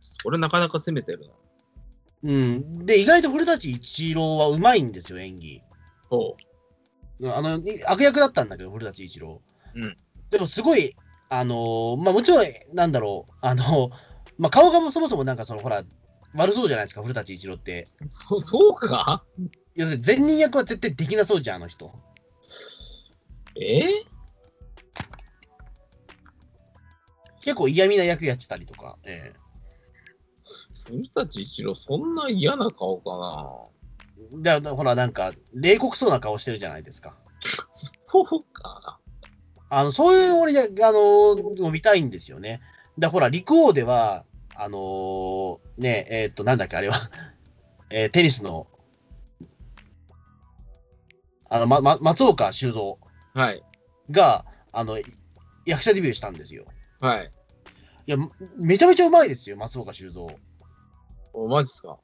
[0.00, 1.28] それなかなか攻めてる
[2.22, 2.30] な。
[2.30, 2.86] うん。
[2.86, 5.60] で、意外と古舘一郎はうまいんですよ、演技。
[6.08, 6.36] ほ
[7.20, 7.30] う。
[7.30, 9.42] あの、悪役だったんだけど、古舘一郎。
[9.74, 9.96] うん。
[10.30, 10.94] でもすごい、
[11.28, 13.90] あのー、まあもちろん、なんだろう、あの、
[14.38, 15.82] まあ顔がそもそもなんかその、ほら、
[16.34, 17.84] 悪そうじゃないですか、古舘一郎って。
[18.08, 19.24] そそうか？
[19.76, 21.92] いや、前任役は絶対できなそうじゃん、あの人。
[23.60, 23.82] え？
[23.82, 24.04] ー、
[27.40, 28.98] 結構嫌味な役やってたりとか。
[29.04, 33.70] えー、古舘一郎、そんな嫌な顔か
[34.42, 34.60] な？
[34.60, 37.16] で、ほら、なんか、冷酷そうな顔してるじゃないですか。
[38.10, 38.98] そうか。
[39.76, 42.60] あの、そういう俺、あの、見たいんですよね。
[42.96, 44.24] だほら、陸王では、
[44.54, 47.10] あのー、ねえ、えー、っと、なんだっけ、あれは
[47.90, 48.68] えー、テニスの、
[51.50, 52.98] あの、ま、ま、松岡修造
[54.10, 54.96] が、あの、
[55.66, 56.66] 役者デビューしたんですよ。
[57.00, 57.30] はい。
[58.06, 58.16] いや、
[58.56, 60.28] めちゃめちゃうまいですよ、松岡修造。
[61.32, 61.98] お、マジっすか？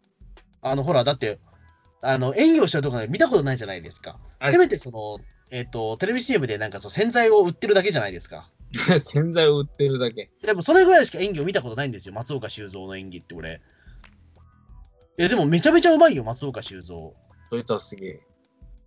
[0.61, 1.39] あの、ほら、だって、
[2.03, 4.19] あの、演技をしたるとか見たことないじゃないですか。
[4.51, 5.21] せめてその、
[5.51, 8.51] えっ、ー、と、テレビ CM でなんかそう洗剤を売ってるだけじゃないですか。
[9.01, 10.31] 洗剤を売ってるだけ。
[10.43, 13.61] でもそれぐらいしか演技を見たことないんですよ、松岡修造の演技って俺。
[15.19, 17.15] え、でもめちゃめちゃうまいよ、松岡修造。
[17.51, 18.21] そいつはすげえ。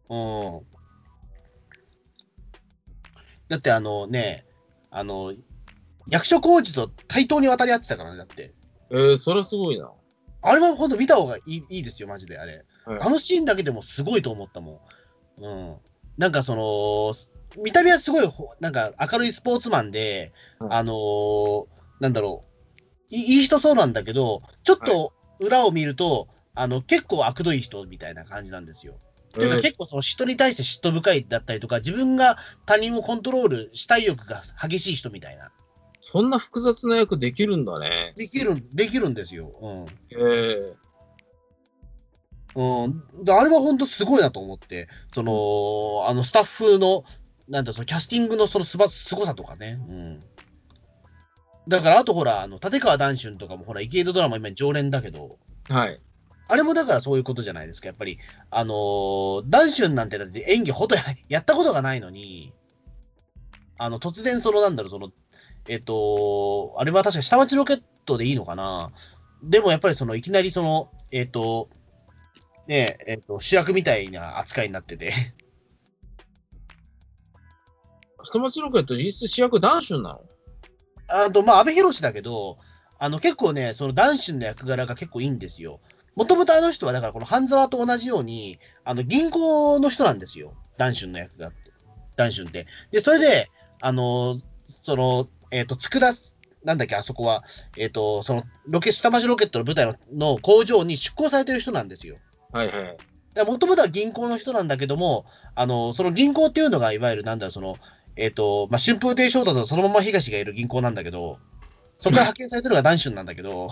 [0.09, 0.61] うん。
[3.49, 4.45] だってあのね、
[4.89, 5.33] あの、
[6.07, 8.53] 役所広司と対等に渡り合ってたからね、だって。
[8.89, 9.91] えー、それはすごいな。
[10.41, 12.99] あれは本当見た方がいいいいですよ、マジで、あれ、はい。
[13.01, 14.81] あのシーンだけでもすごいと思ったも
[15.39, 15.43] ん。
[15.43, 15.77] うん。
[16.17, 17.13] なんかその、
[17.61, 18.29] 見た目はすごい、
[18.59, 21.65] なんか明るいスポーツマンで、うん、あのー、
[21.99, 22.43] なんだろ
[23.11, 28.95] うい、いい人そうなんだけど、ちょっと裏を見ると、はい、あの、結構悪どい人みたいな感じなんですよ。
[29.33, 35.51] というか結構その人に対して嫉妬深いだったりとか、自分が他人をコントロールしたい欲が激しい人みたいな。
[36.01, 38.13] そんな複雑な役できるんだね。
[38.15, 39.51] できる、できるんですよ。
[39.61, 39.85] うん。
[39.85, 40.73] へえ。
[42.55, 47.03] うん、であれは本当すごいなと思って、その、あのスタッフの、
[47.49, 49.79] なんだ、そのキャスティングのそのすば、すごさとかね。
[49.89, 50.19] うん。
[51.67, 55.37] だから、あとほら、あの、立川談春とかもほら、池江戸ドラマ今常連だけど、
[55.69, 55.99] はい。
[56.47, 58.19] あれもだからそういうことじゃないですか、やっぱり。
[58.49, 60.95] あのー、談春なんてだって演技ほと
[61.29, 62.53] やったことがないのに、
[63.77, 65.11] あの、突然その、なんだろう、その、
[65.67, 68.91] えっ、と、あれは確か下町ロケットでいいのかな
[69.41, 71.69] でもやっぱりその、いきなりその、えっ、と、
[72.67, 75.11] ねえ、えっ、と、主役みたいな扱いになってて。
[78.23, 80.21] 下町ロケット実質主役男春なの？
[81.09, 82.57] あと、まあ、阿部寛だけど、
[82.99, 85.81] あの、結構ね、その男春の役柄が結構いいんですよ。
[86.15, 90.53] もともとあの人は、だからこの半沢と同じように、あの、銀行の人なんですよ。
[90.77, 91.51] 男春の役が。
[92.15, 92.65] 男春って。
[92.91, 93.49] で、それで、
[93.81, 96.13] あの、その、えっ、ー、と、つくだ、
[96.63, 97.43] なんだっけ、あそこは、
[97.77, 102.17] えっ、ー、と、その、ロケ、下町ロケットの舞台のの工場に出向されてる人なんですよ。
[102.53, 103.45] はいはい。
[103.45, 105.25] もともとは銀行の人なんだけども、
[105.55, 107.77] あの、その銀行っていうのが、いわゆるなんだ、その、
[108.15, 111.39] えっ、ー、と、まあ、春風亭昇太とそのまま東がいる銀行なんだけど、
[111.99, 113.71] そこから派遣されてるのが男春なんだけど、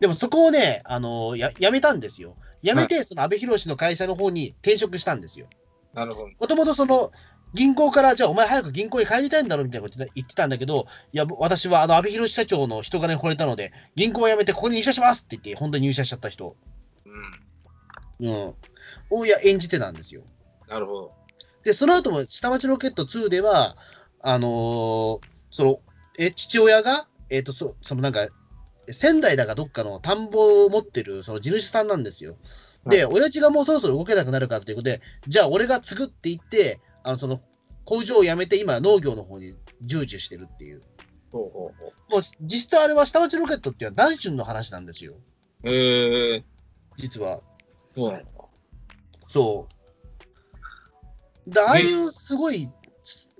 [0.00, 2.34] でもそこをね、あの、や、やめたんですよ。
[2.62, 5.46] やめて、その安倍博の会社の方に転職したんですよ。
[5.92, 6.28] なるほど。
[6.28, 7.12] もともとその、
[7.52, 16.56] 銀行から、じゃあお前早く銀行に帰りたいんだろみたいなこと言ってたんだけど、いや、私はあの安倍博社長の人金に惚れたので、銀行を辞めてここに入社しますって言って、本当に入社しちゃった人。
[17.06, 17.12] うん。
[18.20, 18.54] うん。
[19.10, 20.22] をや演じてたんですよ。
[20.68, 21.12] なるほど。
[21.64, 23.76] で、その後も、下町ロケット2では、
[24.20, 25.20] あのー、
[25.50, 25.78] その、
[26.18, 28.28] え、父親が、えっ、ー、と、そそのなんか、
[28.90, 32.36] 仙台だかどっかの田んぼを持ってる、その地主さんなんですよ。
[32.86, 37.40] で、親父がもうそろそろ動けなくなるからということで、じゃあ俺が継ぐって言って、あの、その、
[37.84, 40.82] 工場を辞めて今農業の方に従事してるっていう。
[41.32, 42.12] ほうほうほう。
[42.12, 45.14] もう実質あれは下町ロケットっていうのは大春の話なんですよ。
[45.64, 46.44] ええ
[46.96, 47.40] 実は。
[47.94, 48.26] そう。
[49.28, 49.68] そ
[51.46, 51.50] う。
[51.50, 52.70] で、ああいうすごい、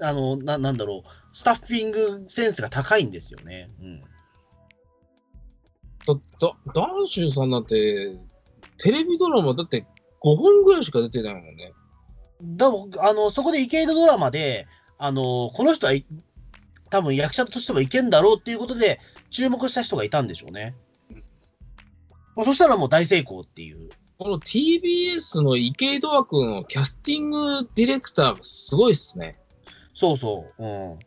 [0.01, 3.69] あの、な、なんだろう、スタッフィングセンスが高いんですよね。
[3.81, 4.01] うん。
[4.01, 4.07] だ、
[6.41, 8.17] だ、ダンシュさんなんて、
[8.79, 9.87] テレビドラマだって
[10.23, 11.73] 5本ぐらいしか出てないもんね。
[12.43, 12.67] だ
[13.01, 14.67] あの、そこで池井戸ドラマで、
[14.99, 16.05] あの、この人はい
[16.91, 19.01] 多分役者としてもいけんだろうっていうことで、
[19.31, 20.77] 注目した人がいたんでしょうね。
[22.37, 23.91] まあ、そしたらもう大成功っていう。
[24.17, 29.37] この TBS の池井戸和君のキャスティングディレクターがすごいっすね。
[29.93, 30.65] そうそう。
[30.65, 30.99] うん。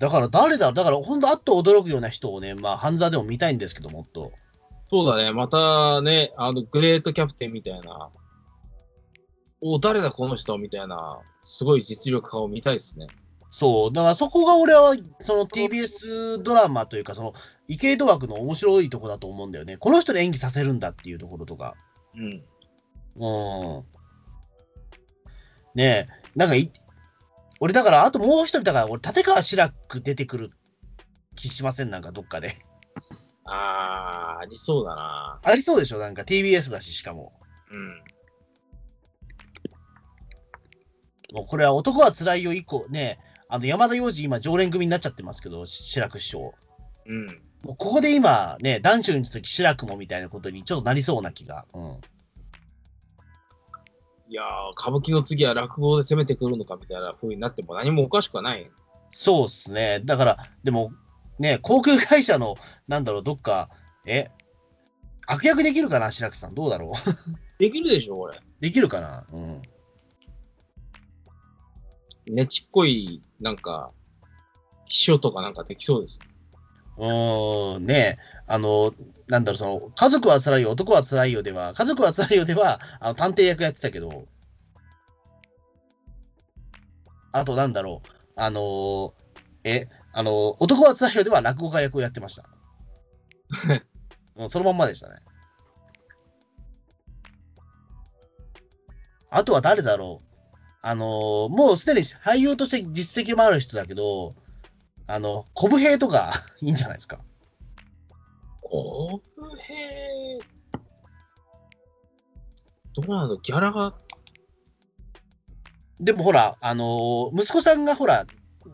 [0.00, 0.72] だから誰だ？
[0.72, 4.32] だから本当あっと驚くような人をね、まあ、半沢でも見たいんですけど、もっと。
[4.90, 5.32] そうだね。
[5.32, 8.10] またね、あの、グレートキャプテンみたいな。
[9.60, 10.58] お、誰だこの人？
[10.58, 13.06] みたいな、すごい実力派を見たいですね。
[13.56, 13.92] そう。
[13.92, 17.34] だからそこが俺は、その TBS ドラマというか、その、
[17.68, 19.76] 池井戸枠の面白いとこだと思うんだよね。
[19.76, 21.76] この人で演技させるんだっていうところとか。
[22.16, 22.44] うん。
[23.14, 23.84] うん。
[25.76, 26.72] ねえ、なんかい、
[27.60, 30.50] 俺だから、あともう一人だから、俺、立川志らく出てくる
[31.36, 31.90] 気しません？
[31.90, 32.56] なんかどっかで。
[33.44, 35.40] あー、ありそうだな。
[35.44, 36.00] ありそうでしょ？
[36.00, 37.30] なんか TBS だし、しかも。
[37.70, 37.88] うん。
[41.32, 43.18] もうこれは男は辛いよ以降ね、
[43.54, 46.54] あの山田洋次今常連組になっちゃってますけど、し志らく師匠。
[47.06, 47.26] うん。
[47.62, 51.64] もうここで今ね、男子に時志らくもみたいなことにちょっとなりそうな気が。
[51.72, 52.00] うん。
[54.28, 58.68] いやー、歌舞伎の次は落語で攻めてくるのかみたいな風になっても何もおかしくはない。
[59.12, 60.00] そうっすね。
[60.04, 60.90] だから、でも、
[61.38, 62.56] ね、航空会社の、
[62.88, 63.68] なんだろう、どっか、
[64.04, 64.32] え、
[65.28, 66.54] 悪役できるかな、志らくさん。
[66.54, 66.92] どうだろう。
[67.62, 68.40] できるでしょ、これ。
[68.58, 69.24] できるかな？
[69.32, 69.62] うん。
[72.26, 73.92] ねちっこい、なんか、
[74.86, 76.22] 秘書とかなんかできそうです。
[76.96, 78.92] うーん、ねあの、
[79.28, 84.26] なんだろう、その、家族は辛いよ、男は辛いよでは、家族は辛いよでは、あの、探偵役やってたけど、
[87.32, 89.12] あと、なんだろう、あのー
[89.64, 92.44] え、あの、男は辛いよでは落語家役をやってました。
[94.36, 95.16] うん、そのまんまでしたね。
[99.30, 100.33] あとは誰だろう。
[100.86, 104.34] あのーもうすでに俳優として実績もある人だけど、
[105.06, 107.20] あの、コブヘイとか いいんじゃないですか？
[108.60, 110.40] コブヘイ？
[112.94, 113.36] どうなの？
[113.38, 113.94] ギャラが、
[116.00, 118.26] でもほら、あのー息子さんがほら、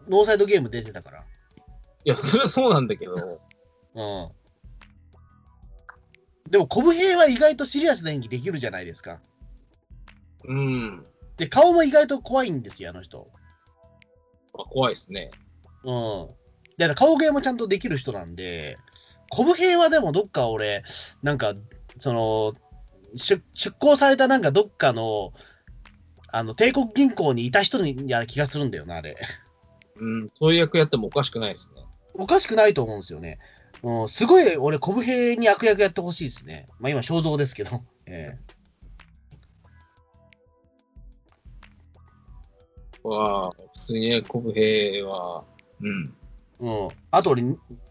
[0.09, 1.21] ノーサイドゲーム出てたから。
[2.05, 3.13] いや、それはそうなんだけど、
[3.95, 4.29] うん。
[6.51, 9.21] でも、コブヘイは意外とシリアスな演技できるじゃないですか。
[10.45, 11.07] うん。
[11.41, 13.27] で、顔も意外と怖いんですよ、あの人。
[14.53, 15.31] あ怖いですね。
[15.85, 16.29] うん。
[16.77, 18.77] だから顔芸もちゃんとできる人なんで、
[19.31, 20.83] コブヘイはでもどっか俺、
[21.23, 21.55] なんか、
[21.99, 22.53] その、
[23.17, 25.33] 出出向されたなんかどっかの、
[26.29, 29.17] あの、帝国銀行にいた人にや気がするんだよな、あれ。
[29.97, 31.83] うん、そういう役やってもおかしくないですね。
[32.13, 33.39] おかしくないと思うんですよね。
[33.83, 36.67] うん、すごい俺、コブヘイに悪役やってほしいですね。
[36.81, 37.83] まあ今、肖像ですけど。
[38.05, 38.60] えわあ、
[43.03, 45.45] 普通にね、コブヘイは、
[45.81, 46.15] うん。
[46.63, 46.89] えうん。
[47.11, 47.43] あと俺、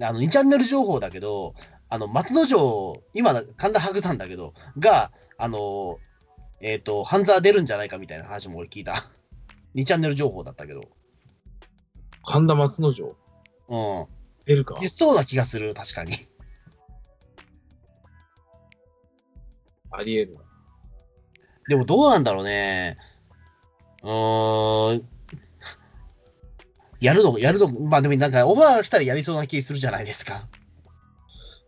[0.02, 1.56] あの、2チャンネル情報だけど、
[1.90, 6.00] あの、松之丞、今、神田伯山だけど、が、あの、
[6.62, 9.04] えっ、と、半沢出るんじゃないかみたいな話も俺聞いた。
[9.76, 10.84] 2チャンネル情報だったけど。
[12.24, 13.16] 神田松之丞、
[13.70, 14.08] うん。
[14.46, 14.76] 出るか？
[14.80, 16.14] 実そうな気がする、確かに。
[19.92, 20.50] あり得るな。
[21.70, 22.98] でもどうなんだろうね。
[24.04, 25.08] うーん。
[27.00, 30.48] やるの、やるの、まあでもなんか、オファーが来たらやりそうな気するじゃないですか。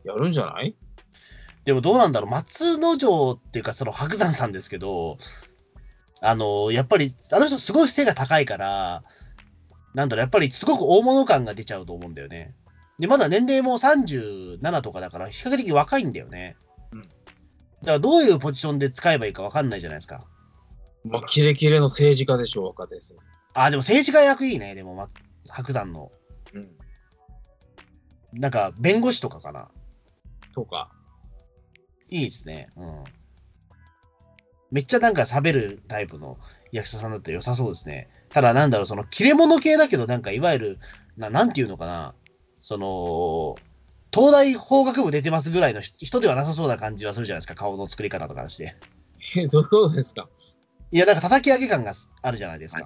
[0.03, 0.75] やるんじゃない？
[1.63, 5.17] でもどうなんだろう、松之丞っていうか、その白山さんですけど、
[6.19, 9.03] あの、やっぱり、あの人すごい背が高いから、
[9.93, 12.53] なんだろう、やっぱりすごく大物感が出ちゃうと思うんだよね。
[12.99, 16.55] で、まだ年齢も37とかだから、比較的若いんだよね。
[16.91, 20.25] うんだからどういうポジションで使えばいいか分かんないじゃないですか。
[21.03, 23.15] まあ、キレキレの政治家でしょう、若手です。
[23.53, 25.07] あ、でも政治家役いいね、でも、ま、
[25.49, 26.11] 白山の。
[26.53, 26.67] うん。
[28.33, 29.69] なんか、弁護士とかかな。
[30.53, 30.91] とか。
[32.09, 32.69] いいですね。
[32.77, 33.03] うん。
[34.71, 36.37] めっちゃなんか喋るタイプの
[36.71, 38.09] 役者さんだったら良さそうですね。
[38.29, 40.79] ただなんだろう、その切れ者系だけど、なんかいわゆる、
[41.17, 42.15] ななんていうのかな。
[42.61, 43.55] その、
[44.13, 48.75] 東大法学部出てますぐらいの人人ではなさそうな感じはするじゃないですか、顔の作り方とかして。
[49.35, 50.29] え、どういうことですか？
[50.91, 52.85] いや、なんか叩き上げ感があるじゃないですか。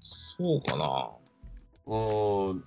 [0.00, 1.10] そうかな。
[1.86, 2.58] うーん。
[2.58, 2.62] い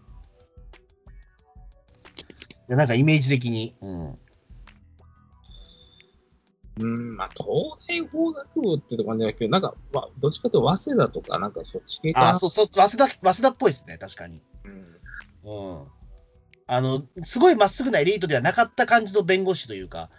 [2.69, 3.75] や、なんかイメージ的に。
[3.81, 4.19] うん。
[6.77, 7.47] うん、まあ、東
[7.87, 12.29] 大法学部ってとこなんじゃないけど、なんか、まあ、どっちかというと、早稲田とか、なんかそっち系かな。
[12.29, 14.41] あ、そうそう、早稲田、早稲田っぽいですね、確かに。
[14.63, 14.81] うん。
[15.43, 15.87] うん。
[16.67, 20.09] あの、すごいまっすぐなエリートではなかった感じの弁護士というか、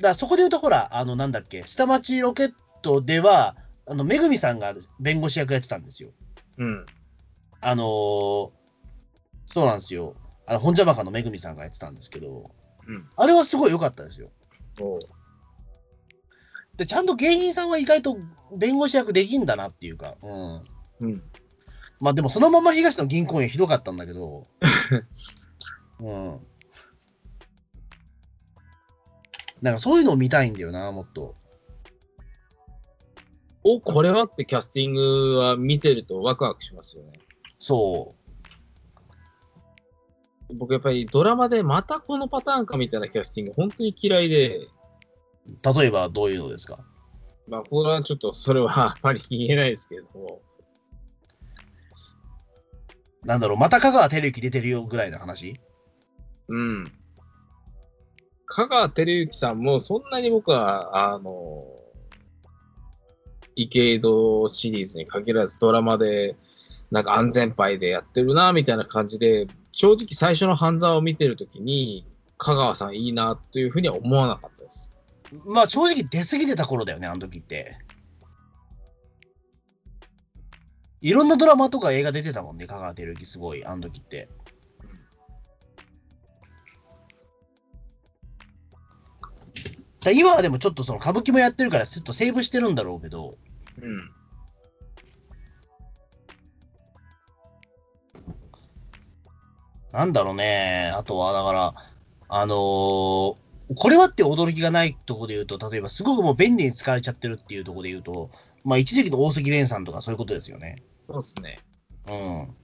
[0.00, 2.52] だそこで言うと、ほら、あの、なんだっけ、下町ロケッ
[2.82, 3.56] トでは、
[3.86, 6.10] あの、めぐみさんが弁護士役やってたんですよ。
[6.58, 6.86] うん。
[7.60, 8.50] あのー
[9.46, 10.16] そうなんですよ。
[10.46, 12.50] あの、本邪魔かのめぐみさんがやってたんですけど、
[12.86, 13.08] うん。
[13.16, 14.30] あれはすごい良かったですよ。
[16.76, 18.18] で、ちゃんと芸人さんは意外と
[18.56, 20.64] 弁護士役できんだなっていうか、うん。
[21.00, 21.22] うん。
[22.00, 24.46] まあでもそのまま東の銀行員ひどかったんだけど、
[26.00, 26.40] うん。
[29.64, 31.34] なんかそういうのを見たいんだよな、もっと。
[33.62, 37.12] お、これはってキャスティングは見てるとワクワクしますよね。
[37.58, 38.14] そ
[40.58, 44.68] 僕やっぱりドラマでまたこのパターンかみたいなキャスティング本当に嫌いで、う。
[45.80, 46.84] 例えばどういうのですか？
[47.48, 50.42] まあ、これはちょっとそれはあまり言えないですけれども、
[53.24, 55.58] なんだろう、また香川照之出てるよぐらいの話？
[56.48, 56.84] うん。
[58.46, 61.62] 香川照之さんもそんなに僕は、あの、
[63.56, 66.36] 池井戸シリーズに限らずドラマで、
[66.90, 72.06] なんか安全牌でやってるな、みたいな感じで、正直最初の半沢を見てるときに、
[72.38, 74.94] 香川さんいいな、というふうには思わなかったです。
[75.46, 77.78] まあ正直出過ぎてた頃だよね、あの時って。
[81.00, 84.28] いろんなドラマとか映画出てたもんね、香川照之すごい、あの時って。
[90.12, 93.36] 今はでもちょっとその歌舞伎もやってるから、ちょっとセーブしてるんだろうけど、
[93.80, 94.10] うん。
[99.92, 101.74] なんだろうね、あとはだから、
[102.28, 103.36] あのー
[103.76, 108.30] これはって驚きがないところで言うと、例えばすごくもう便利に使われちゃってるっていうところで言うと、
[108.62, 110.82] まあ一時期の大杉蓮さんとかそういうことですよね。
[111.06, 111.60] そうですね。
[112.06, 112.54] うん。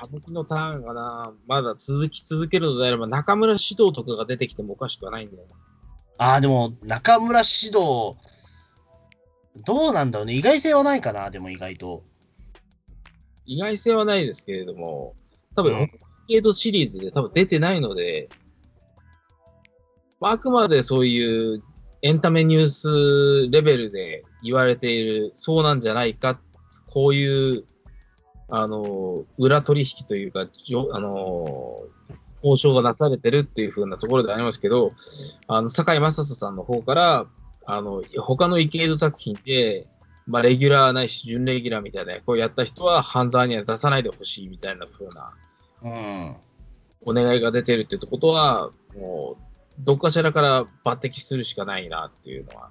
[0.00, 5.56] 歌舞伎のターンがな、まだ続き続けるのであれば、中村獅童とかが出てきてもおかしくはないんだよな。
[6.18, 8.16] ああ、でも中村獅童、
[9.64, 10.34] どうなんだろうね。
[10.34, 12.04] 意外性はないかな、でも意外と。
[13.46, 15.14] 意外性はないですけれども、
[15.56, 15.90] 多分、うん
[16.28, 18.28] ゲートシリーズで多分出てないので、
[20.20, 21.62] まああくまでそういう
[22.02, 26.38] エンタメニュースレベルで言われている、そうなんじゃないか、
[26.86, 27.64] こういう、
[28.48, 31.80] あの、裏取引というか、あの、
[32.42, 34.92] 交渉がなされてるっていう風なところでありますけど、
[35.46, 37.26] あの、坂井正人さんの方から、
[37.66, 39.86] あの、他の池井戸作品で、
[40.26, 45.32] まあ、レギュラーないし、準レギュラーみたいな役をやった人は、半沢には出さないでほしいみたいな風な
[45.82, 46.36] うん。
[47.04, 49.42] お願いが出てるってことは、もう、
[49.80, 52.70] どっかしらから抜擢するしかないなっていうのは。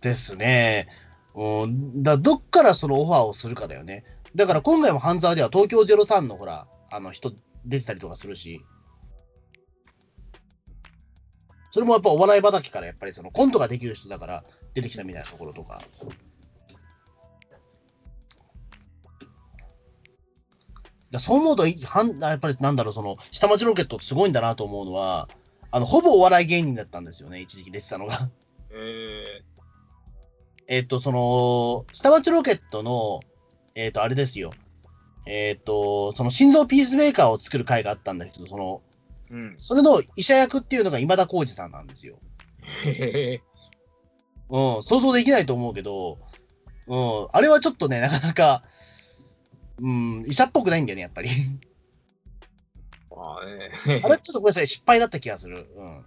[0.00, 0.88] ですね。
[1.36, 4.04] うん、だどっからそのオファーをするかだよね。
[4.34, 7.32] だから今回も半沢では東京03のほら、あの人
[7.66, 8.64] 出てたりとかするし。
[11.70, 15.82] それもやっぱお笑い畑からやっぱりそのコントができる人だから出てきたみたいなところとか。
[21.10, 25.28] だそう思うと、はんやっぱりなんだろう、その、下町ロケットってすごいんだなと思うのは、
[25.70, 28.30] あの、ほぼお笑い芸人だったんですよね、一時期出てたのが。
[28.70, 29.42] え
[30.68, 33.20] えっと、その、下町ロケットの、
[33.74, 34.52] えっと、あれですよ。
[35.26, 39.54] えっと、その心臓ピースメーカーを作る会があったんだけど、その、ー、うん。
[39.58, 42.18] それの医者役っていうのが今田耕司さんなんですよ。
[42.84, 43.40] へ。
[44.48, 46.18] うん、想像できないと思うけど、
[46.86, 48.62] うん、あれはちょっとね、なかなか、
[49.78, 51.30] うん、医者っぽくないんだよね、やっぱり。
[53.10, 54.02] まあね。
[54.04, 55.66] あれちょっとごめんなさい、失敗だった気がする。
[55.76, 56.04] うん。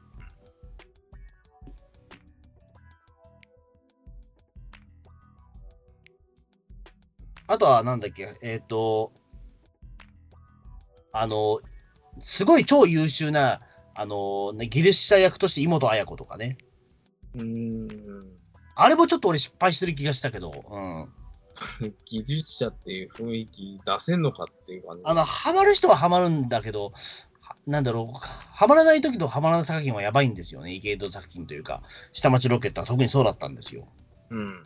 [7.50, 9.12] あとは、なんだっけ、えっ、と、
[11.12, 11.60] あの、
[12.20, 13.60] すごい超優秀な、
[13.96, 16.60] あの、ねギリシャ役として妹綾子とかね。
[17.34, 17.90] うーん。
[18.76, 21.10] あれもちょっと俺失敗してる気がしたけど、うん。
[22.06, 25.02] 技術者っていう雰囲気出せんのかっていう感じ。
[25.06, 26.92] あの、ハマる人はハマるんだけど、
[27.42, 28.20] はなんだろう、
[28.54, 30.72] ハマらない時とハマらない作品はやばいんですよね。
[30.72, 31.82] イケイド作品というか、
[32.14, 33.88] 下町ロケットは特にそうだったんですよ。
[34.30, 34.64] うん。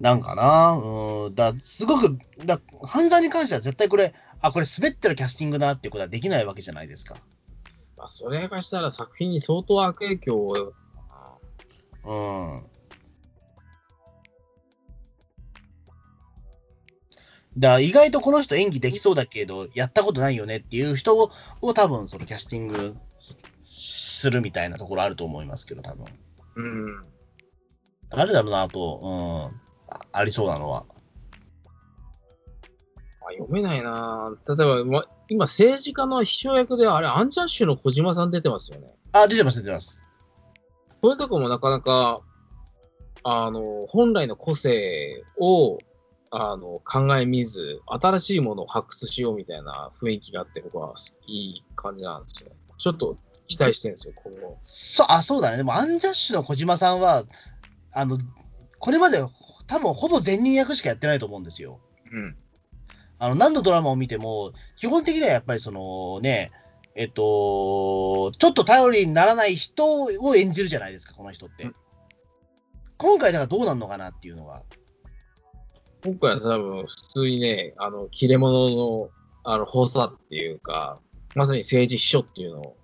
[0.00, 7.16] なんかな、うん、だすごく、だ犯罪に関しては絶対これ、あ、これ滑ってるキャスティングだっていうことはできないわけじゃないですか。
[7.98, 10.72] まあ、それがしたら作品に相当悪影響を。
[12.02, 12.66] うん。
[17.58, 22.96] だ意外とこの人演技できそうだけど、やったことないよねっていう人をを多分そのキャスティング
[23.62, 26.06] するみたいなところあると思いますけど、多分。
[26.56, 27.02] うん。
[28.08, 29.69] 誰だろうなと、うん、
[30.12, 30.84] あありそうなのは。
[33.22, 38.88] あ読めないなぁ例えば、ま、今、政治家の秘書役で、あれ、アンジャッシュの小島さん出てますよね。
[39.12, 40.02] あ、出てます、出てます。
[41.00, 42.20] こういうとこもなかなか、
[43.22, 45.78] あの、本来の個性を、
[46.30, 50.94] あの、考え見ず、新しいものを発掘しようみたいな雰囲気があって、僕は
[51.26, 52.50] いい感じなんですよ。
[52.78, 53.16] ちょっと
[53.48, 54.58] 期待してるんですよ、今後。
[54.64, 55.56] そう、あ、そうだね。
[55.58, 57.24] でも、アンジャッシュの小島さんは、
[57.92, 58.16] あの、
[58.78, 59.22] これまで
[59.70, 61.78] 多分ほぼ善人役しかやってないと思うんですよ。
[62.12, 62.36] うん。
[63.18, 66.50] あの、何のドラマを見ても、基本的にはやっぱりそのね、
[66.96, 71.64] えっと、ちょっと頼りにならない人を演じるじゃないですか、この人って。
[71.64, 71.74] うん
[73.02, 74.62] 今回だからどうなるのかなっていうのが。
[76.04, 79.08] 今回は多分、普通にね、あの、切れ者の、
[79.42, 81.00] あの、補佐っていうか、
[81.34, 82.76] まさに政治秘書っていうのを、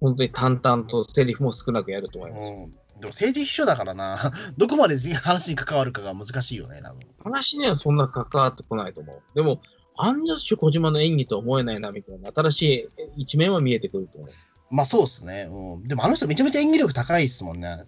[0.00, 2.48] 本当に淡々とセリフも少なくやると思います。
[2.48, 2.79] うん。
[3.00, 7.06] でも政治秘書だからな、 どこまで話に関わるかが難しいよね、多分。
[7.24, 9.22] 話にはそんな関わってこないと思う。
[9.34, 9.60] でも、
[9.96, 14.30] アンジャッシュ小島の演技とは思えないな、みたいな、新しい一面は見えてくると思う。
[14.70, 15.48] まあそうですね。
[15.50, 15.88] うん。
[15.88, 17.84] でもあの人めちゃめちゃ演技力高いですもんね。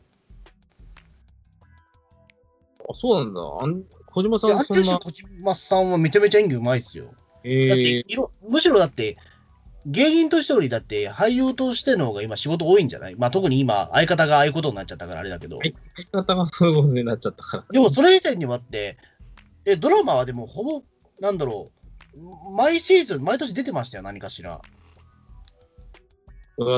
[2.91, 3.41] あ、そうなんだ。
[3.41, 7.05] あん小島さいや、アンんそんな、ジャッシュ小島さんはめちゃめちゃ演技うまいっすよ。
[7.05, 7.15] だっ
[7.45, 9.17] てえいろ、むしろだって、
[9.87, 13.17] 芸人としてよりだって俳優としての方が今仕事多いんじゃない？
[13.17, 15.59] まあ特に今相方がああいうことになっちゃったからあれだけど。
[15.59, 15.75] はい
[16.13, 17.65] 相方がそういうことになっちゃったから。
[17.71, 18.97] でもそれ以前にはあって、
[19.65, 20.83] え、ドラマはでもほぼ、
[21.21, 21.71] なんだろ
[22.15, 24.61] う、毎シーズン、毎年出てましたよ、何かしら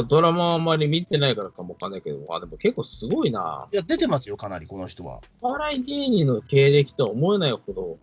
[0.09, 3.68] ドラマはあんまり見てないからかもわかんないけど、あ、でも結構すごいな。
[3.72, 5.20] いや、出てますよ、かなり、この人は。
[5.43, 7.98] お笑い芸人の経歴とは思えないほど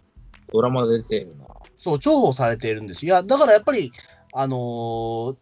[0.54, 1.46] ドラマ出てるな。
[1.78, 3.16] そう、重宝されているんですよ。
[3.16, 3.92] いや、だからやっぱり、
[4.34, 5.36] あのー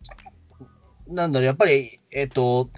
[1.10, 2.70] なんだろう、やっぱり、えっ、と、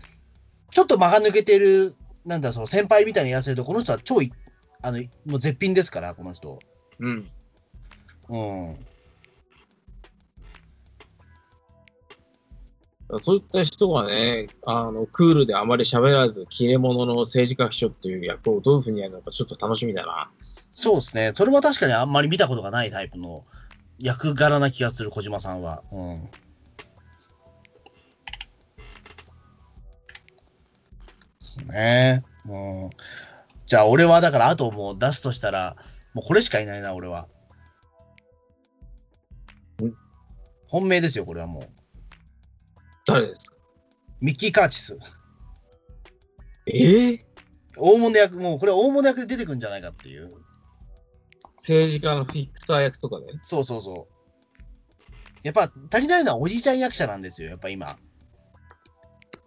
[0.71, 4.31] ちょっと間が抜けてる、なんだその先輩みたいにやらせると、この人は超い、
[4.81, 6.59] あの、もう絶品ですから、この人。
[6.99, 7.27] うん。
[8.29, 8.77] うん。
[13.19, 20.31] そういった人がね、あの、クールであまり喋らず、切れ者の政治家秘書っていう役をどういうふうにやるのかちょっと楽しみだな。
[20.73, 21.33] そうですね。
[21.35, 23.43] それは確かにあんまり見たことがないタイプの
[24.01, 25.83] 役柄な気がする、小島さんは。
[25.91, 26.25] うん。
[26.25, 26.31] で
[31.39, 32.23] すね。
[32.45, 32.57] う
[32.87, 32.89] ん。
[33.65, 35.75] じゃあ、俺はだから、あともう出すとしたら、
[36.13, 37.27] もうこれしかいないな、俺は
[39.81, 39.93] ん。
[40.67, 41.69] 本命ですよ、これはもう。
[43.05, 43.55] 誰ですか？
[44.19, 44.97] ミッキー・カーチス。
[46.65, 47.25] ええ
[47.77, 50.40] 大物役、もうこれ大物役で出てくるんじゃないかっていう。
[51.61, 53.25] 政治家のフィクサー役とかね。
[53.43, 54.21] そうそうそう。
[55.43, 57.97] やっぱ足りないのはおじいちゃん役者なんですよ、やっぱ今。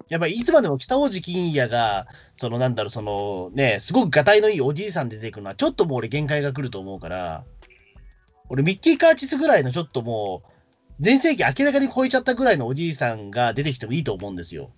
[0.08, 7.44] やっぱいつまでも北大路欣也が、そのなんだろう、そのね、すごくがたいのいいおじいさんで出てくるのは、ちょっともう俺限界が来ると思うから、
[8.48, 10.52] 俺ミッキー・カーチスぐらいのちょっともう、
[11.00, 14.70] 全盛期明らかに超えちゃったぐらいのおじいさんが出てきてもいいと思うんですよ。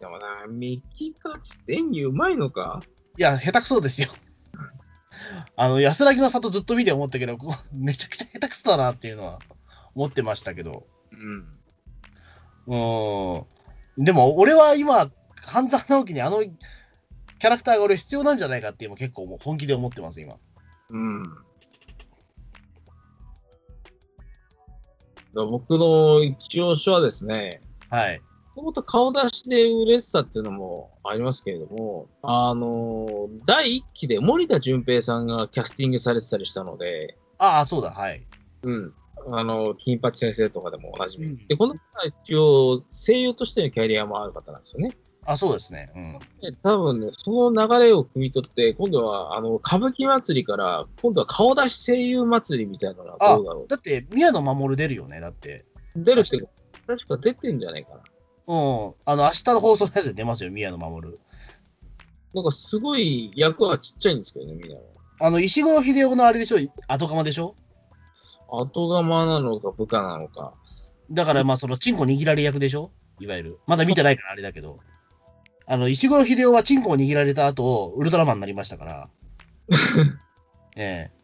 [0.00, 2.82] でもな、ミッキー・カーチって演技うまいのか
[3.18, 4.08] いや、下手くそですよ。
[5.56, 7.38] あの、安らぎの里ずっと見て思ったけど、
[7.72, 9.38] めちゃくちゃ下手くそだなっていうのは
[9.94, 10.86] 思ってましたけど。
[12.66, 13.46] うん。
[13.98, 14.04] うん。
[14.04, 15.10] でも、俺は今、
[15.44, 20.36] 半沢直樹にあのキャラクターが俺必要なんじゃないかっていうのも結構もう本気で思ってます、今。
[20.90, 21.22] うん。
[25.34, 28.22] 僕の一押しはですね、はい。
[28.54, 38.22] もともと顔出しで売れてたっていうのもありますけれども、あの、第一期で森田純平さんがキャスティングされてたりしたので、ああ、そうだ、はい。
[38.62, 38.94] うん。
[39.30, 41.26] あの、金八先生とかでもおなじみ。
[41.26, 44.96] うんで、この方は一応、声優としてのキャリアもある方なんですよね。
[45.24, 45.90] あ、そうですね。
[45.94, 46.18] うん。
[46.40, 55.64] で多分ね、その流れを汲み取って、今度は、あの、歌舞伎祭りから、今度は顔出し声優祭りみたいなのはどうだろだって、宮野真守出るよね、だって。
[55.96, 56.04] う。
[56.04, 56.38] 出るって、
[56.86, 58.02] 確か出てんじゃないかな。
[58.46, 58.94] うん。
[59.04, 61.18] あの、明日の放送のやつで出ますよ、宮野真守。
[62.34, 64.78] なんかすごい役はちっちゃいんですけどね、みんな。
[65.20, 66.58] あの、石黒秀夫のあれでしょ？
[66.88, 67.54] 後釜でしょ？
[68.48, 70.54] 後釜なのか部下なのか。
[71.10, 72.90] だから、まあ、その、チンコ握られ役でしょ？
[73.20, 73.58] いわゆる。
[73.66, 74.78] まだ見てないからあれだけど。
[75.66, 79.08] あの、石黒秀夫はチンコを握られた後、ウルトラマンになりましたから。
[80.76, 81.22] ええ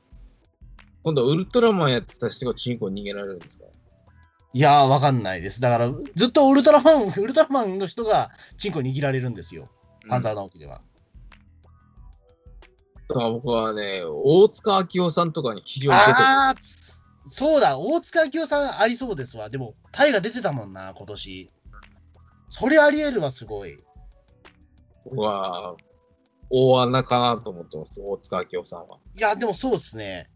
[1.03, 3.65] 今度はウルトラマンやってた人がチンコに逃げられるんですか？
[4.55, 5.61] いやー、わかんないです。
[5.61, 9.69] だから、ずっとウルトラマン、 ウルトラマンの人がチンコ握られるんですよ。
[10.09, 10.81] 半沢直樹では。
[13.09, 16.17] だから僕はね、大塚明夫さんとかに非常に出てる。
[16.19, 16.55] ああ、
[17.27, 19.51] そうだ、大塚明夫さんありそうですわ。
[19.51, 21.51] でも、タイが出てたもんな、今年。
[22.49, 23.79] それあり得るわ、すごい。
[25.05, 25.77] 僕は、
[26.51, 28.99] 大穴かなと思ってます、大塚明夫さんは。
[29.15, 30.27] いや、でもそうですね。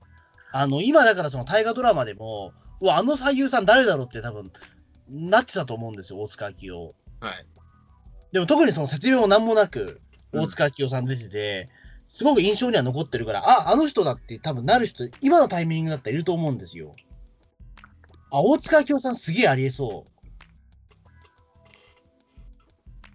[0.52, 2.52] あの、今だからその大河ドラマでも、
[2.82, 4.50] うわ、あの俳優さん誰だろうって多分、
[5.08, 6.94] なってたと思うんですよ、大塚明夫。
[7.20, 7.46] はい。
[8.32, 10.00] でも特にその説明も何もなく、
[10.32, 11.68] うん大塚明夫さん出てて、
[12.08, 16.94] すごく印象には残ってるから、あ、あの人だって多分なる人、今のタイミングだったらいると思うんですよ。
[18.30, 20.10] あ、大塚明夫さんすげえありえそう。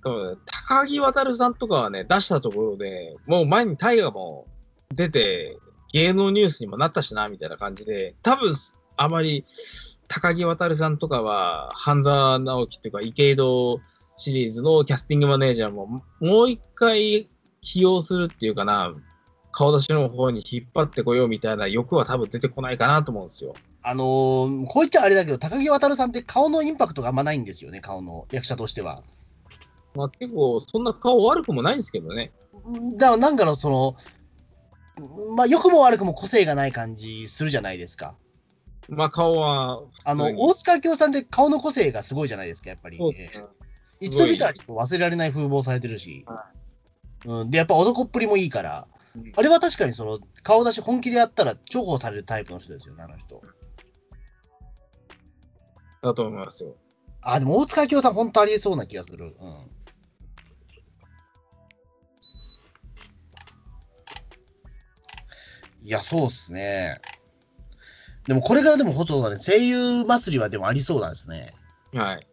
[0.03, 4.45] 多分ね高木渉さんとかはね、出したところで、もう前に大河も
[4.93, 5.57] 出て、
[5.91, 8.53] 芸能ニュースにもなったしな、みたいな感じで、多分、
[8.97, 9.45] あまり、
[10.07, 13.79] 高木渉さんとかは、半沢直樹とか、池井戸
[14.17, 17.29] シリーズのキャスティングマネージャーも、もう一回
[17.61, 18.93] 起用するっていうかな、
[19.51, 23.53] 顔出しの方に引っ張ってこようみたいな欲は多分出てこないかなと思うんですよ。
[23.83, 29.03] あのーこう言っちゃあれだけど、高木渉さんって顔のインパクトがあんまないんですよね、顔の役者としては。
[29.95, 32.31] まあ結構、そんな顔悪くもないんですけどね。
[32.97, 33.95] だからなんかのその、
[35.35, 38.15] まあ、良くも悪くも個性がない感じするじゃないですか。
[38.89, 42.99] まあ顔はあの、大塚明夫さんって顔の個性がすごいじゃないですか、やっぱり。
[43.99, 46.25] 一度見たらちょっと忘れられない風貌されてるし。
[47.25, 48.97] うん、で、やっぱ男っぷりもいいから、うん
[49.35, 53.41] あれは確かにその、顔出し本気でやったら重宝されるタイプの人ですよね、あの人。
[56.03, 56.75] だと思いますよ。
[57.21, 59.35] あ、でも大塚明夫さん本当ありえそうな気がする。
[59.39, 59.53] うん。
[65.81, 66.99] いや、そうっすね。
[68.27, 71.53] でもこれからでもそうだね、声優祭りはでもありそうなんですね。
[71.93, 72.27] はい。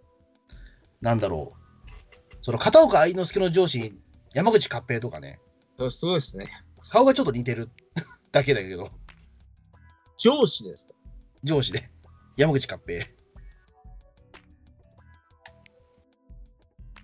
[1.01, 2.35] なんだろう。
[2.43, 3.95] その片岡愛之助の上司、
[4.35, 5.41] 山口勝平とかね、
[5.91, 6.49] すごいですね。
[6.91, 7.71] 顔がちょっと似てる
[8.33, 8.91] だけだけど、
[10.19, 10.95] 上司ですか？
[11.45, 11.91] 上司で。
[12.37, 13.07] 山口勝平。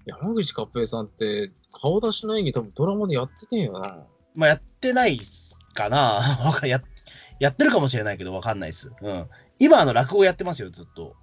[0.06, 4.06] 山口勝平さんって、顔出しの演技多分ドラマでやっててんよな。
[4.34, 5.98] まあ、やってないっすかな
[6.44, 6.66] わか
[7.40, 7.48] や。
[7.48, 8.92] やってるかもしれないけど、わかんないっす。
[9.02, 9.28] うん。
[9.58, 11.16] 今、あの、落語やってますよ、ずっと。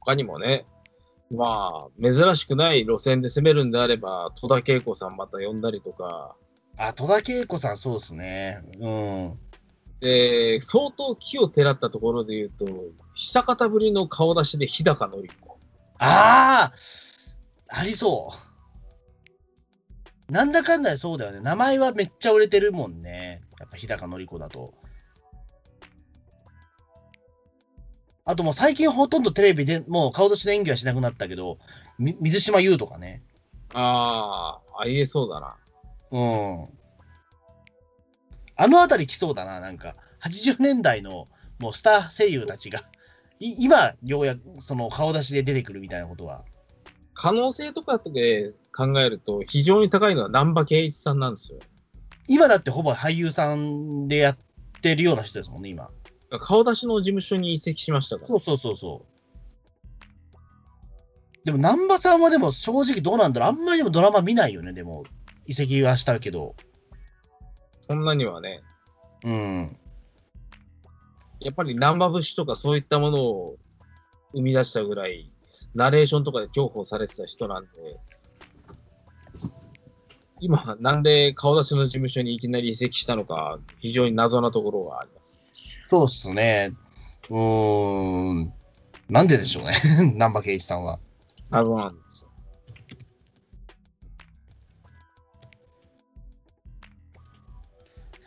[0.00, 0.66] 他にもね、
[1.30, 6.36] まあ、珍しくない路線で攻めるんであれば、戸田恵子さんまた呼んだりとか、
[6.78, 8.62] あ、戸田恵子さん、そうですね。
[8.80, 9.34] うん。
[10.00, 12.66] で、相当木をてらったところで言うと、
[13.14, 15.58] 久方ぶりの顔出しで日高のり子。
[15.98, 16.72] ああ
[17.68, 18.32] ありそ
[20.28, 20.32] う。
[20.32, 21.40] なんだかんだでそうだよね。
[21.40, 23.42] 名前はめっちゃ売れてるもんね。
[23.64, 24.74] やっぱ日高のり子だと。
[28.26, 31.56] あともう最近ほとんどテレビでもう顔出しの演技はしなくなったけど、
[31.98, 33.22] み水島優とかね。
[33.72, 35.56] ああ、ありえそうだな。
[36.10, 36.68] うん。
[38.56, 39.96] あのあたり来そうだな、なんか。
[40.22, 41.26] 80年代の
[41.58, 42.84] もうスター声優たちが、
[43.40, 46.44] い今、ようやくその顔出しで出てくるみたいなことは。
[47.14, 51.58] 可能性とかで考えると、非常に高いのは南波圭一さんなんですよ。
[52.28, 54.38] 今だってほぼ俳優さんでやっ
[54.80, 55.90] てるような人ですもんね、今。
[56.40, 58.28] 顔出しの事務所に移籍しましたから。
[58.28, 59.14] そうそうそうそう。
[61.44, 63.50] でも、南波さんはでも正直どうなんだろう。
[63.50, 65.04] あんまりでもドラマ見ないよね、でも。
[65.46, 66.54] 移籍はしたけど。
[67.82, 68.62] そんなにはね、
[69.24, 69.76] うん。
[71.40, 73.56] やっぱり南波節とかそういったものを
[74.32, 75.30] 生み出したぐらい、
[75.74, 77.70] ナレーションとかで重宝されてた人なんで、
[80.44, 85.88] 今、なんで顔出しの事務所にいきなり移籍したのか、非常に謎なところがあります。
[85.88, 86.74] そうっすね。
[87.30, 88.52] うーん。
[89.08, 89.72] なんででしょうね、
[90.12, 91.00] 南波圭一さんは。
[91.48, 92.28] 謎なんですよ。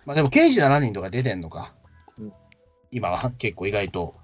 [0.08, 1.72] まあでも、刑事7人とか出てんのか。
[2.18, 2.34] うん
[2.90, 4.16] 今は結構意外と。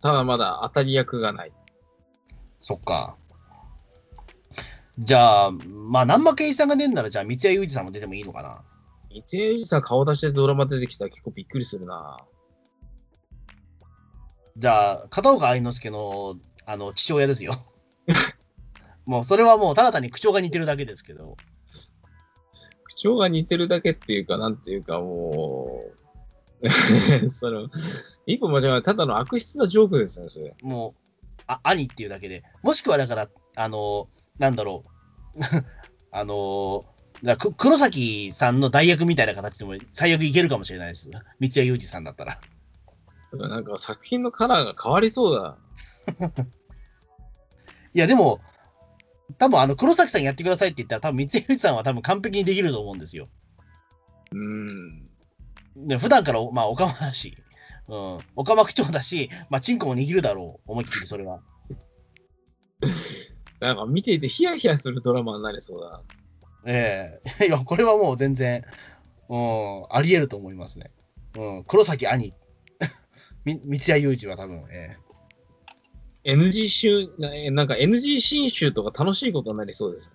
[0.00, 1.52] ただまだ当たり役がない。
[2.60, 3.16] そっか。
[4.98, 8.62] じゃあ、まあ、南波圭一さんが出んなら、じゃあ、三谷裕二さんも出てもいいのかな？
[9.10, 12.18] 一年さん顔出しでドラマ出てきたら結構びっくりするな。
[14.56, 17.54] じゃあ、片岡愛之助の、あの、父親ですよ。
[19.04, 21.36] もう、それはもう、ただ単に口調が似てるだけですけど。
[22.84, 25.82] 口調が似てるだけっていうか、なんていうかも
[26.62, 26.68] う、
[27.30, 27.68] その、
[28.26, 30.54] 一歩間違えただの悪質なジョークですよね、それ。
[30.62, 32.42] もう、あ、兄っていうだけで。
[32.62, 34.82] もしくは、だから、あの、なんだろ
[35.34, 35.40] う。
[36.10, 36.84] あの、
[37.22, 41.10] だからく黒崎さんの代役みたいな形でも最悪いけるかもしれないです。
[41.40, 42.40] 三谷裕二さんだったら。
[43.32, 45.58] なんか作品のカラーが変わりそうだ。
[47.94, 48.40] いや、でも、
[49.38, 53.28] 多分あの黒崎さんやってくださいって言ったら、多分三谷裕二さんは多分完璧にできると思うんですよ。
[54.32, 55.04] うん。
[55.76, 57.36] で普段からお、まあ、おかまだし、
[57.88, 61.40] うん、おかま口調だし、まあ、チンコも握るだろう、思いっきりそれは。
[63.60, 66.02] なんか見ていてヒヤヒヤするドラマになりそうだ。
[66.66, 68.64] ええ いや、これはもう全然、
[69.28, 70.90] うん、あり得ると思いますね。
[71.36, 72.32] うん、黒崎兄、
[73.44, 74.96] み三谷裕二は多分、え
[76.24, 80.12] NG 集、ななんか NG 新集とか楽しいことになりそうです。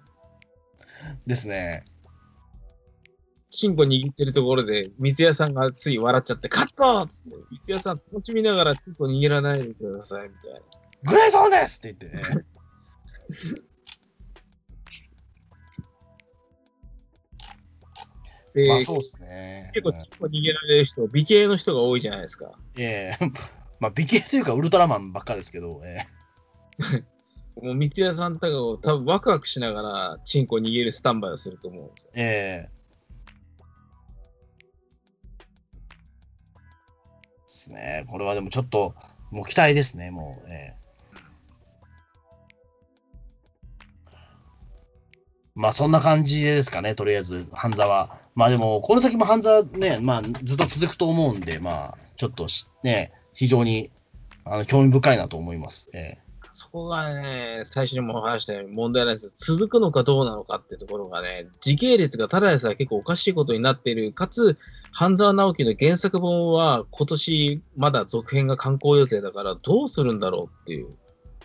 [0.99, 1.85] えですね。
[3.49, 10.59] チンコ握ってるところで、三ツ矢さんがつい笑っちゃって、カットっつって、三ツ矢さん楽しみながらチンコ握らないでください、みたいな。
[11.03, 12.45] グレーゾーンですって言ってね。
[18.53, 19.71] で、まあそうですね。
[19.73, 22.51] 結構チンコ握られる人、美形の人が多いじゃないですか。
[22.77, 23.25] ええ
[23.79, 26.05] まあ美形というかウルトラマンばっかですけど、え
[27.61, 32.11] もう三ツ矢さんとかを多分ワクワクしながらチンコ握るスタンバイをすると思うんですよ。
[32.15, 32.81] ええ
[37.61, 38.03] すね。
[38.07, 38.95] これはでもちょっと、
[39.29, 40.51] もう期待ですね、もう。
[40.51, 40.75] え
[45.55, 48.09] まあそんな感じですかね、とりあえず、半沢。
[48.35, 53.91] まあでも、この先も半沢ね、まあずっと続くと思うんで、まあ、ちょっとしね、非常に
[54.45, 55.89] あの興味深いなと思います。
[55.93, 59.33] ええそこがね、最初にも話したように問題なんです。
[59.37, 64.11] 続くのかどうなのかっていうところがね、時系列がただでさえ結構おかしいことになっている。
[64.11, 64.57] かつ、
[64.91, 70.89] 半沢直樹の原作本は今年まだ続編が刊行予定だからどうするんだろうっていう。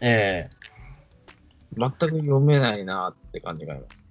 [0.00, 0.75] ええ
[1.76, 4.06] 全く読めないなって感じがあります。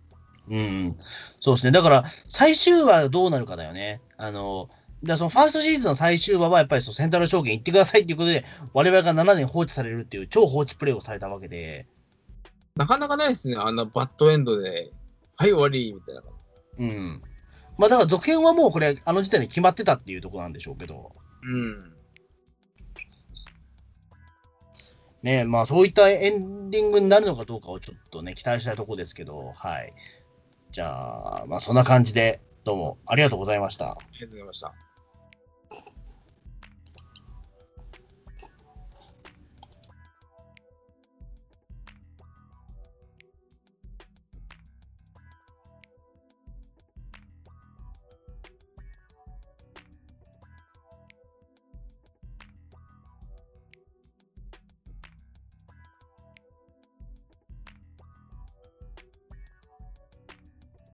[0.47, 0.95] うん、
[1.39, 1.71] そうですね。
[1.71, 4.01] だから、最終話はどうなるかだよね。
[4.17, 4.69] あの、
[5.03, 11.87] だそのファーストシーズンの最終話は、やっぱりそのセントラル証券行ってくださいっていうことで、我々が7年放置されるっていう超放置プレイをされたわけで、
[12.75, 14.91] なかなかないですね、あんなバッドエンドで、
[15.37, 16.21] はい、終わりみたいな。
[16.77, 17.21] うん。
[17.77, 21.11] まあだから続編はもうこれ、あの時点で決まってたっていうところなんでしょうけど、
[21.43, 21.94] うん。
[25.26, 29.91] ね、まあそういったエンディングになるのかどうかをちょっとね、期待したいところですけど、はい。
[30.72, 33.93] じゃあ、まあそんな感じで、どうもありがとうございました。
[33.93, 34.85] ありがとうございました。